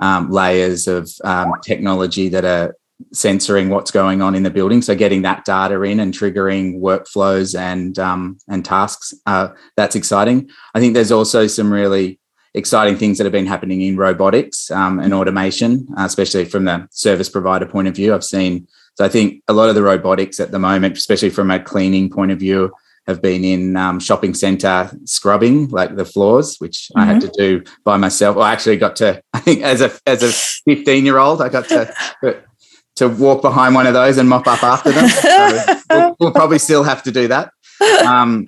um, 0.00 0.30
layers 0.30 0.86
of 0.88 1.10
um, 1.24 1.52
technology 1.62 2.28
that 2.28 2.44
are 2.44 2.76
censoring 3.12 3.68
what's 3.68 3.90
going 3.90 4.22
on 4.22 4.34
in 4.34 4.42
the 4.42 4.50
building. 4.50 4.80
So 4.82 4.94
getting 4.94 5.22
that 5.22 5.44
data 5.44 5.80
in 5.82 6.00
and 6.00 6.14
triggering 6.14 6.80
workflows 6.80 7.58
and 7.58 7.98
um, 7.98 8.38
and 8.48 8.64
tasks 8.64 9.14
uh, 9.26 9.48
that's 9.76 9.96
exciting. 9.96 10.50
I 10.74 10.80
think 10.80 10.94
there's 10.94 11.12
also 11.12 11.46
some 11.46 11.72
really 11.72 12.20
exciting 12.54 12.96
things 12.96 13.18
that 13.18 13.24
have 13.24 13.32
been 13.32 13.46
happening 13.46 13.80
in 13.80 13.96
robotics 13.96 14.70
um, 14.70 14.98
and 15.00 15.14
automation, 15.14 15.86
uh, 15.98 16.04
especially 16.04 16.44
from 16.44 16.64
the 16.64 16.86
service 16.90 17.28
provider 17.28 17.66
point 17.66 17.88
of 17.88 17.94
view. 17.94 18.14
I've 18.14 18.24
seen 18.24 18.66
so 18.94 19.04
I 19.04 19.08
think 19.08 19.42
a 19.48 19.52
lot 19.52 19.68
of 19.68 19.74
the 19.74 19.82
robotics 19.82 20.38
at 20.38 20.50
the 20.50 20.58
moment, 20.58 20.96
especially 20.96 21.30
from 21.30 21.50
a 21.50 21.58
cleaning 21.58 22.10
point 22.10 22.30
of 22.30 22.38
view, 22.38 22.72
have 23.06 23.20
been 23.20 23.42
in 23.42 23.76
um, 23.76 23.98
shopping 23.98 24.34
center 24.34 24.90
scrubbing 25.04 25.68
like 25.68 25.96
the 25.96 26.04
floors, 26.04 26.56
which 26.58 26.88
mm-hmm. 26.90 27.00
I 27.00 27.04
had 27.06 27.22
mm-hmm. 27.22 27.30
to 27.30 27.62
do 27.62 27.70
by 27.84 27.96
myself. 27.96 28.36
Well, 28.36 28.44
I 28.44 28.52
actually 28.52 28.76
got 28.76 28.96
to, 28.96 29.22
I 29.32 29.40
think 29.40 29.62
as 29.62 29.80
a 29.80 29.90
as 30.06 30.22
a 30.22 30.30
15 30.30 31.04
year 31.04 31.18
old, 31.18 31.40
I 31.42 31.48
got 31.48 31.68
to 31.68 31.94
to 32.96 33.08
walk 33.08 33.40
behind 33.42 33.74
one 33.74 33.86
of 33.86 33.94
those 33.94 34.18
and 34.18 34.28
mop 34.28 34.46
up 34.46 34.62
after 34.62 34.92
them. 34.92 35.08
So 35.08 35.64
we'll, 35.90 36.16
we'll, 36.20 36.32
probably 36.32 36.58
still 36.58 36.84
have 36.84 37.02
to 37.04 37.10
do 37.10 37.28
that. 37.28 37.50
Um, 38.06 38.46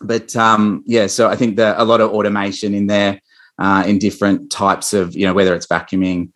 but 0.00 0.34
um, 0.36 0.82
yeah, 0.86 1.06
so 1.06 1.28
I 1.28 1.36
think 1.36 1.56
that 1.56 1.78
a 1.78 1.84
lot 1.84 2.00
of 2.00 2.10
automation 2.10 2.74
in 2.74 2.86
there 2.86 3.20
uh, 3.58 3.84
in 3.86 3.98
different 3.98 4.50
types 4.50 4.92
of, 4.92 5.16
you 5.16 5.26
know, 5.26 5.34
whether 5.34 5.54
it's 5.54 5.66
vacuuming, 5.66 6.30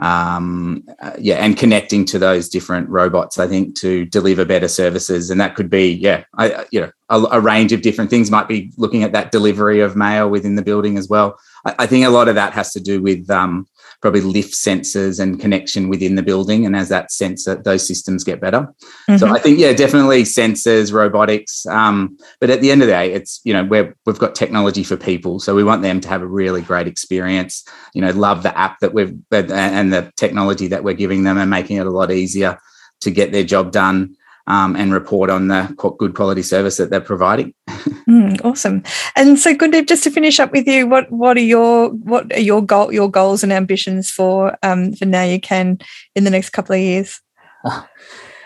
um, 0.00 0.84
uh, 1.00 1.12
yeah, 1.18 1.36
and 1.36 1.56
connecting 1.56 2.04
to 2.04 2.18
those 2.18 2.48
different 2.48 2.88
robots, 2.88 3.38
I 3.38 3.48
think, 3.48 3.76
to 3.80 4.04
deliver 4.04 4.44
better 4.44 4.68
services. 4.68 5.30
And 5.30 5.40
that 5.40 5.56
could 5.56 5.68
be, 5.68 5.92
yeah, 5.92 6.24
I, 6.36 6.66
you 6.70 6.80
know, 6.80 6.92
a, 7.08 7.20
a, 7.32 7.40
range 7.40 7.72
of 7.72 7.82
different 7.82 8.08
things. 8.08 8.30
Might 8.30 8.46
be 8.46 8.72
looking 8.76 9.02
at 9.02 9.10
that 9.12 9.32
delivery 9.32 9.80
of 9.80 9.96
mail 9.96 10.30
within 10.30 10.54
the 10.54 10.62
building 10.62 10.98
as 10.98 11.08
well. 11.08 11.36
I, 11.64 11.74
I 11.80 11.86
think 11.86 12.06
a 12.06 12.10
lot 12.10 12.28
of 12.28 12.36
that 12.36 12.52
has 12.52 12.72
to 12.74 12.80
do 12.80 13.02
with 13.02 13.28
um, 13.28 13.66
probably 14.00 14.20
lift 14.20 14.54
sensors 14.54 15.20
and 15.20 15.40
connection 15.40 15.88
within 15.88 16.14
the 16.14 16.22
building. 16.22 16.64
And 16.64 16.76
as 16.76 16.88
that 16.88 17.10
sensor, 17.10 17.56
those 17.56 17.86
systems 17.86 18.22
get 18.22 18.40
better. 18.40 18.60
Mm-hmm. 19.08 19.16
So 19.16 19.28
I 19.28 19.38
think, 19.38 19.58
yeah, 19.58 19.72
definitely 19.72 20.22
sensors, 20.22 20.92
robotics. 20.92 21.66
Um, 21.66 22.16
but 22.40 22.50
at 22.50 22.60
the 22.60 22.70
end 22.70 22.82
of 22.82 22.88
the 22.88 22.94
day, 22.94 23.12
it's, 23.12 23.40
you 23.44 23.52
know, 23.52 23.64
we 23.64 23.88
we've 24.06 24.18
got 24.18 24.34
technology 24.34 24.84
for 24.84 24.96
people. 24.96 25.40
So 25.40 25.54
we 25.54 25.64
want 25.64 25.82
them 25.82 26.00
to 26.00 26.08
have 26.08 26.22
a 26.22 26.26
really 26.26 26.62
great 26.62 26.86
experience, 26.86 27.64
you 27.94 28.00
know, 28.00 28.10
love 28.10 28.42
the 28.42 28.56
app 28.56 28.78
that 28.80 28.94
we've, 28.94 29.16
and 29.32 29.92
the 29.92 30.12
technology 30.16 30.68
that 30.68 30.84
we're 30.84 30.94
giving 30.94 31.24
them 31.24 31.38
and 31.38 31.50
making 31.50 31.78
it 31.78 31.86
a 31.86 31.90
lot 31.90 32.12
easier 32.12 32.58
to 33.00 33.10
get 33.10 33.32
their 33.32 33.44
job 33.44 33.72
done 33.72 34.16
um, 34.48 34.74
and 34.74 34.92
report 34.92 35.30
on 35.30 35.48
the 35.48 35.72
good 35.98 36.14
quality 36.14 36.42
service 36.42 36.78
that 36.78 36.90
they're 36.90 37.00
providing. 37.00 37.54
mm, 37.68 38.44
awesome. 38.44 38.82
And 39.14 39.38
so, 39.38 39.54
Gundeep, 39.54 39.86
just 39.86 40.02
to 40.04 40.10
finish 40.10 40.40
up 40.40 40.50
with 40.52 40.66
you, 40.66 40.86
what 40.86 41.10
what 41.12 41.36
are 41.36 41.40
your 41.40 41.90
what 41.90 42.32
are 42.32 42.40
your 42.40 42.64
goal 42.64 42.92
your 42.92 43.10
goals 43.10 43.42
and 43.42 43.52
ambitions 43.52 44.10
for 44.10 44.56
um, 44.62 44.92
for 44.94 45.04
Now 45.04 45.22
You 45.22 45.40
Can 45.40 45.78
in 46.16 46.24
the 46.24 46.30
next 46.30 46.50
couple 46.50 46.74
of 46.74 46.80
years? 46.80 47.20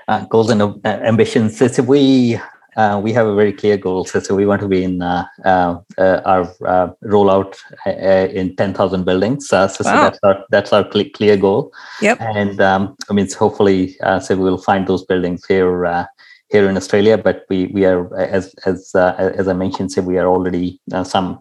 Uh, 0.09 0.25
goals 0.27 0.51
and 0.51 0.61
uh, 0.61 0.79
ambitions. 0.85 1.57
So, 1.57 1.69
so 1.69 1.85
we 1.85 2.37
uh, 2.77 3.01
we 3.03 3.13
have 3.13 3.27
a 3.27 3.35
very 3.35 3.53
clear 3.53 3.77
goal. 3.77 4.05
So, 4.05 4.21
so 4.21 4.35
we 4.35 4.47
want 4.47 4.63
to 4.63 4.69
be 4.69 4.83
in 4.83 5.03
uh, 5.03 5.27
uh, 5.45 5.79
uh 5.99 6.21
our 6.25 6.43
uh, 6.67 6.89
rollout 7.05 7.57
uh, 7.87 8.29
in 8.33 8.57
10,000 8.57 9.05
buildings. 9.05 9.49
so, 9.49 9.59
wow. 9.59 9.67
so 9.67 9.83
that's 9.85 10.19
our 10.23 10.45
that's 10.51 10.73
our 10.73 10.91
cl- 10.91 11.11
clear 11.15 11.37
goal. 11.37 11.73
Yep. 12.01 12.21
And 12.21 12.61
um, 12.61 12.97
I 13.11 13.13
mean, 13.13 13.29
so 13.29 13.39
hopefully, 13.39 13.97
so 14.21 14.37
we'll 14.37 14.59
find 14.59 14.87
those 14.87 15.05
buildings 15.05 15.45
here 15.47 16.09
here 16.49 16.69
in 16.69 16.77
Australia. 16.77 17.19
But 17.19 17.45
we 17.49 17.67
we 17.67 17.85
are 17.85 18.15
as 18.17 18.55
as 18.67 18.95
as 18.95 19.49
I 19.49 19.53
mentioned, 19.53 19.93
so 19.93 20.03
we 20.03 20.19
are 20.19 20.27
already 20.27 20.81
some 21.05 21.41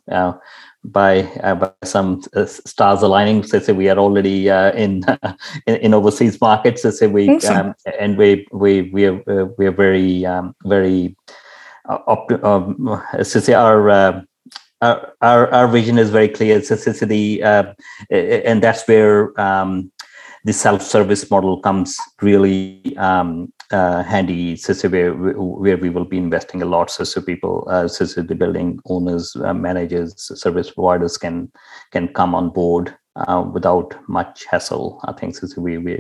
by, 0.84 1.24
uh, 1.44 1.56
by 1.56 1.72
some 1.84 2.22
uh, 2.36 2.46
stars 2.46 3.02
aligning. 3.02 3.44
So, 3.44 3.60
so 3.60 3.74
we 3.74 3.90
are 3.90 3.98
already 3.98 4.50
uh, 4.50 4.72
in, 4.74 5.04
in, 5.68 5.76
in 5.76 5.94
overseas 5.94 6.40
markets. 6.42 6.82
So, 6.82 6.92
so 6.92 7.10
we 7.10 7.30
awesome. 7.30 7.68
um, 7.68 7.76
and 8.00 8.18
we 8.18 8.48
we 8.52 8.90
we 8.92 9.06
are 9.06 9.22
uh, 9.30 9.46
we 9.58 9.68
are 9.68 9.72
very 9.72 10.26
um, 10.26 10.56
very 10.66 11.16
opt- 11.88 12.44
um, 12.44 13.02
so 13.24 13.40
say 13.40 13.54
our, 13.54 13.90
uh, 13.90 14.22
our 14.82 15.14
our 15.22 15.54
our 15.54 15.68
vision 15.68 15.98
is 15.98 16.10
very 16.10 16.30
clear. 16.30 16.62
So, 16.62 16.76
so, 16.76 17.06
the 17.06 17.44
uh, 17.44 17.74
and 18.10 18.64
that's 18.64 18.88
where 18.88 19.40
um, 19.40 19.92
the 20.44 20.54
self-service 20.54 21.30
model 21.30 21.60
comes 21.62 21.98
really 22.22 22.96
um, 22.98 23.54
uh, 23.72 24.04
handy 24.04 24.56
so, 24.56 24.74
so 24.74 24.90
where, 24.90 25.14
where 25.14 25.78
we 25.78 25.90
will 25.90 26.06
be 26.06 26.18
investing 26.18 26.62
a 26.62 26.66
lot 26.66 26.90
so, 26.90 27.04
so 27.04 27.22
people 27.22 27.68
uh, 27.70 27.88
so, 27.88 28.06
so 28.06 28.22
the 28.22 28.36
building 28.36 28.80
owners 28.86 29.36
uh, 29.38 29.54
managers 29.54 30.14
service 30.40 30.72
providers 30.72 31.18
can 31.18 31.52
can 31.92 32.08
come 32.10 32.36
on 32.36 32.50
board 32.50 32.96
uh, 33.16 33.44
without 33.54 33.96
much 34.08 34.46
hassle 34.46 35.00
i 35.06 35.12
think 35.14 35.36
so, 35.36 35.48
so 35.48 35.62
we, 35.62 35.78
we 35.78 35.98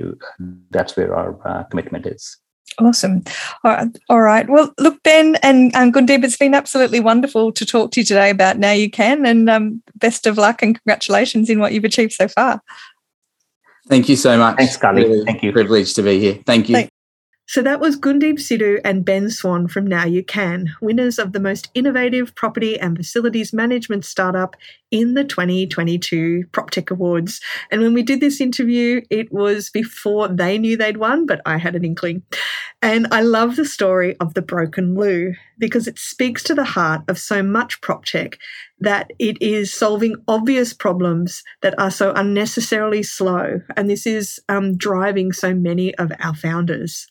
that's 0.69 0.95
where 0.95 1.15
our 1.15 1.37
uh, 1.47 1.63
commitment 1.65 2.05
is 2.05 2.37
Awesome. 2.79 3.23
All 3.63 3.71
right. 3.71 3.87
All 4.09 4.21
right. 4.21 4.49
Well, 4.49 4.73
look, 4.79 5.01
Ben 5.03 5.35
and 5.43 5.75
um, 5.75 5.91
Gundeep, 5.91 6.23
it's 6.23 6.37
been 6.37 6.53
absolutely 6.53 6.99
wonderful 6.99 7.51
to 7.51 7.65
talk 7.65 7.91
to 7.91 7.99
you 7.99 8.05
today 8.05 8.29
about 8.29 8.59
Now 8.59 8.71
You 8.71 8.89
Can, 8.89 9.25
and 9.25 9.49
um, 9.49 9.83
best 9.95 10.25
of 10.25 10.37
luck 10.37 10.61
and 10.61 10.75
congratulations 10.75 11.49
in 11.49 11.59
what 11.59 11.73
you've 11.73 11.83
achieved 11.83 12.13
so 12.13 12.27
far. 12.27 12.61
Thank 13.87 14.07
you 14.07 14.15
so 14.15 14.37
much. 14.37 14.57
Thanks, 14.57 14.77
Kylie. 14.77 15.03
Really 15.03 15.25
Thank 15.25 15.43
you. 15.43 15.51
Privileged 15.51 15.95
to 15.97 16.03
be 16.03 16.19
here. 16.19 16.39
Thank 16.45 16.69
you. 16.69 16.75
Thanks. 16.75 16.90
So 17.51 17.61
that 17.63 17.81
was 17.81 17.99
Gundeep 17.99 18.35
Sidhu 18.35 18.79
and 18.85 19.03
Ben 19.03 19.29
Swan 19.29 19.67
from 19.67 19.85
Now 19.85 20.05
You 20.05 20.23
Can, 20.23 20.73
winners 20.79 21.19
of 21.19 21.33
the 21.33 21.39
most 21.41 21.69
innovative 21.73 22.33
property 22.33 22.79
and 22.79 22.95
facilities 22.95 23.51
management 23.51 24.05
startup 24.05 24.55
in 24.89 25.15
the 25.15 25.25
2022 25.25 26.45
PropTech 26.53 26.89
Awards. 26.91 27.41
And 27.69 27.81
when 27.81 27.93
we 27.93 28.03
did 28.03 28.21
this 28.21 28.39
interview, 28.39 29.01
it 29.09 29.33
was 29.33 29.69
before 29.69 30.29
they 30.29 30.57
knew 30.57 30.77
they'd 30.77 30.95
won, 30.95 31.25
but 31.25 31.41
I 31.45 31.57
had 31.57 31.75
an 31.75 31.83
inkling. 31.83 32.23
And 32.81 33.05
I 33.11 33.19
love 33.19 33.57
the 33.57 33.65
story 33.65 34.15
of 34.21 34.33
the 34.33 34.41
broken 34.41 34.95
loo 34.95 35.33
because 35.59 35.89
it 35.89 35.99
speaks 35.99 36.43
to 36.43 36.55
the 36.55 36.63
heart 36.63 37.01
of 37.09 37.19
so 37.19 37.43
much 37.43 37.81
PropTech 37.81 38.35
that 38.79 39.11
it 39.19 39.35
is 39.41 39.73
solving 39.73 40.15
obvious 40.25 40.71
problems 40.71 41.43
that 41.63 41.77
are 41.77 41.91
so 41.91 42.13
unnecessarily 42.13 43.03
slow. 43.03 43.59
And 43.75 43.89
this 43.89 44.07
is 44.07 44.39
um, 44.47 44.77
driving 44.77 45.33
so 45.33 45.53
many 45.53 45.93
of 45.95 46.13
our 46.21 46.33
founders. 46.33 47.10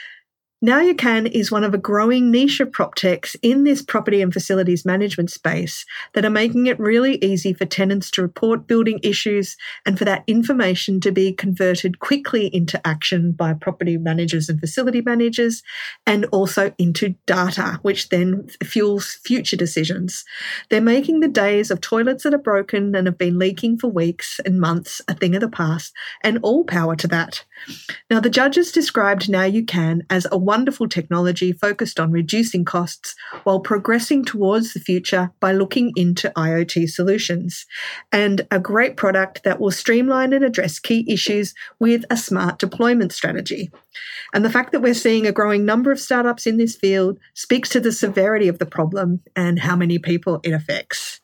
Now 0.63 0.79
You 0.79 0.93
Can 0.93 1.25
is 1.25 1.51
one 1.51 1.63
of 1.63 1.73
a 1.73 1.79
growing 1.79 2.29
niche 2.29 2.59
of 2.59 2.71
prop 2.71 2.93
techs 2.93 3.35
in 3.41 3.63
this 3.63 3.81
property 3.81 4.21
and 4.21 4.31
facilities 4.31 4.85
management 4.85 5.31
space 5.31 5.87
that 6.13 6.23
are 6.23 6.29
making 6.29 6.67
it 6.67 6.79
really 6.79 7.15
easy 7.15 7.51
for 7.51 7.65
tenants 7.65 8.11
to 8.11 8.21
report 8.21 8.67
building 8.67 8.99
issues 9.01 9.57
and 9.87 9.97
for 9.97 10.05
that 10.05 10.23
information 10.27 10.99
to 10.99 11.11
be 11.11 11.33
converted 11.33 11.97
quickly 11.97 12.45
into 12.53 12.79
action 12.85 13.31
by 13.31 13.53
property 13.53 13.97
managers 13.97 14.49
and 14.49 14.59
facility 14.59 15.01
managers 15.01 15.63
and 16.05 16.25
also 16.25 16.71
into 16.77 17.15
data, 17.25 17.79
which 17.81 18.09
then 18.09 18.47
fuels 18.63 19.15
future 19.23 19.57
decisions. 19.57 20.23
They're 20.69 20.79
making 20.79 21.21
the 21.21 21.27
days 21.27 21.71
of 21.71 21.81
toilets 21.81 22.23
that 22.23 22.35
are 22.35 22.37
broken 22.37 22.93
and 22.93 23.07
have 23.07 23.17
been 23.17 23.39
leaking 23.39 23.79
for 23.79 23.87
weeks 23.87 24.39
and 24.45 24.59
months 24.59 25.01
a 25.07 25.15
thing 25.15 25.33
of 25.33 25.41
the 25.41 25.49
past, 25.49 25.91
and 26.23 26.37
all 26.43 26.65
power 26.65 26.95
to 26.97 27.07
that. 27.07 27.45
Now, 28.11 28.19
the 28.19 28.29
judges 28.29 28.71
described 28.71 29.27
Now 29.27 29.45
You 29.45 29.65
Can 29.65 30.03
as 30.07 30.27
a 30.31 30.37
wonderful 30.51 30.89
technology 30.89 31.53
focused 31.53 31.97
on 31.97 32.11
reducing 32.11 32.65
costs 32.65 33.15
while 33.45 33.61
progressing 33.61 34.25
towards 34.25 34.73
the 34.73 34.81
future 34.81 35.31
by 35.39 35.53
looking 35.53 35.93
into 35.95 36.29
IoT 36.35 36.89
solutions, 36.89 37.65
and 38.11 38.45
a 38.51 38.59
great 38.59 38.97
product 38.97 39.45
that 39.45 39.61
will 39.61 39.71
streamline 39.71 40.33
and 40.33 40.43
address 40.43 40.77
key 40.77 41.05
issues 41.07 41.53
with 41.79 42.03
a 42.09 42.17
smart 42.17 42.59
deployment 42.59 43.13
strategy. 43.13 43.71
And 44.33 44.43
the 44.43 44.49
fact 44.49 44.73
that 44.73 44.81
we're 44.81 44.93
seeing 44.93 45.25
a 45.25 45.31
growing 45.31 45.63
number 45.63 45.89
of 45.89 46.01
startups 46.01 46.45
in 46.45 46.57
this 46.57 46.75
field 46.75 47.17
speaks 47.33 47.69
to 47.69 47.79
the 47.79 47.93
severity 47.93 48.49
of 48.49 48.59
the 48.59 48.65
problem 48.65 49.21
and 49.37 49.57
how 49.57 49.77
many 49.77 49.99
people 49.99 50.41
it 50.43 50.51
affects. 50.51 51.21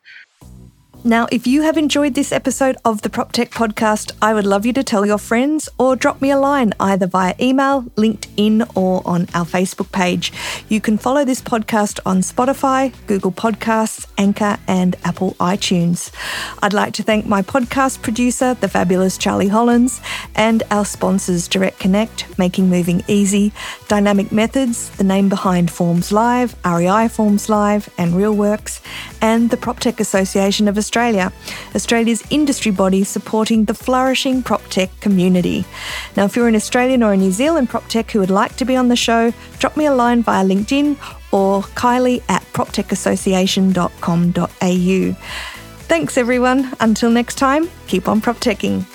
Now, 1.03 1.27
if 1.31 1.45
you 1.45 1.61
have 1.61 1.77
enjoyed 1.77 2.15
this 2.15 2.31
episode 2.31 2.75
of 2.83 3.03
the 3.03 3.09
PropTech 3.09 3.49
podcast, 3.49 4.11
I 4.21 4.33
would 4.33 4.45
love 4.45 4.65
you 4.65 4.73
to 4.73 4.83
tell 4.83 5.05
your 5.05 5.19
friends 5.19 5.69
or 5.77 5.95
drop 5.95 6.21
me 6.21 6.31
a 6.31 6.37
line 6.37 6.73
either 6.79 7.05
via 7.05 7.35
email, 7.39 7.83
LinkedIn, 7.95 8.75
or 8.75 9.03
on 9.05 9.21
our 9.33 9.45
Facebook 9.45 9.91
page. 9.91 10.33
You 10.67 10.81
can 10.81 10.97
follow 10.97 11.23
this 11.23 11.39
podcast 11.39 11.99
on 12.05 12.21
Spotify, 12.21 12.93
Google 13.05 13.31
Podcasts, 13.31 14.07
Anchor, 14.17 14.57
and 14.67 14.95
Apple 15.05 15.35
iTunes. 15.39 16.11
I'd 16.63 16.73
like 16.73 16.93
to 16.93 17.03
thank 17.03 17.25
my 17.27 17.41
podcast 17.41 18.01
producer, 18.01 18.55
the 18.55 18.67
fabulous 18.67 19.17
Charlie 19.17 19.49
Hollins, 19.49 20.01
and 20.35 20.63
our 20.71 20.83
sponsors, 20.83 21.47
Direct 21.47 21.79
Connect, 21.79 22.37
Making 22.39 22.69
Moving 22.69 23.03
Easy, 23.07 23.53
Dynamic 23.87 24.31
Methods, 24.31 24.89
the 24.97 25.03
name 25.03 25.29
behind 25.29 25.71
Forms 25.71 26.11
Live, 26.11 26.55
REI 26.65 27.07
Forms 27.07 27.49
Live, 27.49 27.87
and 27.99 28.13
RealWorks, 28.13 28.81
and 29.21 29.51
the 29.51 29.57
PropTech 29.57 29.99
Association 29.99 30.67
of 30.67 30.75
Australia, 30.88 31.33
Australia's 31.75 32.23
industry 32.29 32.71
body 32.71 33.03
supporting 33.03 33.65
the 33.65 33.73
flourishing 33.73 34.41
prop 34.41 34.63
tech 34.69 34.89
community. 35.01 35.65
Now, 36.15 36.23
if 36.23 36.38
you're 36.38 36.47
an 36.47 36.55
Australian 36.55 37.03
or 37.03 37.11
a 37.11 37.17
New 37.17 37.31
Zealand 37.31 37.69
prop 37.69 37.85
tech 37.89 38.11
who 38.11 38.19
would 38.19 38.29
like 38.29 38.55
to 38.55 38.63
be 38.63 38.77
on 38.77 38.88
the 38.88 38.95
show, 38.95 39.33
drop 39.59 39.75
me 39.75 39.85
a 39.85 39.93
line 39.93 40.23
via 40.23 40.45
LinkedIn 40.45 40.95
or 41.33 41.63
Kylie 41.75 42.23
at 42.29 42.41
proptechassociation.com.au. 42.53 45.15
Thanks, 45.89 46.17
everyone. 46.17 46.73
Until 46.79 47.11
next 47.11 47.35
time, 47.35 47.69
keep 47.88 48.07
on 48.07 48.21
prop 48.21 48.38
teching. 48.38 48.85